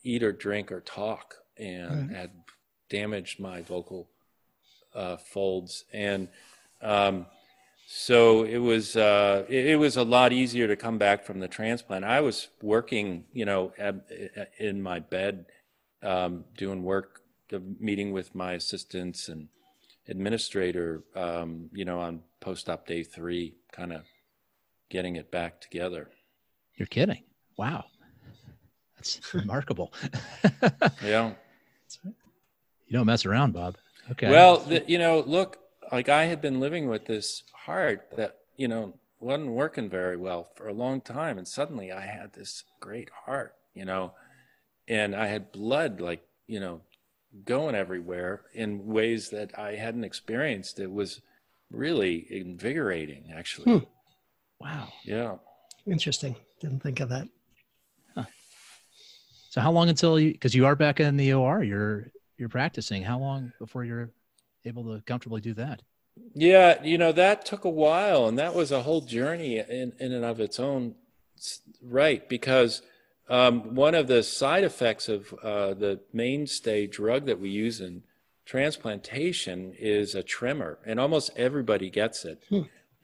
eat 0.05 0.23
or 0.23 0.33
drink 0.33 0.73
or 0.73 0.81
talk 0.81 1.35
and 1.57 2.11
had 2.11 2.31
damaged 2.89 3.41
my 3.41 3.63
vocal 3.63 4.09
uh, 4.95 5.17
folds 5.17 5.85
and. 5.93 6.29
Um, 6.81 7.27
so 7.91 8.45
it 8.45 8.59
was 8.59 8.97
uh, 8.97 9.47
it, 9.49 9.65
it 9.67 9.77
was 9.77 9.97
a 9.97 10.03
lot 10.03 10.31
easier 10.31 10.69
to 10.69 10.77
come 10.77 10.99
back 10.99 11.25
from 11.25 11.41
the 11.41 11.49
transplant. 11.49 12.05
I 12.05 12.21
was 12.21 12.49
working, 12.61 13.25
you 13.33 13.47
know, 13.47 13.73
ab- 13.79 14.05
in 14.59 14.83
my 14.83 14.99
bed, 14.99 15.47
um, 16.03 16.45
doing 16.57 16.83
work, 16.83 17.23
meeting 17.81 18.13
with 18.13 18.35
my 18.35 18.53
assistants 18.53 19.29
and 19.29 19.49
administrator, 20.09 21.03
um, 21.15 21.69
you 21.73 21.85
know, 21.85 22.01
on 22.01 22.23
post-op 22.41 22.87
day 22.87 23.03
three, 23.03 23.55
kind 23.73 23.93
of 23.93 24.03
getting 24.89 25.17
it 25.17 25.31
back 25.31 25.61
together. 25.61 26.09
You're 26.77 26.87
kidding. 26.87 27.25
Wow. 27.57 27.85
That's 28.97 29.21
remarkable. 29.35 29.93
Yeah. 31.03 31.33
You 32.05 32.93
don't 32.93 33.07
mess 33.07 33.27
around, 33.27 33.53
Bob. 33.53 33.77
Okay. 34.11 34.31
Well, 34.31 34.59
the, 34.59 34.85
you 34.87 34.99
know, 34.99 35.23
look, 35.27 35.59
like 35.93 36.09
I 36.09 36.25
had 36.25 36.41
been 36.41 36.61
living 36.61 36.89
with 36.89 37.05
this 37.07 37.43
heart 37.53 38.09
that, 38.17 38.39
you 38.57 38.69
know, 38.69 38.95
wasn't 39.21 39.51
working 39.51 39.91
very 39.91 40.17
well 40.17 40.49
for 40.55 40.69
a 40.69 40.73
long 40.73 41.01
time. 41.01 41.39
And 41.39 41.47
suddenly 41.47 41.93
I 41.93 42.01
had 42.01 42.33
this 42.33 42.65
great 42.81 43.11
heart, 43.27 43.55
you 43.75 43.85
know, 43.85 44.13
and 44.89 45.15
I 45.15 45.27
had 45.27 45.53
blood 45.53 46.01
like, 46.01 46.27
you 46.47 46.61
know, 46.61 46.81
going 47.45 47.75
everywhere 47.75 48.43
in 48.55 48.87
ways 48.87 49.31
that 49.31 49.59
I 49.59 49.75
hadn't 49.75 50.05
experienced. 50.05 50.81
It 50.81 50.91
was 50.91 51.21
really 51.71 52.27
invigorating, 52.31 53.33
actually. 53.35 53.73
Hmm. 53.73 53.85
wow. 54.61 54.89
Yeah. 55.05 55.37
interesting. 55.87 56.37
Didn't 56.61 56.83
think 56.83 57.01
of 57.01 57.11
that. 57.11 57.29
So 59.51 59.63
how 59.63 59.73
long 59.73 59.89
until 59.89 60.21
you 60.21 60.33
because 60.33 60.55
you 60.55 60.67
are 60.67 60.77
back 60.77 61.01
in 61.01 61.17
the 61.17 61.33
OR, 61.33 61.63
you're 61.63 62.13
you're 62.37 62.49
practicing. 62.49 63.03
How 63.03 63.19
long 63.19 63.53
before 63.59 63.85
you're 63.85 64.11
able 64.65 64.85
to 64.85 65.03
comfortably 65.05 65.41
do 65.41 65.55
that? 65.55 65.83
Yeah, 66.35 66.83
you 66.83 66.99
know, 66.99 67.13
that 67.13 67.47
took 67.47 67.65
a 67.65 67.71
while 67.71 68.27
and 68.27 68.39
that 68.39 68.55
was 68.55 68.71
a 68.71 68.83
whole 68.83 69.01
journey 69.01 69.59
in, 69.59 69.93
in 69.99 70.13
and 70.13 70.25
of 70.25 70.41
its 70.41 70.61
own 70.61 70.95
right 71.83 72.29
because 72.29 72.83
um, 73.29 73.75
one 73.75 73.95
of 73.95 74.07
the 74.07 74.23
side 74.23 74.65
effects 74.65 75.09
of 75.09 75.33
uh, 75.43 75.75
the 75.75 76.01
mainstay 76.13 76.87
drug 76.87 77.27
that 77.27 77.41
we 77.41 77.51
use 77.51 77.81
in 77.81 78.03
transplantation 78.47 79.75
is 79.79 80.15
a 80.15 80.23
tremor 80.23 80.79
and 80.87 80.99
almost 80.99 81.31
everybody 81.37 81.91
gets 81.91 82.25
it. 82.25 82.43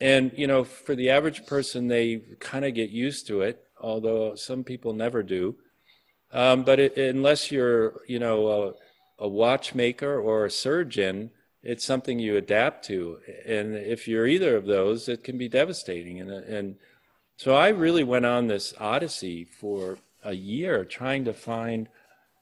And, 0.01 0.33
you 0.37 0.47
know, 0.47 0.64
for 0.64 0.95
the 0.95 1.11
average 1.11 1.47
person, 1.47 1.89
they 1.89 2.22
kind 2.41 2.64
of 2.64 2.75
get 2.75 2.91
used 2.91 3.27
to 3.27 3.43
it, 3.43 3.62
although 3.81 4.35
some 4.35 4.64
people 4.64 4.93
never 4.93 5.22
do. 5.22 5.57
Um, 6.33 6.64
but 6.64 6.81
it, 6.81 6.97
unless 6.97 7.53
you're, 7.53 8.01
you 8.09 8.18
know, 8.18 8.49
a, 8.49 9.25
a 9.25 9.29
watchmaker 9.29 10.18
or 10.18 10.47
a 10.47 10.51
surgeon, 10.51 11.31
it's 11.62 11.85
something 11.85 12.18
you 12.18 12.37
adapt 12.37 12.87
to. 12.87 13.18
And 13.47 13.77
if 13.77 14.09
you're 14.09 14.27
either 14.27 14.57
of 14.57 14.66
those, 14.66 15.09
it 15.09 15.22
can 15.22 15.39
be 15.39 15.49
devastating. 15.49 16.20
And, 16.20 16.31
and 16.31 16.77
so 17.37 17.55
I 17.55 17.68
really 17.68 18.05
went 18.05 18.27
on 18.27 18.47
this 18.47 18.75
odyssey 18.81 19.45
for 19.45 19.99
a 20.25 20.33
year 20.33 20.85
trying 20.85 21.25
to 21.25 21.33
find 21.33 21.89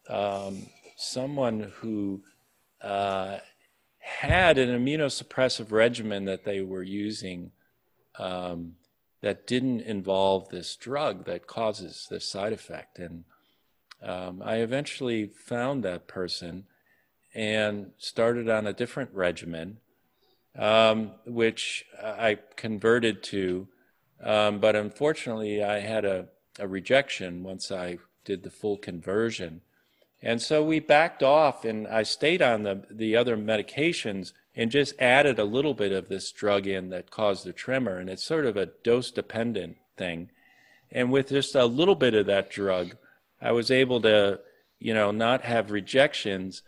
um, 0.09 0.66
someone 0.97 1.72
who 1.80 2.22
uh, 2.80 3.39
had 3.99 4.59
an 4.59 4.68
immunosuppressive 4.68 5.70
regimen 5.70 6.24
that 6.24 6.45
they 6.45 6.61
were 6.61 6.83
using 6.83 7.51
um, 8.18 8.74
that 9.20 9.47
didn't 9.47 9.80
involve 9.80 10.49
this 10.49 10.76
drug 10.76 11.24
that 11.24 11.47
causes 11.47 12.07
this 12.11 12.28
side 12.28 12.53
effect. 12.53 12.99
And 12.99 13.24
um, 14.03 14.43
I 14.45 14.57
eventually 14.57 15.26
found 15.26 15.85
that 15.85 16.09
person 16.09 16.64
and 17.35 17.93
started 17.99 18.49
on 18.49 18.66
a 18.66 18.72
different 18.72 19.11
regimen, 19.14 19.78
um, 20.59 21.12
which 21.24 21.85
I 22.03 22.39
converted 22.57 23.22
to. 23.24 23.68
Um, 24.22 24.59
but 24.59 24.76
unfortunately, 24.76 25.62
I 25.62 25.80
had 25.80 26.05
a, 26.05 26.26
a 26.59 26.68
rejection 26.68 27.42
once 27.42 27.70
I 27.72 27.98
did 28.24 28.42
the 28.42 28.50
full 28.50 28.76
conversion. 28.76 29.61
And 30.20 30.40
so 30.40 30.62
we 30.62 30.78
backed 30.78 31.22
off, 31.22 31.64
and 31.64 31.88
I 31.88 32.05
stayed 32.05 32.42
on 32.42 32.62
the, 32.62 32.84
the 32.90 33.16
other 33.16 33.36
medications 33.36 34.32
and 34.55 34.70
just 34.70 34.94
added 35.00 35.38
a 35.38 35.44
little 35.44 35.74
bit 35.74 35.92
of 35.92 36.09
this 36.09 36.30
drug 36.30 36.66
in 36.66 36.90
that 36.90 37.11
caused 37.11 37.44
the 37.44 37.53
tremor. 37.53 37.98
And 37.98 38.09
it's 38.09 38.22
sort 38.22 38.46
of 38.46 38.57
a 38.57 38.66
dose 38.84 39.11
dependent 39.11 39.76
thing. 39.96 40.30
And 40.90 41.11
with 41.11 41.30
just 41.30 41.55
a 41.55 41.64
little 41.64 41.94
bit 41.94 42.14
of 42.14 42.26
that 42.26 42.50
drug, 42.50 42.96
I 43.40 43.53
was 43.53 43.70
able 43.70 44.00
to, 44.03 44.40
you 44.78 44.94
know, 44.94 45.11
not 45.11 45.42
have 45.42 45.70
rejections 45.70 46.62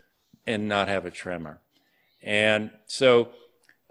and 0.45 0.67
not 0.67 0.87
have 0.87 1.05
a 1.05 1.11
tremor. 1.11 1.61
And 2.21 2.71
so 2.87 3.29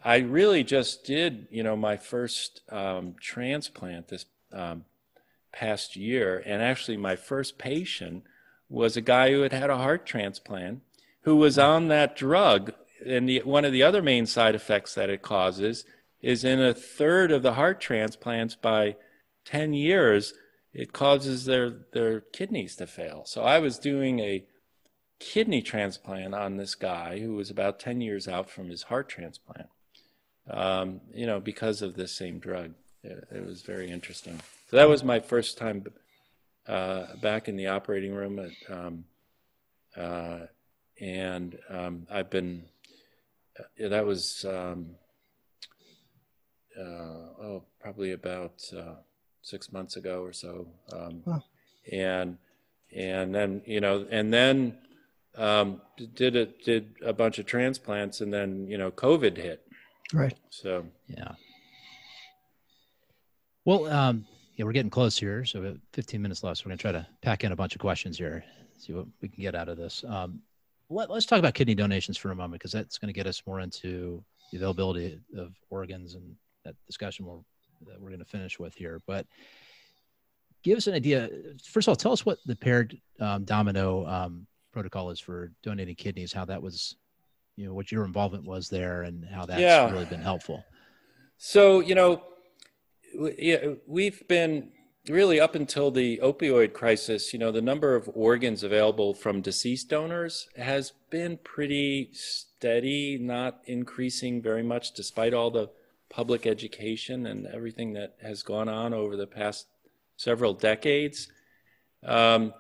I 0.05 0.19
really 0.19 0.65
just 0.65 1.05
did, 1.05 1.47
you 1.51 1.63
know, 1.63 1.77
my 1.77 1.97
first 1.97 2.61
um, 2.69 3.15
transplant 3.21 4.09
this 4.09 4.27
um, 4.53 4.85
past 5.55 5.97
year. 5.97 6.43
And 6.45 6.63
actually, 6.63 6.97
my 6.97 7.17
first 7.17 7.57
patient 7.57 8.25
was 8.69 8.97
a 8.97 9.01
guy 9.01 9.31
who 9.31 9.43
had 9.43 9.53
had 9.53 9.71
a 9.71 9.79
heart 9.79 10.05
transplant 10.05 10.83
who 11.23 11.37
was 11.37 11.59
on 11.59 11.89
that 11.89 12.17
drug. 12.17 12.73
And 13.07 13.29
the, 13.29 13.41
one 13.45 13.65
of 13.65 13.73
the 13.73 13.83
other 13.83 14.03
main 14.03 14.27
side 14.27 14.55
effects 14.55 14.95
that 14.95 15.11
it 15.11 15.23
causes 15.23 15.85
is 16.21 16.45
in 16.45 16.61
a 16.61 16.75
third 16.75 17.31
of 17.31 17.43
the 17.43 17.55
heart 17.55 17.81
transplants 17.81 18.57
by 18.57 18.97
10 19.45 19.75
years, 19.75 20.35
it 20.73 20.93
causes 20.93 21.45
their, 21.45 21.71
their 21.93 22.21
kidneys 22.21 22.77
to 22.77 22.87
fail. 22.87 23.25
So 23.27 23.43
I 23.43 23.59
was 23.59 23.79
doing 23.79 24.21
a 24.21 24.45
kidney 25.21 25.63
transplant 25.63 26.35
on 26.35 26.57
this 26.57 26.75
guy 26.75 27.21
who 27.21 27.35
was 27.35 27.51
about 27.51 27.79
10 27.79 28.01
years 28.01 28.27
out 28.27 28.51
from 28.51 28.69
his 28.69 28.85
heart 28.85 29.09
transplant, 29.09 29.69
um, 30.51 31.01
you 31.13 31.27
know, 31.27 31.41
because 31.41 31.83
of 31.83 31.95
this 31.95 32.13
same 32.13 32.39
drug. 32.39 32.73
It, 33.03 33.29
it, 33.31 33.47
was 33.47 33.63
very 33.63 33.91
interesting. 33.91 34.41
So 34.67 34.77
that 34.77 34.89
was 34.89 35.05
my 35.05 35.21
first 35.21 35.59
time 35.59 35.85
uh, 36.67 37.17
back 37.23 37.49
in 37.49 37.57
the 37.57 37.67
operating 37.67 38.15
room. 38.15 38.39
At, 38.39 38.77
um, 38.77 39.05
uh, 39.97 40.39
and 41.01 41.59
um, 41.69 42.07
I've 42.11 42.31
been, 42.31 42.65
uh, 43.59 43.89
that 43.89 44.07
was, 44.07 44.45
um, 44.49 44.97
uh, 46.79 46.83
oh, 46.83 47.65
probably 47.81 48.13
about 48.13 48.63
uh, 48.77 48.95
six 49.43 49.71
months 49.73 49.97
ago 49.97 50.23
or 50.23 50.33
so. 50.33 50.67
Um, 50.93 51.23
wow. 51.25 51.45
And, 51.93 52.39
and 52.97 53.35
then, 53.35 53.63
you 53.67 53.81
know, 53.81 54.07
and 54.11 54.33
then 54.33 54.79
um, 55.37 55.83
did 56.15 56.37
a, 56.37 56.47
did 56.47 56.95
a 57.05 57.13
bunch 57.13 57.39
of 57.39 57.47
transplants 57.47 58.21
and 58.21 58.33
then, 58.33 58.67
you 58.67 58.79
know, 58.79 58.91
COVID 58.91 59.37
hit. 59.37 59.67
Right. 60.13 60.37
So, 60.51 60.87
yeah. 61.07 61.33
Well, 63.65 63.87
um, 63.87 64.27
yeah, 64.57 64.65
we're 64.65 64.73
getting 64.73 64.91
close 64.91 65.19
here. 65.19 65.45
So 65.45 65.61
we 65.61 65.67
have 65.67 65.79
15 65.93 66.23
minutes 66.23 66.43
left. 66.43 66.59
So 66.59 66.65
we're 66.65 66.71
going 66.71 66.79
to 66.79 66.83
try 66.83 66.93
to 66.93 67.07
pack 67.23 67.45
in 67.45 67.53
a 67.53 67.57
bunch 67.57 67.75
of 67.75 67.81
questions 67.81 68.17
here, 68.17 68.45
see 68.79 68.93
what 68.93 69.07
we 69.21 69.29
can 69.29 69.43
get 69.43 69.55
out 69.55 69.69
of 69.69 69.77
this. 69.77 70.05
Um, 70.07 70.41
let, 70.91 71.11
us 71.11 71.27
talk 71.27 71.39
about 71.39 71.55
kidney 71.55 71.75
donations 71.75 72.17
for 72.17 72.31
a 72.31 72.37
moment, 72.37 72.61
because 72.61 72.73
that's 72.73 72.99
going 72.99 73.09
to 73.09 73.13
get 73.13 73.27
us 73.27 73.43
more 73.47 73.61
into 73.61 74.23
the 74.53 74.59
availability 74.59 75.19
of 75.37 75.55
organs 75.71 76.15
and 76.15 76.37
that 76.65 76.77
discussion 76.87 77.27
we're, 77.27 77.39
that 77.87 78.01
we're 78.01 78.11
going 78.11 78.21
to 78.21 78.25
finish 78.25 78.59
with 78.59 78.75
here. 78.75 79.01
But 79.07 79.27
give 80.63 80.77
us 80.77 80.87
an 80.87 80.95
idea. 80.95 81.29
First 81.65 81.89
of 81.89 81.93
all, 81.93 81.97
tell 81.97 82.13
us 82.13 82.25
what 82.25 82.39
the 82.47 82.55
paired 82.55 82.97
um, 83.19 83.45
domino 83.45 84.07
um, 84.07 84.47
protocol 84.73 85.11
is 85.11 85.19
for 85.19 85.51
donating 85.65 85.97
kidneys, 85.97 86.33
how 86.33 86.45
that 86.45 86.63
was, 86.63 86.97
you 87.57 87.67
know, 87.67 87.75
what 87.75 87.91
your 87.91 88.05
involvement 88.05 88.45
was 88.45 88.69
there 88.69 89.03
and 89.03 89.25
how 89.25 89.47
that's 89.47 89.61
yeah. 89.61 89.91
really 89.91 90.05
been 90.05 90.21
helpful. 90.21 90.65
So, 91.39 91.81
you 91.81 91.97
know, 91.97 92.23
yeah, 93.39 93.75
we've 93.87 94.27
been 94.29 94.71
really 95.09 95.39
up 95.39 95.55
until 95.55 95.91
the 95.91 96.19
opioid 96.23 96.73
crisis, 96.73 97.33
you 97.33 97.39
know, 97.39 97.53
the 97.53 97.61
number 97.61 97.95
of 97.95 98.09
organs 98.15 98.63
available 98.63 99.13
from 99.13 99.43
deceased 99.43 99.89
donors 99.91 100.49
has 100.57 100.93
been 101.11 101.39
pretty 101.39 102.11
steady, 102.13 103.19
not 103.21 103.61
increasing 103.67 104.41
very 104.41 104.63
much 104.63 104.93
despite 104.93 105.35
all 105.35 105.51
the 105.51 105.69
public 106.09 106.47
education 106.47 107.27
and 107.27 107.47
everything 107.47 107.93
that 107.93 108.15
has 108.23 108.43
gone 108.43 108.69
on 108.69 108.95
over 108.95 109.17
the 109.17 109.27
past 109.27 109.67
several 110.17 110.55
decades. 110.55 111.29
Um, 112.03 112.55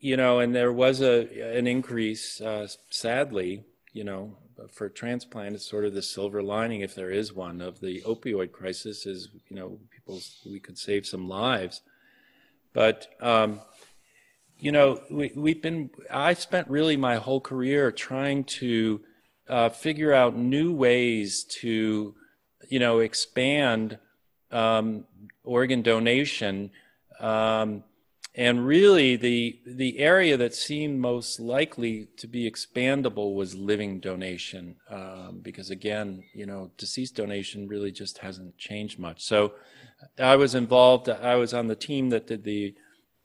you 0.00 0.16
know, 0.16 0.38
and 0.38 0.54
there 0.54 0.72
was 0.72 1.00
a 1.00 1.56
an 1.56 1.66
increase, 1.66 2.40
uh, 2.40 2.68
sadly, 2.90 3.64
you 3.92 4.04
know, 4.04 4.38
for 4.70 4.88
transplant, 4.88 5.54
it's 5.54 5.68
sort 5.68 5.84
of 5.84 5.94
the 5.94 6.02
silver 6.02 6.42
lining, 6.42 6.80
if 6.80 6.94
there 6.94 7.10
is 7.10 7.32
one, 7.32 7.60
of 7.60 7.80
the 7.80 8.02
opioid 8.02 8.52
crisis 8.52 9.06
is, 9.06 9.28
you 9.48 9.56
know, 9.56 9.78
people, 9.90 10.20
we 10.44 10.58
could 10.58 10.78
save 10.78 11.06
some 11.06 11.28
lives. 11.28 11.82
But, 12.72 13.06
um, 13.20 13.60
you 14.58 14.72
know, 14.72 15.00
we, 15.10 15.32
we've 15.34 15.62
been, 15.62 15.90
I 16.10 16.34
spent 16.34 16.68
really 16.68 16.96
my 16.96 17.16
whole 17.16 17.40
career 17.40 17.92
trying 17.92 18.44
to 18.44 19.00
uh, 19.48 19.68
figure 19.68 20.12
out 20.12 20.36
new 20.36 20.72
ways 20.72 21.44
to, 21.60 22.14
you 22.68 22.78
know, 22.78 22.98
expand 22.98 23.98
um, 24.50 25.04
organ 25.44 25.82
donation. 25.82 26.70
Um, 27.20 27.84
and 28.34 28.66
really, 28.66 29.16
the, 29.16 29.58
the 29.66 29.98
area 29.98 30.36
that 30.36 30.54
seemed 30.54 31.00
most 31.00 31.40
likely 31.40 32.08
to 32.18 32.28
be 32.28 32.48
expandable 32.48 33.34
was 33.34 33.54
living 33.54 34.00
donation, 34.00 34.76
um, 34.90 35.40
because 35.42 35.70
again, 35.70 36.22
you 36.34 36.46
know, 36.46 36.70
deceased 36.76 37.16
donation 37.16 37.66
really 37.66 37.90
just 37.90 38.18
hasn't 38.18 38.56
changed 38.56 38.98
much. 38.98 39.24
So 39.24 39.54
I 40.18 40.36
was 40.36 40.54
involved, 40.54 41.08
I 41.08 41.34
was 41.36 41.54
on 41.54 41.66
the 41.66 41.74
team 41.74 42.10
that 42.10 42.26
did 42.26 42.44
the 42.44 42.74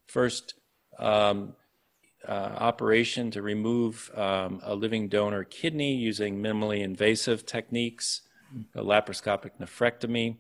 first 0.08 0.56
um, 0.98 1.54
uh, 2.28 2.32
operation 2.32 3.30
to 3.32 3.42
remove 3.42 4.10
um, 4.16 4.62
a 4.64 4.74
living 4.74 5.10
donor 5.10 5.44
kidney 5.44 5.94
using 5.96 6.42
minimally 6.42 6.82
invasive 6.82 7.46
techniques, 7.46 8.22
a 8.74 8.82
laparoscopic 8.82 9.52
nephrectomy 9.60 10.38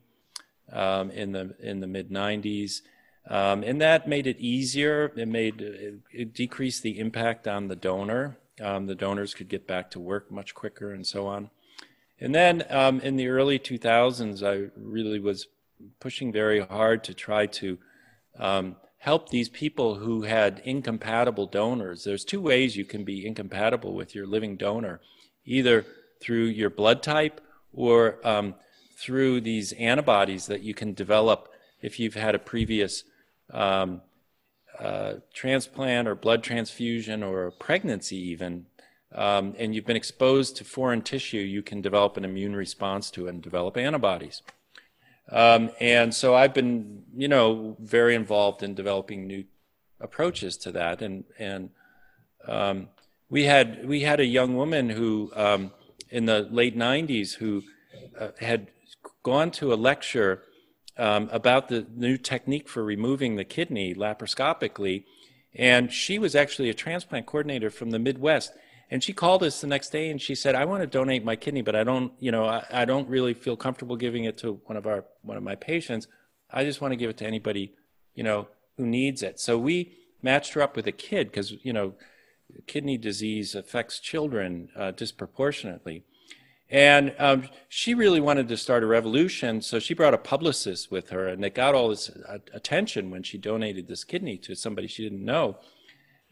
um, 0.72 1.12
in 1.12 1.32
the, 1.32 1.56
in 1.60 1.80
the 1.80 1.88
mid 1.88 2.10
90s. 2.10 2.82
Um, 3.30 3.64
and 3.64 3.80
that 3.82 4.08
made 4.08 4.28
it 4.28 4.40
easier. 4.40 5.12
It 5.16 5.28
made 5.28 5.62
it, 5.62 6.00
it 6.12 6.34
decreased 6.34 6.84
the 6.84 7.00
impact 7.00 7.48
on 7.48 7.68
the 7.68 7.76
donor. 7.76 8.38
Um, 8.62 8.86
the 8.86 8.96
donors 8.96 9.34
could 9.34 9.50
get 9.50 9.66
back 9.66 9.92
to 9.92 10.00
work 10.00 10.32
much 10.32 10.54
quicker 10.54 10.92
and 10.92 11.08
so 11.08 11.28
on. 11.28 11.50
And 12.20 12.34
then 12.36 12.66
um, 12.70 13.00
in 13.02 13.16
the 13.16 13.28
early 13.28 13.60
2000s, 13.60 14.44
I 14.44 14.70
really 14.78 15.20
was 15.20 15.48
pushing 16.00 16.32
very 16.32 16.60
hard 16.60 17.04
to 17.06 17.14
try 17.14 17.46
to 17.48 17.78
um, 18.40 18.76
help 19.00 19.30
these 19.30 19.50
people 19.50 19.96
who 19.96 20.24
had 20.24 20.62
incompatible 20.64 21.48
donors. 21.48 22.04
There's 22.04 22.24
two 22.24 22.42
ways 22.42 22.78
you 22.78 22.86
can 22.86 23.04
be 23.04 23.26
incompatible 23.26 23.94
with 23.94 24.16
your 24.16 24.26
living 24.26 24.56
donor 24.56 25.02
either 25.46 25.86
through 26.22 26.46
your 26.46 26.70
blood 26.70 27.04
type 27.04 27.42
or 27.74 28.26
um, 28.26 28.56
through 28.96 29.42
these 29.42 29.74
antibodies 29.74 30.46
that 30.46 30.62
you 30.62 30.74
can 30.74 30.94
develop 30.94 31.50
if 31.82 32.00
you've 32.00 32.14
had 32.14 32.36
a 32.36 32.40
previous 32.40 33.04
um, 33.52 34.02
uh, 34.80 35.14
transplant 35.34 36.08
or 36.08 36.16
blood 36.16 36.44
transfusion 36.44 37.24
or 37.24 37.52
pregnancy 37.52 38.18
even, 38.18 38.66
um, 39.14 39.56
and 39.60 39.76
you've 39.76 39.86
been 39.86 39.96
exposed 39.96 40.58
to 40.58 40.64
foreign 40.64 41.02
tissue, 41.02 41.38
you 41.38 41.62
can 41.62 41.82
develop 41.82 42.18
an 42.18 42.26
immune 42.26 42.56
response 42.56 43.12
to 43.12 43.28
it 43.28 43.30
and 43.30 43.42
develop 43.42 43.78
antibodies. 43.78 44.42
Um, 45.32 45.72
and 45.80 46.14
so 46.14 46.36
I've 46.36 46.54
been, 46.54 47.04
you 47.16 47.28
know, 47.28 47.78
very 47.80 48.16
involved 48.16 48.64
in 48.64 48.74
developing 48.74 49.28
new 49.28 49.46
approaches 50.00 50.58
to 50.58 50.72
that. 50.74 51.02
And 51.02 51.24
and 51.40 51.70
um, 52.48 52.90
we 53.30 53.44
had 53.44 53.88
we 53.88 54.02
had 54.02 54.20
a 54.20 54.26
young 54.26 54.56
woman 54.56 54.90
who 54.90 55.32
um, 55.36 55.72
in 56.10 56.26
the 56.26 56.48
late 56.52 56.78
'90s 56.78 57.34
who 57.34 57.64
uh, 58.20 58.30
had 58.40 58.68
gone 59.24 59.52
to 59.52 59.74
a 59.74 59.76
lecture 59.76 60.44
um, 60.98 61.30
about 61.32 61.70
the 61.70 61.86
new 61.96 62.18
technique 62.18 62.70
for 62.70 62.84
removing 62.84 63.36
the 63.36 63.44
kidney 63.44 63.94
laparoscopically. 63.96 65.06
And 65.56 65.92
she 65.92 66.20
was 66.20 66.36
actually 66.36 66.70
a 66.70 66.74
transplant 66.74 67.26
coordinator 67.26 67.70
from 67.70 67.92
the 67.92 68.00
Midwest. 68.00 68.54
And 68.90 69.04
she 69.04 69.14
called 69.14 69.44
us 69.44 69.62
the 69.62 69.68
next 69.68 69.90
day 69.90 70.10
and 70.10 70.22
she 70.22 70.36
said, 70.36 70.56
I 70.56 70.66
want 70.66 70.82
to 70.82 70.88
donate 70.88 71.24
my 71.24 71.36
kidney, 71.36 71.62
but 71.62 71.76
I 71.76 71.84
don't, 71.84 72.14
you 72.20 72.32
know, 72.32 72.46
I, 72.46 72.66
I 72.72 72.86
don't 72.86 73.10
really 73.10 73.34
feel 73.34 73.56
comfortable 73.56 73.96
giving 73.96 74.26
it 74.26 74.38
to 74.40 74.62
one 74.66 74.78
of 74.78 74.86
our, 74.86 75.06
one 75.24 75.38
of 75.38 75.44
my 75.44 75.56
patients. 75.56 76.08
I 76.52 76.64
just 76.64 76.82
want 76.82 76.92
to 76.92 76.96
give 76.96 77.10
it 77.10 77.18
to 77.18 77.26
anybody, 77.26 77.74
you 78.14 78.24
know, 78.24 78.48
who 78.78 78.86
needs 78.86 79.24
it. 79.24 79.40
So 79.40 79.58
we 79.58 79.94
matched 80.22 80.54
her 80.54 80.62
up 80.62 80.76
with 80.76 80.86
a 80.86 80.92
kid 80.92 81.28
because, 81.28 81.54
you 81.64 81.74
know, 81.74 81.94
kidney 82.68 82.98
disease 82.98 83.56
affects 83.56 84.00
children 84.00 84.70
uh, 84.76 84.92
disproportionately. 84.92 86.04
And 86.70 87.14
um, 87.20 87.50
she 87.70 87.94
really 87.94 88.20
wanted 88.20 88.48
to 88.48 88.58
start 88.58 88.84
a 88.84 88.88
revolution, 88.88 89.62
so 89.62 89.78
she 89.80 89.94
brought 89.94 90.14
a 90.14 90.18
publicist 90.18 90.90
with 90.90 91.10
her, 91.10 91.28
and 91.28 91.46
it 91.46 91.54
got 91.54 91.76
all 91.76 91.90
this 91.90 92.10
uh, 92.10 92.40
attention 92.54 93.12
when 93.12 93.22
she 93.22 93.38
donated 93.38 93.88
this 93.88 94.04
kidney 94.04 94.38
to 94.38 94.56
somebody 94.56 94.88
she 94.88 95.04
didn't 95.04 95.24
know. 95.24 95.58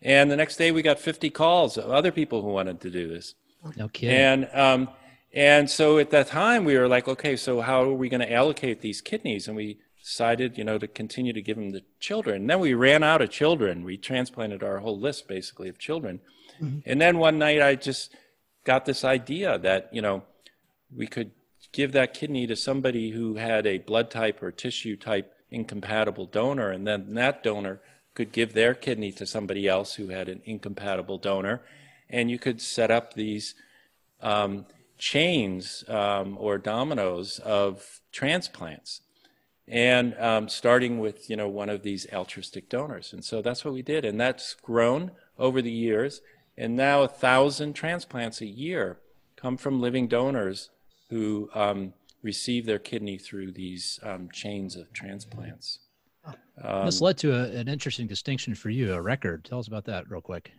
And 0.02 0.32
the 0.32 0.36
next 0.36 0.58
day, 0.58 0.72
we 0.72 0.82
got 0.82 0.98
50 0.98 1.30
calls 1.30 1.78
of 1.78 1.92
other 1.92 2.12
people 2.12 2.42
who 2.42 2.50
wanted 2.50 2.82
to 2.82 2.90
do 2.90 3.08
this. 3.08 3.36
No 3.78 3.88
kidding. 3.88 4.16
And 4.16 4.50
um, 4.54 4.90
and 5.34 5.70
so 5.70 5.98
at 5.98 6.10
that 6.10 6.28
time, 6.28 6.66
we 6.66 6.78
were 6.78 6.88
like, 6.88 7.08
okay, 7.08 7.36
so 7.36 7.62
how 7.62 7.84
are 7.84 7.94
we 7.94 8.10
going 8.10 8.22
to 8.22 8.32
allocate 8.32 8.82
these 8.82 9.00
kidneys? 9.00 9.48
And 9.48 9.56
we 9.56 9.80
decided, 10.04 10.58
you 10.58 10.64
know, 10.64 10.78
to 10.78 10.88
continue 10.88 11.32
to 11.32 11.42
give 11.42 11.58
them 11.58 11.72
to 11.72 11.82
children. 12.00 12.42
And 12.42 12.50
then 12.50 12.60
we 12.60 12.74
ran 12.74 13.04
out 13.04 13.22
of 13.22 13.30
children. 13.30 13.86
We 13.86 13.98
transplanted 13.98 14.64
our 14.64 14.80
whole 14.80 15.00
list 15.00 15.28
basically 15.28 15.70
of 15.70 15.78
children. 15.78 16.20
Mm-hmm. 16.62 16.80
And 16.86 17.00
then 17.00 17.18
one 17.18 17.40
night, 17.40 17.62
I 17.62 17.76
just 17.76 18.14
got 18.64 18.86
this 18.86 19.04
idea 19.04 19.58
that 19.60 19.90
you 19.92 20.02
know 20.02 20.24
we 20.96 21.08
could 21.08 21.32
give 21.72 21.92
that 21.94 22.14
kidney 22.14 22.48
to 22.48 22.56
somebody 22.56 23.12
who 23.12 23.36
had 23.36 23.66
a 23.66 23.78
blood 23.78 24.10
type 24.10 24.42
or 24.42 24.52
tissue 24.52 24.98
type 24.98 25.34
incompatible 25.50 26.26
donor, 26.26 26.72
and 26.72 26.88
then 26.88 27.14
that 27.14 27.44
donor 27.44 27.82
could 28.14 28.32
give 28.32 28.54
their 28.54 28.74
kidney 28.74 29.12
to 29.12 29.26
somebody 29.26 29.68
else 29.68 29.96
who 29.96 30.08
had 30.10 30.28
an 30.28 30.42
incompatible 30.46 31.18
donor, 31.18 31.62
and 32.10 32.30
you 32.30 32.38
could 32.38 32.62
set 32.62 32.92
up 32.92 33.14
these 33.14 33.56
um, 34.22 34.66
chains 34.98 35.84
um, 35.88 36.38
or 36.40 36.58
dominoes 36.58 37.40
of 37.40 38.02
transplants, 38.12 39.02
and 39.68 40.16
um, 40.20 40.50
starting 40.50 41.00
with 41.00 41.30
you 41.30 41.36
know 41.36 41.48
one 41.48 41.70
of 41.70 41.84
these 41.84 42.06
altruistic 42.12 42.70
donors, 42.70 43.14
and 43.14 43.24
so 43.24 43.42
that's 43.42 43.64
what 43.64 43.74
we 43.74 43.82
did, 43.82 44.06
and 44.06 44.20
that's 44.20 44.56
grown 44.56 45.12
over 45.38 45.62
the 45.62 45.72
years, 45.72 46.22
and 46.58 46.76
now 46.76 47.02
a 47.02 47.08
thousand 47.08 47.74
transplants 47.74 48.42
a 48.42 48.46
year 48.46 49.00
come 49.36 49.58
from 49.58 49.82
living 49.82 50.08
donors 50.08 50.70
who 51.10 51.50
um, 51.54 51.94
receive 52.24 52.66
their 52.66 52.80
kidney 52.80 53.18
through 53.18 53.52
these 53.52 54.00
um, 54.04 54.30
chains 54.32 54.76
of 54.76 54.92
transplants. 54.94 55.80
Um, 56.64 56.86
this 56.86 57.02
led 57.02 57.18
to 57.20 57.34
a, 57.34 57.60
an 57.60 57.68
interesting 57.68 58.08
distinction 58.08 58.54
for 58.54 58.70
you, 58.70 58.94
a 58.94 59.02
record. 59.02 59.44
Tell 59.44 59.60
us 59.60 59.68
about 59.68 59.86
that 59.86 60.10
real 60.10 60.22
quick. 60.22 60.52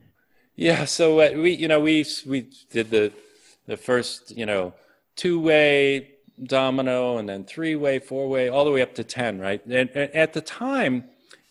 Yeah, 0.57 0.85
so 0.85 1.21
uh, 1.21 1.31
we, 1.35 1.53
you 1.53 1.69
know, 1.69 1.81
we 1.81 2.05
we 2.27 2.51
did 2.71 2.91
the 2.91 3.13
the 3.67 3.77
first, 3.77 4.37
you 4.37 4.45
know, 4.45 4.75
two 5.17 5.41
way 5.41 6.15
domino, 6.43 7.19
and 7.19 7.29
then 7.29 7.45
three 7.45 7.77
way, 7.77 7.99
four 7.99 8.29
way, 8.29 8.49
all 8.49 8.65
the 8.65 8.71
way 8.71 8.83
up 8.83 8.95
to 8.97 9.05
ten, 9.05 9.39
right? 9.39 9.65
And, 9.65 9.91
and 9.95 10.15
at 10.15 10.33
the 10.33 10.41
time, 10.41 11.05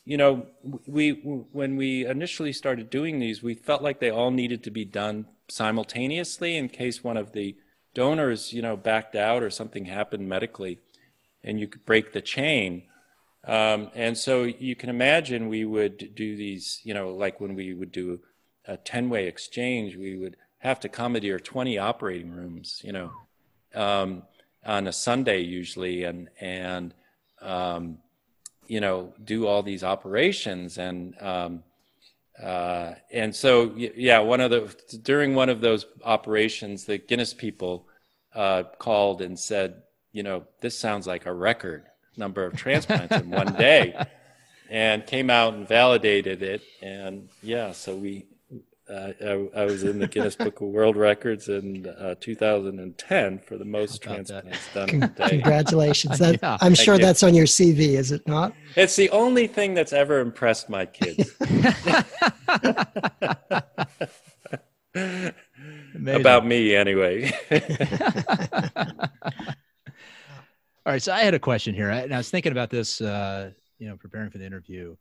you 0.05 0.17
know, 0.17 0.47
we 0.87 1.11
when 1.51 1.75
we 1.75 2.05
initially 2.05 2.53
started 2.53 2.89
doing 2.89 3.19
these, 3.19 3.43
we 3.43 3.53
felt 3.53 3.81
like 3.81 3.99
they 3.99 4.09
all 4.09 4.31
needed 4.31 4.63
to 4.63 4.71
be 4.71 4.85
done 4.85 5.27
simultaneously 5.47 6.57
in 6.57 6.69
case 6.69 7.03
one 7.03 7.17
of 7.17 7.33
the 7.33 7.55
donors, 7.93 8.53
you 8.53 8.61
know, 8.61 8.75
backed 8.75 9.15
out 9.15 9.43
or 9.43 9.49
something 9.49 9.85
happened 9.85 10.27
medically, 10.27 10.79
and 11.43 11.59
you 11.59 11.67
could 11.67 11.85
break 11.85 12.13
the 12.13 12.21
chain. 12.21 12.83
Um, 13.43 13.89
and 13.95 14.17
so 14.17 14.43
you 14.43 14.75
can 14.75 14.89
imagine 14.89 15.49
we 15.49 15.65
would 15.65 16.15
do 16.15 16.35
these, 16.35 16.79
you 16.83 16.93
know, 16.93 17.13
like 17.13 17.39
when 17.39 17.55
we 17.55 17.73
would 17.73 17.91
do 17.91 18.19
a 18.65 18.77
10 18.77 19.09
way 19.09 19.27
exchange, 19.27 19.95
we 19.95 20.17
would 20.17 20.37
have 20.59 20.79
to 20.81 20.89
commandeer 20.89 21.39
20 21.39 21.77
operating 21.77 22.31
rooms, 22.31 22.81
you 22.83 22.91
know, 22.91 23.11
um, 23.73 24.23
on 24.63 24.87
a 24.87 24.93
Sunday 24.93 25.41
usually, 25.41 26.03
and, 26.03 26.29
and, 26.39 26.93
um, 27.41 27.97
you 28.67 28.79
know, 28.79 29.13
do 29.23 29.47
all 29.47 29.63
these 29.63 29.83
operations. 29.83 30.77
And, 30.77 31.15
um, 31.21 31.63
uh, 32.41 32.93
and 33.11 33.35
so, 33.35 33.73
yeah, 33.75 34.19
one 34.19 34.41
of 34.41 34.51
the 34.51 34.75
during 35.03 35.35
one 35.35 35.49
of 35.49 35.61
those 35.61 35.85
operations, 36.03 36.85
the 36.85 36.97
Guinness 36.97 37.33
people 37.33 37.87
uh, 38.33 38.63
called 38.79 39.21
and 39.21 39.37
said, 39.37 39.81
you 40.11 40.23
know, 40.23 40.45
this 40.61 40.77
sounds 40.77 41.07
like 41.07 41.25
a 41.25 41.33
record 41.33 41.85
number 42.17 42.43
of 42.43 42.55
transplants 42.55 43.15
in 43.15 43.29
one 43.29 43.53
day, 43.53 43.95
and 44.69 45.05
came 45.05 45.29
out 45.29 45.53
and 45.53 45.67
validated 45.67 46.41
it. 46.41 46.61
And 46.81 47.29
yeah, 47.41 47.71
so 47.71 47.95
we, 47.95 48.25
uh, 48.91 49.13
I, 49.21 49.61
I, 49.61 49.65
was 49.65 49.83
in 49.83 49.99
the 49.99 50.07
Guinness 50.07 50.35
Book 50.35 50.59
of 50.59 50.67
World 50.67 50.95
Records 50.97 51.47
in 51.49 51.87
uh, 51.87 52.15
2010 52.19 53.39
for 53.39 53.57
the 53.57 53.65
most 53.65 54.01
transplants 54.01 54.67
that? 54.73 54.87
done 54.87 54.89
in 54.89 55.03
a 55.03 55.07
day. 55.07 55.29
Congratulations! 55.29 56.19
That, 56.21 56.39
yeah. 56.43 56.57
I'm 56.61 56.75
sure 56.75 56.97
that's 56.97 57.23
on 57.23 57.33
your 57.33 57.45
CV, 57.45 57.93
is 57.93 58.11
it 58.11 58.27
not? 58.27 58.53
It's 58.75 58.95
the 58.95 59.09
only 59.11 59.47
thing 59.47 59.73
that's 59.73 59.93
ever 59.93 60.19
impressed 60.19 60.69
my 60.69 60.85
kids. 60.85 61.31
About 66.05 66.45
me, 66.45 66.75
anyway. 66.75 67.31
All 70.85 70.93
right, 70.93 71.01
so 71.01 71.13
I 71.13 71.21
had 71.21 71.33
a 71.33 71.39
question 71.39 71.73
here, 71.73 71.89
and 71.89 72.13
I 72.13 72.17
was 72.17 72.29
thinking 72.29 72.51
about 72.51 72.69
this, 72.69 73.01
uh, 73.01 73.51
you 73.79 73.87
know, 73.87 73.95
preparing 73.95 74.29
for 74.29 74.37
the 74.37 74.45
interview. 74.45 74.95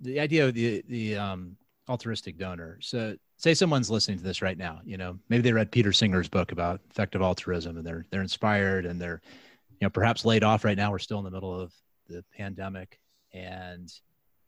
The 0.00 0.20
idea 0.20 0.46
of 0.46 0.54
the 0.54 0.84
the 0.86 1.16
um, 1.16 1.56
altruistic 1.88 2.38
donor. 2.38 2.78
So, 2.80 3.16
say 3.36 3.54
someone's 3.54 3.90
listening 3.90 4.18
to 4.18 4.24
this 4.24 4.42
right 4.42 4.56
now. 4.56 4.80
You 4.84 4.96
know, 4.96 5.18
maybe 5.28 5.42
they 5.42 5.52
read 5.52 5.70
Peter 5.70 5.92
Singer's 5.92 6.28
book 6.28 6.52
about 6.52 6.80
effective 6.90 7.22
altruism, 7.22 7.76
and 7.76 7.86
they're 7.86 8.06
they're 8.10 8.22
inspired, 8.22 8.86
and 8.86 9.00
they're, 9.00 9.20
you 9.70 9.86
know, 9.86 9.90
perhaps 9.90 10.24
laid 10.24 10.44
off 10.44 10.64
right 10.64 10.76
now. 10.76 10.90
We're 10.90 10.98
still 10.98 11.18
in 11.18 11.24
the 11.24 11.30
middle 11.30 11.58
of 11.58 11.72
the 12.08 12.24
pandemic, 12.36 12.98
and 13.32 13.92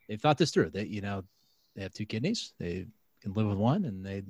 they've 0.08 0.20
thought 0.20 0.38
this 0.38 0.50
through. 0.50 0.70
They, 0.70 0.84
you 0.84 1.00
know, 1.00 1.24
they 1.74 1.82
have 1.82 1.92
two 1.92 2.06
kidneys. 2.06 2.52
They 2.58 2.86
can 3.22 3.34
live 3.34 3.46
with 3.46 3.58
one, 3.58 3.84
and 3.84 4.04
they, 4.04 4.22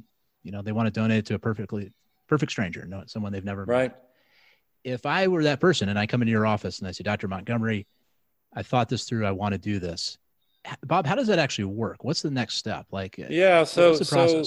you 0.42 0.52
know, 0.52 0.62
they 0.62 0.72
want 0.72 0.86
to 0.86 1.00
donate 1.00 1.26
to 1.26 1.34
a 1.34 1.38
perfectly 1.38 1.92
perfect 2.28 2.52
stranger, 2.52 2.84
no, 2.86 3.04
someone 3.06 3.32
they've 3.32 3.44
never 3.44 3.64
right. 3.64 3.92
Met. 3.92 4.02
If 4.84 5.06
I 5.06 5.26
were 5.26 5.42
that 5.44 5.60
person, 5.60 5.88
and 5.88 5.98
I 5.98 6.06
come 6.06 6.22
into 6.22 6.30
your 6.30 6.46
office 6.46 6.78
and 6.78 6.86
I 6.86 6.92
say, 6.92 7.02
Dr. 7.02 7.26
Montgomery, 7.26 7.86
I 8.54 8.62
thought 8.62 8.88
this 8.88 9.04
through. 9.04 9.26
I 9.26 9.32
want 9.32 9.52
to 9.52 9.58
do 9.58 9.78
this 9.78 10.16
Bob, 10.84 11.06
how 11.06 11.14
does 11.14 11.26
that 11.28 11.38
actually 11.38 11.64
work? 11.64 12.04
What's 12.04 12.22
the 12.22 12.30
next 12.30 12.54
step? 12.54 12.86
Like, 12.90 13.18
uh, 13.18 13.26
yeah, 13.28 13.64
so 13.64 13.94
so 13.94 14.44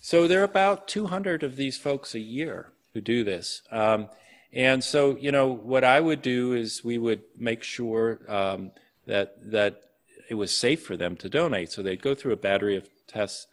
so 0.00 0.28
there 0.28 0.40
are 0.40 0.44
about 0.44 0.88
200 0.88 1.42
of 1.42 1.56
these 1.56 1.76
folks 1.76 2.14
a 2.14 2.20
year 2.20 2.72
who 2.94 3.00
do 3.00 3.24
this, 3.24 3.62
um, 3.70 4.08
and 4.52 4.82
so 4.82 5.16
you 5.16 5.32
know 5.32 5.48
what 5.48 5.84
I 5.84 6.00
would 6.00 6.22
do 6.22 6.52
is 6.52 6.84
we 6.84 6.98
would 6.98 7.22
make 7.36 7.62
sure 7.62 8.20
um, 8.28 8.70
that 9.06 9.50
that 9.50 9.82
it 10.28 10.34
was 10.34 10.56
safe 10.56 10.82
for 10.82 10.96
them 10.96 11.16
to 11.16 11.28
donate. 11.28 11.72
So 11.72 11.82
they'd 11.82 12.02
go 12.02 12.14
through 12.14 12.32
a 12.32 12.36
battery 12.36 12.76
of 12.76 12.88
tests, 13.06 13.46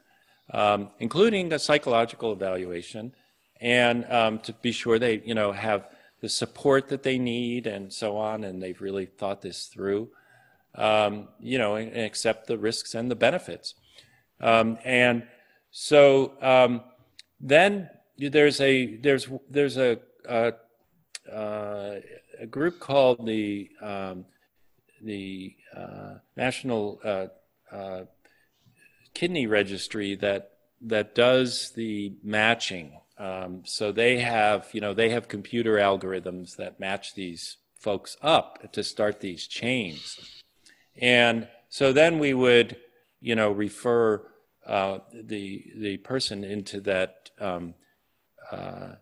um, 0.51 0.89
including 0.99 1.51
a 1.53 1.59
psychological 1.59 2.31
evaluation, 2.31 3.13
and 3.59 4.05
um, 4.11 4.39
to 4.39 4.53
be 4.53 4.71
sure 4.71 4.99
they 4.99 5.21
you 5.25 5.35
know 5.35 5.51
have 5.51 5.87
the 6.21 6.29
support 6.29 6.87
that 6.89 7.03
they 7.03 7.17
need 7.17 7.67
and 7.67 7.91
so 7.91 8.17
on, 8.17 8.43
and 8.43 8.61
they've 8.61 8.81
really 8.81 9.05
thought 9.05 9.41
this 9.41 9.65
through 9.65 10.09
um, 10.77 11.27
you 11.39 11.57
know, 11.57 11.75
and, 11.75 11.95
accept 11.95 12.47
the 12.47 12.57
risks 12.57 12.93
and 12.95 13.09
the 13.09 13.15
benefits. 13.15 13.73
Um, 14.41 14.77
and 14.83 15.23
so 15.71 16.33
um, 16.41 16.81
then 17.39 17.89
there's 18.17 18.61
a 18.61 18.97
there's 18.97 19.27
there's 19.49 19.77
a 19.77 19.99
a, 20.27 20.53
uh, 21.31 21.99
a 22.39 22.45
group 22.45 22.79
called 22.79 23.25
the 23.25 23.69
um, 23.81 24.25
the 25.01 25.55
uh, 25.75 26.15
National 26.35 26.99
uh, 27.03 27.27
uh, 27.71 28.05
Kidney 29.13 29.47
Registry 29.47 30.15
that 30.15 30.51
that 30.81 31.15
does 31.15 31.71
the 31.75 32.13
matching. 32.23 32.99
Um, 33.17 33.63
so 33.65 33.91
they 33.91 34.19
have 34.19 34.67
you 34.73 34.81
know 34.81 34.93
they 34.93 35.09
have 35.09 35.27
computer 35.27 35.75
algorithms 35.75 36.57
that 36.57 36.79
match 36.79 37.15
these 37.15 37.57
folks 37.79 38.17
up 38.21 38.71
to 38.73 38.83
start 38.83 39.19
these 39.19 39.47
chains. 39.47 40.34
And 40.97 41.47
so 41.69 41.91
then 41.91 42.19
we 42.19 42.33
would, 42.33 42.77
you 43.21 43.35
know, 43.35 43.51
refer 43.51 44.25
uh, 44.65 44.99
the 45.13 45.63
the 45.77 45.97
person 45.97 46.43
into 46.43 46.81
that, 46.81 47.29
um, 47.39 47.73
uh, 48.51 48.95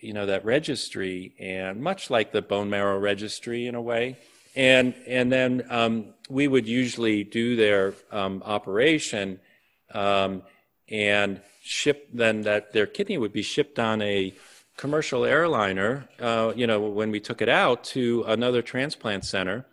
you 0.00 0.12
know, 0.12 0.26
that 0.26 0.44
registry, 0.44 1.34
and 1.38 1.80
much 1.80 2.10
like 2.10 2.32
the 2.32 2.42
bone 2.42 2.70
marrow 2.70 2.98
registry 2.98 3.66
in 3.66 3.74
a 3.74 3.82
way, 3.82 4.16
and 4.54 4.94
and 5.06 5.30
then 5.30 5.66
um, 5.68 6.14
we 6.28 6.48
would 6.48 6.66
usually 6.66 7.24
do 7.24 7.56
their 7.56 7.94
um, 8.10 8.42
operation 8.44 9.40
um, 9.92 10.42
and 10.88 11.40
ship 11.62 12.08
then 12.12 12.42
that 12.42 12.72
their 12.72 12.86
kidney 12.86 13.18
would 13.18 13.32
be 13.32 13.42
shipped 13.42 13.78
on 13.78 14.00
a 14.00 14.34
commercial 14.76 15.24
airliner, 15.26 16.08
uh, 16.20 16.52
you 16.56 16.66
know, 16.66 16.80
when 16.80 17.10
we 17.10 17.20
took 17.20 17.42
it 17.42 17.48
out 17.48 17.84
to 17.84 18.24
another 18.26 18.62
transplant 18.62 19.24
center 19.24 19.66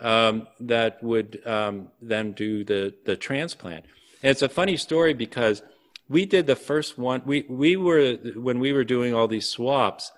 um, 0.00 0.46
that 0.60 1.02
would 1.02 1.40
um, 1.46 1.88
then 2.02 2.32
do 2.32 2.64
the, 2.64 2.94
the 3.04 3.16
transplant. 3.16 3.84
And 4.22 4.30
it's 4.30 4.42
a 4.42 4.48
funny 4.48 4.76
story 4.76 5.14
because 5.14 5.62
we 6.08 6.26
did 6.26 6.46
the 6.46 6.56
first 6.56 6.98
one. 6.98 7.22
We, 7.24 7.46
we 7.48 7.76
were, 7.76 8.14
when 8.34 8.60
we 8.60 8.72
were 8.72 8.84
doing 8.84 9.14
all 9.14 9.28
these 9.28 9.48
swaps, 9.48 10.12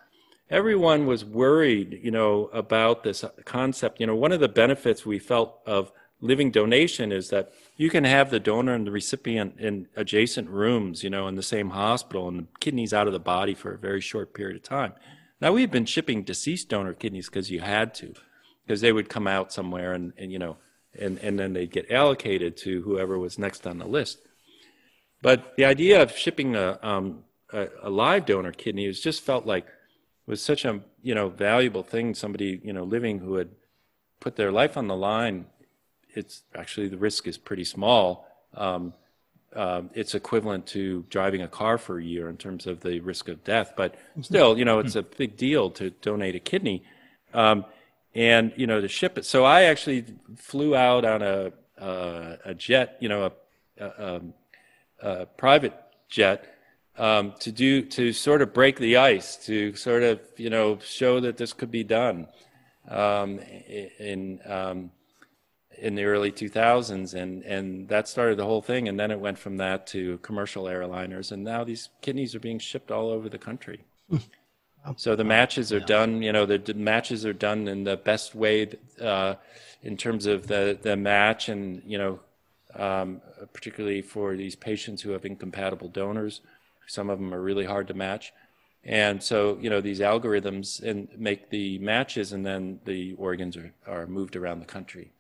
everyone 0.51 1.07
was 1.07 1.25
worried, 1.25 2.01
you 2.03 2.11
know, 2.11 2.47
about 2.53 3.05
this 3.05 3.25
concept. 3.45 4.01
You 4.01 4.07
know, 4.07 4.17
one 4.17 4.33
of 4.33 4.41
the 4.41 4.49
benefits 4.49 5.07
we 5.07 5.19
felt 5.19 5.61
of 5.67 5.93
living 6.21 6.51
donation 6.51 7.13
is 7.13 7.31
that 7.31 7.53
you 7.77 7.91
can 7.91 8.05
have 8.05 8.31
the 8.31 8.41
donor 8.41 8.75
and 8.75 8.87
the 8.87 8.91
recipient 8.91 9.59
in 9.59 9.87
adjacent 9.95 10.49
rooms, 10.49 11.05
you 11.05 11.11
know, 11.11 11.29
in 11.29 11.37
the 11.37 11.43
same 11.43 11.71
hospital, 11.71 12.29
and 12.29 12.41
the 12.41 12.47
kidney's 12.59 12.93
out 12.93 13.07
of 13.07 13.13
the 13.13 13.21
body 13.21 13.55
for 13.55 13.73
a 13.73 13.79
very 13.79 14.01
short 14.01 14.35
period 14.35 14.57
of 14.57 14.63
time. 14.63 14.95
Now 15.41 15.53
we've 15.53 15.71
been 15.71 15.87
shipping 15.87 16.25
deceased 16.25 16.69
donor 16.69 16.93
kidneys 16.93 17.29
because 17.29 17.51
you 17.51 17.61
had 17.61 17.95
to, 17.95 18.15
because 18.69 18.83
they 18.83 18.93
would 18.93 19.09
come 19.09 19.27
out 19.27 19.51
somewhere 19.51 19.95
and, 19.95 20.13
and 20.19 20.31
you 20.31 20.39
know, 20.39 20.59
and, 21.01 21.17
and 21.21 21.39
then 21.39 21.55
they'd 21.55 21.71
get 21.71 21.91
allocated 21.91 22.55
to 22.59 22.83
whoever 22.83 23.19
was 23.19 23.39
next 23.39 23.67
on 23.67 23.79
the 23.79 23.87
list. 23.87 24.19
But 25.23 25.57
the 25.57 25.65
idea 25.65 26.03
of 26.03 26.15
shipping 26.15 26.55
a, 26.55 26.79
um, 26.83 27.25
a, 27.51 27.69
a 27.83 27.89
live 27.89 28.27
donor 28.27 28.53
kidney 28.53 28.87
was 28.87 29.01
just 29.01 29.23
felt 29.23 29.47
like 29.47 29.67
was 30.27 30.43
such 30.43 30.67
a 30.67 30.81
you 31.03 31.15
know 31.15 31.31
valuable 31.31 31.83
thing. 31.83 32.15
Somebody 32.15 32.61
you 32.63 32.75
know 32.75 32.85
living 32.85 33.21
who 33.21 33.37
had 33.37 33.49
put 34.21 34.37
their 34.37 34.53
life 34.53 34.77
on 34.77 34.87
the 34.87 34.97
line. 34.97 35.47
It's 36.15 36.43
actually 36.55 36.89
the 36.89 36.99
risk 36.99 37.27
is 37.27 37.39
pretty 37.39 37.65
small. 37.65 38.29
Um, 38.55 38.93
uh, 39.57 39.83
it's 39.95 40.15
equivalent 40.15 40.67
to 40.67 41.07
driving 41.09 41.41
a 41.41 41.49
car 41.49 41.79
for 41.79 41.99
a 41.99 42.05
year 42.05 42.29
in 42.29 42.37
terms 42.37 42.67
of 42.67 42.81
the 42.81 43.01
risk 43.01 43.29
of 43.29 43.43
death. 43.45 43.73
But 43.77 43.95
still, 44.21 44.59
you 44.59 44.67
know, 44.67 44.79
it's 44.79 44.95
a 44.95 45.03
big 45.03 45.39
deal 45.39 45.71
to 45.71 45.89
donate 45.91 46.35
a 46.35 46.41
kidney, 46.41 46.85
um, 47.33 47.65
and 48.19 48.53
you 48.57 48.67
know 48.67 48.81
to 48.81 48.89
ship 48.89 49.17
it. 49.17 49.25
So 49.25 49.45
I 49.45 49.63
actually 49.63 50.05
flew 50.37 50.75
out 50.75 51.05
on 51.05 51.23
a 51.23 51.53
uh, 51.81 52.37
a 52.45 52.53
jet, 52.53 52.97
you 52.99 53.09
know, 53.09 53.31
a, 53.79 53.85
a, 53.85 54.17
um, 54.17 54.35
a 55.01 55.27
private 55.27 55.75
jet 56.09 56.53
um, 56.97 57.33
to 57.39 57.53
do 57.53 57.83
to 57.83 58.13
sort 58.13 58.43
of 58.43 58.53
break 58.53 58.81
the 58.81 58.97
ice, 58.97 59.37
to 59.47 59.77
sort 59.77 60.03
of 60.03 60.21
you 60.37 60.51
know 60.51 60.81
show 60.81 61.21
that 61.21 61.37
this 61.37 61.53
could 61.53 61.71
be 61.71 61.85
done 61.85 62.27
um, 62.89 63.39
in 63.39 64.41
um, 64.47 64.91
in 65.81 65.95
the 65.95 66.03
early 66.03 66.33
2000s, 66.33 67.15
and 67.15 67.45
and 67.45 67.89
that 67.89 68.09
started 68.09 68.37
the 68.37 68.45
whole 68.45 68.63
thing, 68.63 68.89
and 68.89 68.99
then 68.99 69.13
it 69.13 69.21
went 69.21 69.39
from 69.39 69.59
that 69.59 69.87
to 69.89 70.19
commercial 70.19 70.65
airliners, 70.65 71.31
and 71.31 71.45
now 71.45 71.63
these 71.63 71.89
kidneys 72.03 72.35
are 72.35 72.41
being 72.41 72.59
shipped 72.59 72.91
all 72.91 73.11
over 73.11 73.29
the 73.29 73.39
country. 73.39 73.85
So 74.97 75.17
the 75.17 75.25
matches 75.25 75.73
are 75.73 75.81
done, 75.81 76.23
you 76.23 76.33
know, 76.33 76.47
the 76.47 76.75
matches 76.75 77.25
are 77.25 77.33
done 77.33 77.69
in 77.69 77.85
the 77.85 77.97
best 77.97 78.35
way 78.35 78.69
uh, 79.01 79.35
in 79.83 79.97
terms 79.97 80.27
of 80.27 80.47
the 80.47 80.79
the 80.81 80.97
match, 80.97 81.49
and 81.49 81.83
you 81.87 81.99
know. 81.99 82.21
Um, 82.75 83.23
particularly 83.55 84.03
for 84.03 84.37
these 84.37 84.55
patients 84.55 85.01
who 85.01 85.11
have 85.11 85.25
incompatible 85.25 85.89
donors, 85.89 86.43
some 86.87 87.11
of 87.11 87.19
them 87.19 87.33
are 87.33 87.41
really 87.41 87.65
hard 87.65 87.89
to 87.89 87.95
match. 87.95 88.33
And 88.85 89.23
so, 89.23 89.59
you 89.61 89.69
know, 89.69 89.81
these 89.81 90.01
algorithms 90.01 90.83
and 90.83 91.09
make 91.17 91.51
the 91.51 91.79
matches 91.79 92.33
and 92.33 92.45
then 92.45 92.81
the 92.85 93.15
organs 93.15 93.57
are, 93.57 93.73
are 93.87 94.07
moved 94.07 94.37
around 94.37 94.61
the 94.61 94.67
country. 94.67 95.13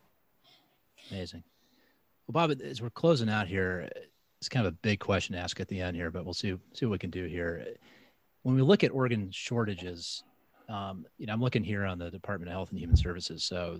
Amazing. 1.10 1.42
Well, 2.26 2.32
Bob, 2.48 2.58
as 2.62 2.80
we're 2.80 2.90
closing 2.90 3.28
out 3.28 3.48
here, 3.48 3.90
it's 4.38 4.48
kind 4.48 4.66
of 4.66 4.72
a 4.72 4.76
big 4.76 5.00
question 5.00 5.34
to 5.34 5.40
ask 5.40 5.58
at 5.60 5.68
the 5.68 5.80
end 5.80 5.96
here, 5.96 6.10
but 6.10 6.24
we'll 6.24 6.34
see, 6.34 6.56
see 6.72 6.86
what 6.86 6.92
we 6.92 6.98
can 6.98 7.10
do 7.10 7.24
here. 7.26 7.66
When 8.48 8.56
we 8.56 8.62
look 8.62 8.82
at 8.82 8.92
organ 8.92 9.30
shortages, 9.30 10.24
um, 10.70 11.04
you 11.18 11.26
know, 11.26 11.34
I'm 11.34 11.40
looking 11.42 11.62
here 11.62 11.84
on 11.84 11.98
the 11.98 12.10
Department 12.10 12.48
of 12.48 12.54
Health 12.54 12.70
and 12.70 12.78
Human 12.78 12.96
Services. 12.96 13.44
So 13.44 13.78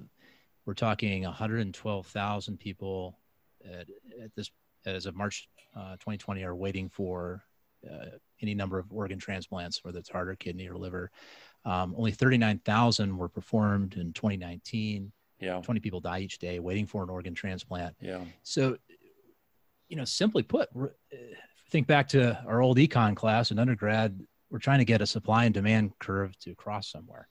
we're 0.66 0.74
talking 0.74 1.22
112,000 1.22 2.60
people 2.60 3.18
at, 3.64 3.86
at, 4.22 4.34
this 4.36 4.50
as 4.84 5.06
of 5.06 5.16
March 5.16 5.48
uh, 5.74 5.92
2020 5.92 6.44
are 6.44 6.54
waiting 6.54 6.90
for 6.90 7.42
uh, 7.90 8.18
any 8.42 8.54
number 8.54 8.78
of 8.78 8.92
organ 8.92 9.18
transplants, 9.18 9.82
whether 9.84 9.98
it's 9.98 10.10
heart 10.10 10.28
or 10.28 10.34
kidney 10.34 10.68
or 10.68 10.76
liver. 10.76 11.10
Um, 11.64 11.94
only 11.96 12.12
39,000 12.12 13.16
were 13.16 13.30
performed 13.30 13.94
in 13.94 14.12
2019. 14.12 15.10
Yeah. 15.40 15.62
20 15.62 15.80
people 15.80 16.00
die 16.00 16.18
each 16.18 16.38
day 16.40 16.58
waiting 16.58 16.86
for 16.86 17.02
an 17.02 17.08
organ 17.08 17.32
transplant. 17.32 17.96
Yeah. 18.02 18.20
So, 18.42 18.76
you 19.88 19.96
know, 19.96 20.04
simply 20.04 20.42
put, 20.42 20.68
uh, 20.76 20.88
think 21.70 21.86
back 21.86 22.08
to 22.08 22.38
our 22.46 22.60
old 22.60 22.76
econ 22.76 23.16
class 23.16 23.50
in 23.50 23.58
undergrad, 23.58 24.20
we're 24.50 24.58
trying 24.58 24.78
to 24.78 24.84
get 24.84 25.00
a 25.00 25.06
supply 25.06 25.44
and 25.44 25.54
demand 25.54 25.98
curve 25.98 26.38
to 26.40 26.54
cross 26.54 26.90
somewhere. 26.90 27.28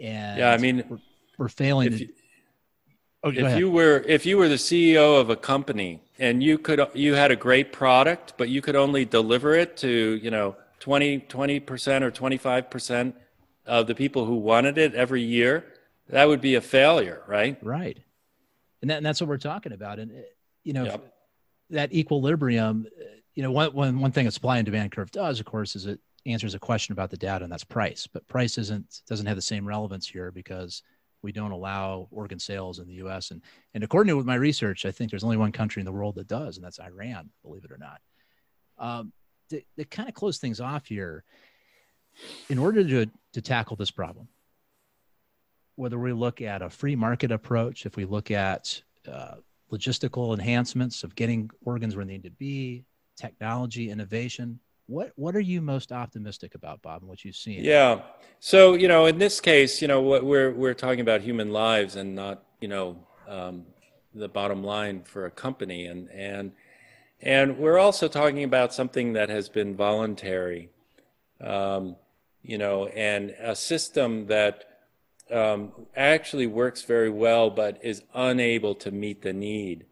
And 0.00 0.38
yeah, 0.38 0.52
I 0.52 0.58
mean, 0.58 0.84
we're, 0.88 0.98
we're 1.36 1.48
failing. 1.48 1.92
If, 1.92 1.98
to, 1.98 2.04
you, 2.04 2.12
oh, 3.24 3.30
if 3.30 3.58
you 3.58 3.70
were 3.70 4.04
if 4.06 4.26
you 4.26 4.36
were 4.36 4.48
the 4.48 4.56
CEO 4.56 5.20
of 5.20 5.30
a 5.30 5.36
company 5.36 6.02
and 6.18 6.42
you 6.42 6.58
could 6.58 6.80
you 6.94 7.14
had 7.14 7.30
a 7.30 7.36
great 7.36 7.72
product 7.72 8.34
but 8.36 8.48
you 8.48 8.60
could 8.60 8.76
only 8.76 9.04
deliver 9.04 9.54
it 9.54 9.76
to 9.78 10.20
you 10.22 10.30
know 10.30 10.56
20 10.80 11.20
20% 11.20 12.02
or 12.02 12.10
25% 12.10 13.12
of 13.66 13.86
the 13.86 13.94
people 13.94 14.24
who 14.24 14.36
wanted 14.36 14.78
it 14.78 14.94
every 14.94 15.22
year 15.22 15.64
that 16.08 16.26
would 16.26 16.40
be 16.40 16.54
a 16.54 16.60
failure 16.60 17.22
right 17.26 17.58
right 17.62 17.98
and, 18.80 18.90
that, 18.90 18.98
and 18.98 19.06
that's 19.06 19.20
what 19.20 19.28
we're 19.28 19.36
talking 19.36 19.72
about 19.72 19.98
and 19.98 20.12
you 20.64 20.72
know 20.72 20.84
yep. 20.84 21.12
that 21.70 21.92
equilibrium 21.92 22.86
you 23.34 23.42
know 23.42 23.50
one, 23.50 23.72
one, 23.72 24.00
one 24.00 24.12
thing 24.12 24.26
a 24.26 24.30
supply 24.30 24.58
and 24.58 24.64
demand 24.66 24.92
curve 24.92 25.10
does 25.10 25.40
of 25.40 25.46
course 25.46 25.76
is 25.76 25.86
it 25.86 26.00
answers 26.28 26.54
a 26.54 26.58
question 26.58 26.92
about 26.92 27.10
the 27.10 27.16
data 27.16 27.42
and 27.42 27.52
that's 27.52 27.64
price 27.64 28.06
but 28.06 28.26
price 28.28 28.58
isn't 28.58 29.02
doesn't 29.08 29.26
have 29.26 29.36
the 29.36 29.42
same 29.42 29.66
relevance 29.66 30.06
here 30.06 30.30
because 30.30 30.82
we 31.22 31.32
don't 31.32 31.50
allow 31.50 32.08
organ 32.10 32.38
sales 32.38 32.78
in 32.78 32.86
the 32.86 32.94
U.S. 32.94 33.30
and 33.30 33.42
and 33.74 33.82
according 33.82 34.16
to 34.16 34.24
my 34.24 34.36
research, 34.36 34.84
I 34.84 34.90
think 34.90 35.10
there's 35.10 35.24
only 35.24 35.36
one 35.36 35.52
country 35.52 35.80
in 35.80 35.86
the 35.86 35.92
world 35.92 36.14
that 36.16 36.28
does, 36.28 36.56
and 36.56 36.64
that's 36.64 36.80
Iran. 36.80 37.30
Believe 37.42 37.64
it 37.64 37.72
or 37.72 37.78
not. 37.78 38.00
Um, 38.78 39.12
to, 39.50 39.62
to 39.76 39.84
kind 39.84 40.08
of 40.08 40.14
close 40.14 40.38
things 40.38 40.60
off 40.60 40.86
here, 40.86 41.24
in 42.48 42.58
order 42.58 42.84
to 42.84 43.10
to 43.32 43.42
tackle 43.42 43.76
this 43.76 43.90
problem, 43.90 44.28
whether 45.76 45.98
we 45.98 46.12
look 46.12 46.40
at 46.40 46.62
a 46.62 46.70
free 46.70 46.96
market 46.96 47.32
approach, 47.32 47.86
if 47.86 47.96
we 47.96 48.04
look 48.04 48.30
at 48.30 48.80
uh, 49.10 49.36
logistical 49.72 50.32
enhancements 50.32 51.02
of 51.02 51.14
getting 51.14 51.50
organs 51.64 51.96
where 51.96 52.04
they 52.04 52.12
need 52.12 52.24
to 52.24 52.30
be, 52.30 52.84
technology 53.16 53.90
innovation, 53.90 54.60
what 54.88 55.12
what 55.16 55.36
are 55.36 55.40
you 55.40 55.60
most 55.60 55.92
optimistic 55.92 56.54
about, 56.54 56.82
Bob, 56.82 57.02
and 57.02 57.08
what 57.08 57.24
you've 57.24 57.36
seen? 57.36 57.62
Yeah. 57.62 58.00
So 58.40 58.74
you 58.74 58.88
know, 58.88 59.06
in 59.06 59.18
this 59.18 59.40
case, 59.40 59.80
you 59.80 59.86
know, 59.86 60.00
we're 60.00 60.50
we're 60.50 60.74
talking 60.74 61.00
about 61.00 61.20
human 61.20 61.52
lives 61.52 61.94
and 61.94 62.14
not 62.14 62.42
you 62.60 62.68
know 62.68 63.06
um, 63.28 63.66
the 64.14 64.28
bottom 64.28 64.64
line 64.64 65.02
for 65.02 65.26
a 65.26 65.30
company, 65.30 65.86
and 65.86 66.10
and 66.10 66.52
and 67.20 67.58
we're 67.58 67.78
also 67.78 68.08
talking 68.08 68.42
about 68.44 68.72
something 68.72 69.12
that 69.12 69.28
has 69.28 69.50
been 69.50 69.76
voluntary, 69.76 70.70
um, 71.42 71.96
you 72.42 72.56
know, 72.56 72.86
and 72.86 73.34
a 73.40 73.54
system 73.54 74.26
that 74.28 74.64
um, 75.30 75.72
actually 75.94 76.46
works 76.46 76.82
very 76.82 77.10
well, 77.10 77.50
but 77.50 77.78
is 77.84 78.02
unable 78.14 78.74
to 78.76 78.90
meet 78.90 79.20
the 79.20 79.34
need, 79.34 79.84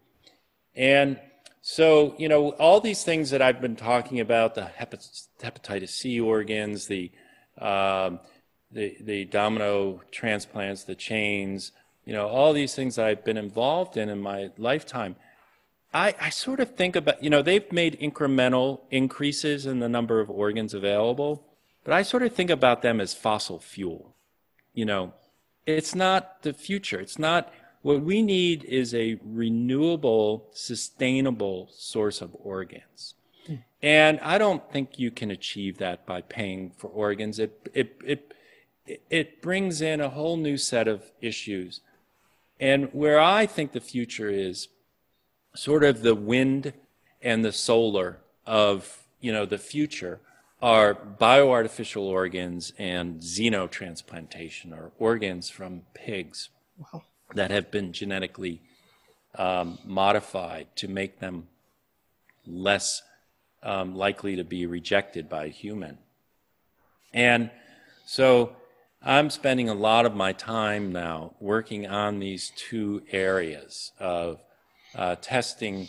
and 0.75 1.19
so, 1.69 2.15
you 2.17 2.29
know, 2.29 2.51
all 2.51 2.79
these 2.79 3.03
things 3.03 3.31
that 3.31 3.41
I've 3.41 3.59
been 3.59 3.75
talking 3.75 4.21
about 4.21 4.55
the 4.55 4.71
hepatitis 4.79 5.89
C 5.89 6.17
organs, 6.17 6.87
the, 6.87 7.11
um, 7.59 8.21
the, 8.71 8.95
the 9.01 9.25
domino 9.25 9.99
transplants, 10.09 10.85
the 10.85 10.95
chains, 10.95 11.73
you 12.05 12.13
know, 12.13 12.25
all 12.29 12.53
these 12.53 12.73
things 12.73 12.97
I've 12.97 13.25
been 13.25 13.35
involved 13.35 13.97
in 13.97 14.07
in 14.07 14.21
my 14.21 14.49
lifetime. 14.57 15.17
I, 15.93 16.15
I 16.21 16.29
sort 16.29 16.61
of 16.61 16.73
think 16.73 16.95
about, 16.95 17.21
you 17.21 17.29
know, 17.29 17.41
they've 17.41 17.69
made 17.69 17.99
incremental 17.99 18.79
increases 18.89 19.65
in 19.65 19.79
the 19.79 19.89
number 19.89 20.21
of 20.21 20.29
organs 20.29 20.73
available, 20.73 21.43
but 21.83 21.93
I 21.93 22.01
sort 22.01 22.23
of 22.23 22.31
think 22.31 22.49
about 22.49 22.81
them 22.81 23.01
as 23.01 23.13
fossil 23.13 23.59
fuel. 23.59 24.15
You 24.73 24.85
know, 24.85 25.13
it's 25.65 25.93
not 25.93 26.43
the 26.43 26.53
future. 26.53 27.01
It's 27.01 27.19
not 27.19 27.51
what 27.81 28.01
we 28.01 28.21
need 28.21 28.63
is 28.63 28.93
a 28.93 29.19
renewable, 29.23 30.47
sustainable 30.53 31.69
source 31.71 32.21
of 32.21 32.35
organs. 32.43 33.13
And 33.81 34.19
I 34.21 34.37
don't 34.37 34.69
think 34.71 34.97
you 34.97 35.11
can 35.11 35.29
achieve 35.29 35.77
that 35.77 36.05
by 36.05 36.21
paying 36.21 36.71
for 36.71 36.87
organs. 36.87 37.37
It, 37.37 37.69
it, 37.73 38.01
it, 38.03 38.33
it 39.09 39.41
brings 39.41 39.81
in 39.81 40.01
a 40.01 40.09
whole 40.09 40.35
new 40.35 40.57
set 40.57 40.87
of 40.87 41.11
issues. 41.21 41.81
And 42.59 42.89
where 42.91 43.19
I 43.19 43.45
think 43.45 43.71
the 43.71 43.79
future 43.79 44.29
is 44.29 44.67
sort 45.55 45.83
of 45.83 46.01
the 46.01 46.15
wind 46.15 46.73
and 47.21 47.45
the 47.45 47.51
solar 47.51 48.17
of, 48.47 49.03
you 49.21 49.31
know, 49.31 49.45
the 49.45 49.59
future 49.59 50.19
are 50.59 50.95
bioartificial 50.95 52.01
organs 52.01 52.73
and 52.79 53.21
xenotransplantation 53.21 54.71
or 54.71 54.91
organs 54.97 55.49
from 55.49 55.83
pigs. 55.93 56.49
Wow 56.77 57.03
that 57.33 57.51
have 57.51 57.71
been 57.71 57.93
genetically 57.93 58.61
um, 59.35 59.77
modified 59.85 60.67
to 60.75 60.87
make 60.87 61.19
them 61.19 61.47
less 62.45 63.01
um, 63.63 63.95
likely 63.95 64.35
to 64.35 64.43
be 64.43 64.65
rejected 64.65 65.27
by 65.29 65.45
a 65.45 65.49
human. 65.49 65.97
And 67.13 67.51
so 68.05 68.55
I'm 69.01 69.29
spending 69.29 69.69
a 69.69 69.73
lot 69.73 70.05
of 70.05 70.15
my 70.15 70.33
time 70.33 70.91
now 70.91 71.35
working 71.39 71.87
on 71.87 72.19
these 72.19 72.51
two 72.55 73.03
areas 73.11 73.91
of 73.99 74.39
uh, 74.95 75.15
testing 75.21 75.87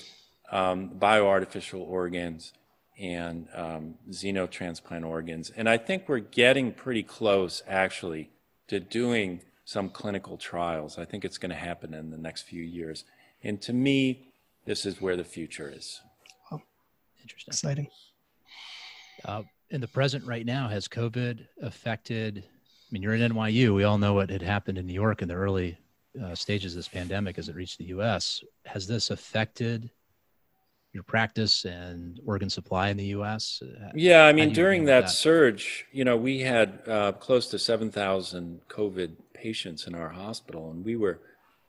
um, 0.50 0.90
bioartificial 0.98 1.80
organs 1.80 2.52
and 2.98 3.46
um, 3.54 3.94
xenotransplant 4.10 5.06
organs. 5.06 5.50
And 5.50 5.68
I 5.68 5.78
think 5.78 6.08
we're 6.08 6.18
getting 6.18 6.72
pretty 6.72 7.02
close, 7.02 7.62
actually, 7.66 8.30
to 8.66 8.80
doing 8.80 9.40
some 9.68 9.90
clinical 9.90 10.38
trials. 10.38 10.96
I 10.96 11.04
think 11.04 11.26
it's 11.26 11.36
going 11.36 11.50
to 11.50 11.56
happen 11.56 11.92
in 11.92 12.08
the 12.08 12.16
next 12.16 12.44
few 12.44 12.62
years. 12.62 13.04
And 13.42 13.60
to 13.60 13.74
me, 13.74 14.30
this 14.64 14.86
is 14.86 14.98
where 14.98 15.14
the 15.14 15.24
future 15.24 15.70
is. 15.70 16.00
Interesting. 17.20 17.52
Exciting. 17.52 17.88
Uh, 19.26 19.42
in 19.68 19.82
the 19.82 19.88
present 19.88 20.24
right 20.24 20.46
now, 20.46 20.68
has 20.68 20.88
COVID 20.88 21.46
affected? 21.60 22.44
I 22.46 22.86
mean, 22.90 23.02
you're 23.02 23.12
in 23.12 23.30
NYU. 23.30 23.74
We 23.74 23.84
all 23.84 23.98
know 23.98 24.14
what 24.14 24.30
had 24.30 24.40
happened 24.40 24.78
in 24.78 24.86
New 24.86 24.94
York 24.94 25.20
in 25.20 25.28
the 25.28 25.34
early 25.34 25.76
uh, 26.24 26.34
stages 26.34 26.72
of 26.72 26.78
this 26.78 26.88
pandemic 26.88 27.36
as 27.36 27.50
it 27.50 27.54
reached 27.54 27.76
the 27.76 27.88
U.S. 27.96 28.42
Has 28.64 28.86
this 28.86 29.10
affected 29.10 29.90
your 30.94 31.02
practice 31.02 31.66
and 31.66 32.18
organ 32.24 32.48
supply 32.48 32.88
in 32.88 32.96
the 32.96 33.06
U.S.? 33.06 33.62
Uh, 33.62 33.90
Yeah, 33.94 34.24
I 34.24 34.32
mean, 34.32 34.54
during 34.54 34.86
handle 34.86 35.02
that, 35.02 35.10
surge, 35.10 35.84
you 35.92 36.06
know, 36.06 36.16
we 36.16 36.40
had 36.40 36.80
uh, 36.88 37.12
close 37.12 37.48
to 37.48 37.58
7,000 37.58 38.62
COVID 38.70 39.14
patients 39.38 39.86
in 39.86 39.94
our 39.94 40.10
hospital, 40.10 40.70
and 40.70 40.84
we 40.84 40.96
were, 40.96 41.20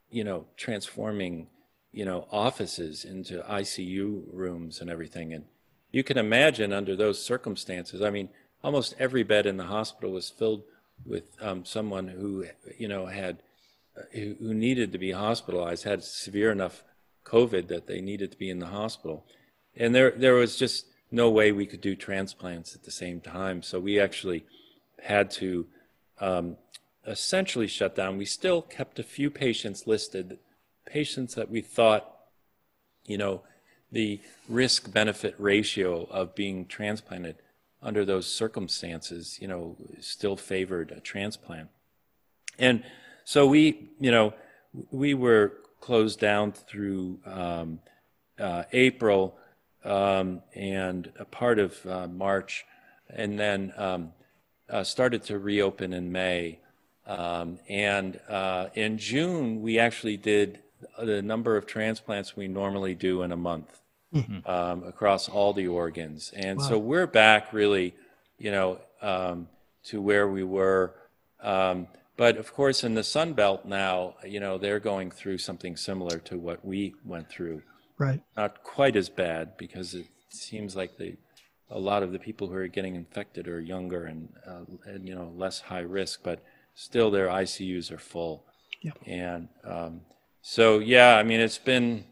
you 0.09 0.23
know, 0.23 0.45
transforming, 0.57 1.47
you 1.91 2.05
know, 2.05 2.27
offices 2.31 3.05
into 3.05 3.39
ICU 3.41 4.23
rooms 4.33 4.81
and 4.81 4.89
everything. 4.89 5.33
And 5.33 5.45
you 5.91 6.03
can 6.03 6.17
imagine 6.17 6.73
under 6.73 6.95
those 6.95 7.23
circumstances, 7.23 8.01
I 8.01 8.09
mean, 8.09 8.29
almost 8.63 8.95
every 8.99 9.23
bed 9.23 9.45
in 9.45 9.57
the 9.57 9.65
hospital 9.65 10.11
was 10.11 10.29
filled 10.29 10.63
with 11.05 11.23
um, 11.41 11.63
someone 11.63 12.07
who, 12.07 12.45
you 12.77 12.87
know, 12.87 13.05
had, 13.05 13.37
who, 14.11 14.35
who 14.39 14.53
needed 14.53 14.91
to 14.91 14.97
be 14.97 15.11
hospitalized, 15.11 15.83
had 15.83 16.03
severe 16.03 16.51
enough 16.51 16.83
COVID 17.25 17.67
that 17.67 17.87
they 17.87 18.01
needed 18.01 18.31
to 18.31 18.37
be 18.37 18.49
in 18.49 18.59
the 18.59 18.67
hospital. 18.67 19.25
And 19.75 19.93
there, 19.93 20.11
there 20.11 20.33
was 20.33 20.57
just 20.57 20.85
no 21.11 21.29
way 21.29 21.51
we 21.51 21.65
could 21.65 21.81
do 21.81 21.95
transplants 21.95 22.75
at 22.75 22.83
the 22.83 22.91
same 22.91 23.21
time. 23.21 23.61
So 23.61 23.79
we 23.79 23.99
actually 23.99 24.45
had 25.01 25.31
to 25.31 25.67
um, 26.19 26.57
essentially 27.09 27.67
shut 27.67 27.95
down. 27.95 28.17
We 28.17 28.25
still 28.25 28.61
kept 28.61 28.99
a 28.99 29.03
few 29.03 29.29
patients 29.31 29.87
listed, 29.87 30.37
patients 30.85 31.35
that 31.35 31.49
we 31.49 31.61
thought, 31.61 32.05
you 33.05 33.17
know, 33.17 33.41
the 33.91 34.21
risk 34.47 34.93
benefit 34.93 35.33
ratio 35.39 36.07
of 36.11 36.35
being 36.35 36.67
transplanted 36.67 37.37
under 37.81 38.05
those 38.05 38.31
circumstances, 38.31 39.39
you 39.41 39.47
know, 39.47 39.75
still 39.99 40.35
favored 40.35 40.91
a 40.91 40.99
transplant. 40.99 41.69
And 42.59 42.83
so 43.23 43.47
we, 43.47 43.89
you 43.99 44.11
know, 44.11 44.33
we 44.91 45.15
were 45.15 45.53
closed 45.79 46.19
down 46.19 46.51
through 46.51 47.19
um, 47.25 47.79
uh, 48.37 48.63
April 48.71 49.35
um, 49.83 50.43
and 50.53 51.11
a 51.17 51.25
part 51.25 51.57
of 51.57 51.83
uh, 51.85 52.07
March, 52.07 52.65
and 53.09 53.39
then 53.39 53.73
um, 53.77 54.13
uh, 54.69 54.83
started 54.83 55.23
to 55.23 55.39
reopen 55.39 55.93
in 55.93 56.11
May. 56.11 56.59
Um, 57.09 57.59
and 57.67 58.19
uh, 58.29 58.67
in 58.75 58.97
June, 58.99 59.61
we 59.61 59.79
actually 59.79 60.17
did 60.17 60.59
the 61.01 61.21
number 61.21 61.57
of 61.57 61.65
transplants 61.65 62.37
we 62.37 62.47
normally 62.47 62.93
do 62.93 63.23
in 63.23 63.31
a 63.31 63.37
month 63.37 63.81
um, 64.45 64.83
across 64.83 65.27
all 65.27 65.53
the 65.53 65.67
organs. 65.67 66.31
And 66.35 66.61
so 66.61 66.77
we're 66.77 67.07
back 67.07 67.51
really, 67.51 67.95
you 68.37 68.51
know, 68.51 68.79
um, 69.01 69.47
to 69.85 70.01
where 70.01 70.27
we 70.27 70.43
were. 70.43 70.93
Um, 71.41 71.87
but 72.15 72.37
of 72.37 72.53
course, 72.53 72.83
in 72.83 72.93
the 72.93 73.03
Sun 73.03 73.33
Belt 73.33 73.65
now, 73.65 74.15
you 74.25 74.39
know, 74.39 74.57
they're 74.57 74.79
going 74.79 75.09
through 75.09 75.39
something 75.39 75.77
similar 75.77 76.19
to 76.19 76.37
what 76.37 76.63
we 76.63 76.93
went 77.05 77.29
through. 77.29 77.63
Right. 77.97 78.21
Not 78.37 78.63
quite 78.63 78.95
as 78.95 79.09
bad 79.09 79.57
because 79.57 79.95
it 79.95 80.05
seems 80.29 80.75
like 80.75 80.97
the 80.97 81.17
a 81.71 81.79
lot 81.79 82.01
of 82.01 82.11
the 82.11 82.19
people 82.19 82.47
who 82.47 82.55
are 82.55 82.67
getting 82.67 82.95
infected 82.95 83.47
are 83.47 83.59
younger 83.59 84.05
and, 84.05 84.29
uh, 84.47 84.65
and 84.85 85.07
you 85.07 85.13
know 85.15 85.31
less 85.35 85.59
high 85.59 85.79
risk, 85.79 86.21
but 86.23 86.43
still 86.79 87.11
their 87.11 87.27
ICUs 87.27 87.91
are 87.91 87.97
full. 87.97 88.45
Yeah. 88.81 88.91
And 89.05 89.49
um, 89.65 90.01
so 90.41 90.79
yeah, 90.79 91.17
I 91.17 91.23
mean 91.23 91.41
it's 91.41 91.57
been 91.57 92.05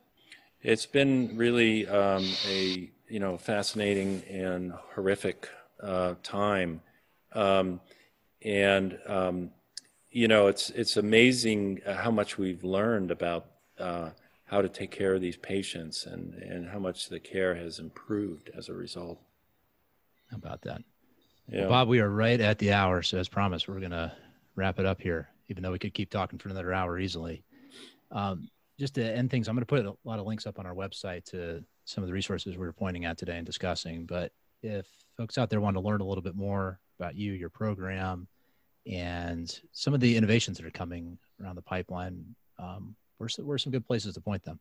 it's 0.61 0.85
been 0.85 1.37
really 1.37 1.87
um, 1.87 2.29
a 2.45 2.91
you 3.07 3.19
know 3.21 3.37
fascinating 3.37 4.23
and 4.29 4.73
horrific 4.93 5.47
uh, 5.81 6.15
time, 6.21 6.81
um, 7.31 7.79
and 8.43 8.99
um, 9.07 9.51
you 10.11 10.27
know 10.27 10.47
it's 10.47 10.69
it's 10.71 10.97
amazing 10.97 11.79
uh, 11.85 11.93
how 11.93 12.11
much 12.11 12.37
we've 12.37 12.65
learned 12.65 13.09
about 13.09 13.45
uh, 13.79 14.09
how 14.45 14.61
to 14.61 14.67
take 14.67 14.91
care 14.91 15.15
of 15.15 15.21
these 15.21 15.37
patients 15.37 16.05
and 16.05 16.33
and 16.33 16.67
how 16.67 16.79
much 16.79 17.07
the 17.07 17.21
care 17.21 17.55
has 17.55 17.79
improved 17.79 18.51
as 18.57 18.67
a 18.67 18.73
result. 18.73 19.21
How 20.29 20.35
about 20.35 20.63
that? 20.63 20.81
Yeah. 21.49 21.67
Bob, 21.67 21.87
we 21.87 22.01
are 22.01 22.09
right 22.09 22.41
at 22.41 22.59
the 22.59 22.73
hour. 22.73 23.01
So, 23.01 23.17
as 23.17 23.29
promised, 23.29 23.69
we're 23.69 23.79
going 23.79 23.91
to 23.91 24.11
wrap 24.57 24.79
it 24.79 24.85
up 24.85 25.01
here, 25.01 25.29
even 25.47 25.63
though 25.63 25.71
we 25.71 25.79
could 25.79 25.93
keep 25.93 26.09
talking 26.09 26.37
for 26.37 26.49
another 26.49 26.73
hour 26.73 26.99
easily. 26.99 27.43
Um, 28.11 28.49
just 28.79 28.95
to 28.95 29.03
end 29.03 29.31
things, 29.31 29.47
I'm 29.47 29.55
going 29.55 29.61
to 29.61 29.65
put 29.65 29.85
a 29.85 29.95
lot 30.03 30.19
of 30.19 30.25
links 30.25 30.45
up 30.45 30.59
on 30.59 30.65
our 30.65 30.73
website 30.73 31.23
to 31.25 31.63
some 31.85 32.03
of 32.03 32.07
the 32.07 32.13
resources 32.13 32.57
we 32.57 32.65
were 32.65 32.73
pointing 32.73 33.05
at 33.05 33.17
today 33.17 33.37
and 33.37 33.45
discussing. 33.45 34.05
But 34.05 34.31
if 34.61 34.85
folks 35.15 35.37
out 35.37 35.49
there 35.49 35.61
want 35.61 35.75
to 35.77 35.79
learn 35.79 36.01
a 36.01 36.05
little 36.05 36.21
bit 36.21 36.35
more 36.35 36.79
about 36.99 37.15
you, 37.15 37.31
your 37.33 37.49
program, 37.49 38.27
and 38.85 39.59
some 39.71 39.93
of 39.93 39.99
the 39.99 40.15
innovations 40.15 40.57
that 40.57 40.65
are 40.65 40.71
coming 40.71 41.17
around 41.41 41.55
the 41.55 41.61
pipeline, 41.61 42.35
um, 42.59 42.95
where's, 43.17 43.37
where's 43.37 43.63
some 43.63 43.71
good 43.71 43.85
places 43.85 44.15
to 44.15 44.21
point 44.21 44.43
them? 44.43 44.59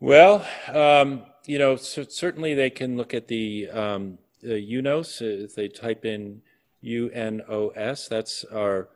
Well, 0.00 0.46
um, 0.68 1.22
you 1.46 1.58
know, 1.58 1.76
cer- 1.76 2.10
certainly 2.10 2.54
they 2.54 2.70
can 2.70 2.96
look 2.96 3.14
at 3.14 3.28
the, 3.28 3.70
um, 3.70 4.18
the 4.42 4.60
UNOS. 4.60 5.22
If 5.22 5.54
they 5.54 5.68
type 5.68 6.04
in 6.04 6.42
UNOS, 6.84 8.08
that's 8.08 8.44
our 8.44 8.88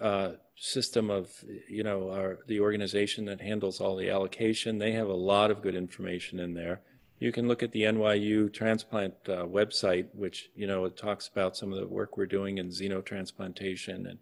uh, 0.00 0.32
system 0.56 1.10
of, 1.10 1.30
you 1.68 1.82
know, 1.82 2.10
our, 2.10 2.38
the 2.46 2.60
organization 2.60 3.24
that 3.26 3.40
handles 3.40 3.80
all 3.80 3.96
the 3.96 4.10
allocation. 4.10 4.78
They 4.78 4.92
have 4.92 5.08
a 5.08 5.14
lot 5.14 5.50
of 5.50 5.62
good 5.62 5.74
information 5.74 6.40
in 6.40 6.54
there. 6.54 6.80
You 7.20 7.32
can 7.32 7.48
look 7.48 7.62
at 7.62 7.72
the 7.72 7.82
NYU 7.82 8.52
transplant 8.52 9.14
uh, 9.26 9.44
website, 9.44 10.06
which, 10.12 10.50
you 10.54 10.66
know, 10.66 10.84
it 10.84 10.96
talks 10.96 11.28
about 11.28 11.56
some 11.56 11.72
of 11.72 11.78
the 11.80 11.86
work 11.86 12.16
we're 12.16 12.26
doing 12.26 12.58
in 12.58 12.68
xenotransplantation 12.68 14.08
and 14.10 14.18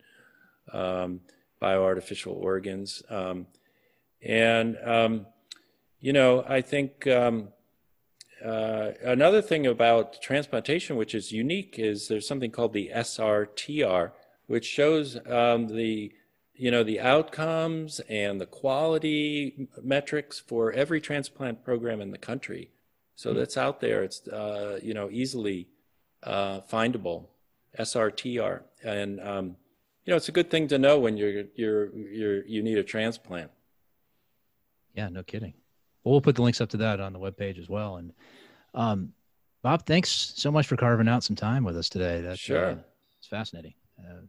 um, 0.72 1.20
bioartificial 1.60 2.34
organs. 2.34 3.02
Um, 3.10 3.46
and, 4.22 4.78
um, 4.84 5.26
you 6.00 6.12
know, 6.12 6.44
I 6.48 6.62
think 6.62 7.06
um, 7.06 7.48
uh, 8.44 8.92
another 9.02 9.42
thing 9.42 9.66
about 9.66 10.20
transplantation, 10.20 10.96
which 10.96 11.14
is 11.14 11.32
unique, 11.32 11.78
is 11.78 12.08
there's 12.08 12.28
something 12.28 12.50
called 12.50 12.72
the 12.72 12.90
SRTR, 12.94 14.12
which 14.46 14.66
shows 14.66 15.18
um, 15.26 15.68
the 15.68 16.12
you 16.54 16.70
know 16.70 16.82
the 16.82 17.00
outcomes 17.00 18.00
and 18.08 18.40
the 18.40 18.46
quality 18.46 19.68
metrics 19.82 20.38
for 20.40 20.72
every 20.72 21.00
transplant 21.00 21.64
program 21.64 22.00
in 22.00 22.10
the 22.10 22.18
country. 22.18 22.70
So 23.14 23.32
that's 23.32 23.56
out 23.56 23.80
there. 23.80 24.02
It's 24.02 24.26
uh, 24.28 24.80
you 24.82 24.94
know 24.94 25.08
easily 25.10 25.68
uh, 26.22 26.60
findable. 26.60 27.26
SRTR, 27.78 28.62
and 28.82 29.20
um, 29.20 29.56
you 30.04 30.10
know 30.10 30.16
it's 30.16 30.28
a 30.28 30.32
good 30.32 30.50
thing 30.50 30.68
to 30.68 30.78
know 30.78 30.98
when 30.98 31.16
you're 31.16 31.44
you're 31.54 31.94
you're 31.96 32.46
you 32.46 32.62
need 32.62 32.78
a 32.78 32.84
transplant. 32.84 33.50
Yeah, 34.94 35.08
no 35.08 35.22
kidding. 35.22 35.54
Well, 36.06 36.12
we'll 36.12 36.20
put 36.20 36.36
the 36.36 36.42
links 36.42 36.60
up 36.60 36.68
to 36.68 36.76
that 36.76 37.00
on 37.00 37.12
the 37.12 37.18
webpage 37.18 37.58
as 37.58 37.68
well. 37.68 37.96
And 37.96 38.12
um, 38.74 39.12
Bob, 39.64 39.86
thanks 39.86 40.08
so 40.36 40.52
much 40.52 40.68
for 40.68 40.76
carving 40.76 41.08
out 41.08 41.24
some 41.24 41.34
time 41.34 41.64
with 41.64 41.76
us 41.76 41.88
today. 41.88 42.20
That's 42.20 42.38
Sure. 42.38 42.70
uh, 42.70 42.76
it's 43.18 43.26
fascinating. 43.26 43.74
Uh, 43.98 44.20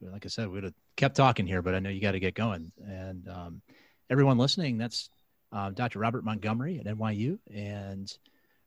like 0.00 0.24
I 0.24 0.28
said, 0.28 0.48
we 0.48 0.54
would 0.54 0.64
have 0.64 0.74
kept 0.96 1.14
talking 1.14 1.46
here, 1.46 1.62
but 1.62 1.76
I 1.76 1.78
know 1.78 1.90
you 1.90 2.00
got 2.00 2.12
to 2.12 2.18
get 2.18 2.34
going. 2.34 2.72
And 2.84 3.28
um, 3.28 3.62
everyone 4.10 4.36
listening, 4.36 4.78
that's 4.78 5.08
uh, 5.52 5.70
Dr. 5.70 6.00
Robert 6.00 6.24
Montgomery 6.24 6.80
at 6.80 6.86
NYU. 6.86 7.38
And 7.54 8.12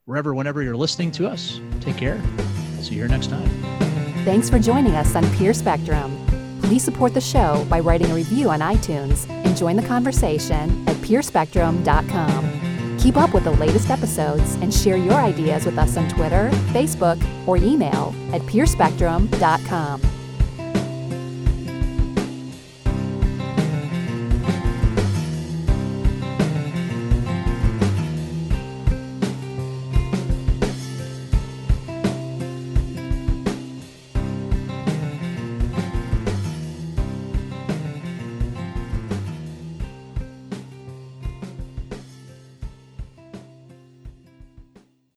wherever, 0.06 0.34
whenever 0.34 0.64
you're 0.64 0.78
listening 0.78 1.12
to 1.12 1.28
us, 1.28 1.60
take 1.82 1.98
care. 1.98 2.22
We'll 2.38 2.84
see 2.84 2.94
you 2.96 3.02
here 3.02 3.10
next 3.10 3.32
time. 3.32 3.50
Thanks 4.24 4.50
for 4.50 4.60
joining 4.60 4.96
us 4.96 5.14
on 5.14 5.30
Peer 5.32 5.54
Spectrum. 5.54 6.26
Please 6.62 6.86
support 6.86 7.14
the 7.14 7.20
show 7.22 7.66
by 7.70 7.82
writing 7.82 8.10
a 8.12 8.16
review 8.16 8.50
on 8.50 8.62
iTunes 8.62 9.30
and 9.30 9.39
join 9.60 9.76
the 9.76 9.84
conversation 9.84 10.88
at 10.88 10.96
peerspectrum.com. 10.98 12.98
Keep 12.98 13.18
up 13.18 13.34
with 13.34 13.44
the 13.44 13.52
latest 13.52 13.90
episodes 13.90 14.56
and 14.56 14.74
share 14.74 14.98
your 14.98 15.14
ideas 15.14 15.66
with 15.66 15.78
us 15.78 15.98
on 15.98 16.08
Twitter, 16.10 16.50
Facebook, 16.72 17.22
or 17.48 17.58
email 17.58 18.14
at 18.34 18.42
peerspectrum.com. 18.44 20.19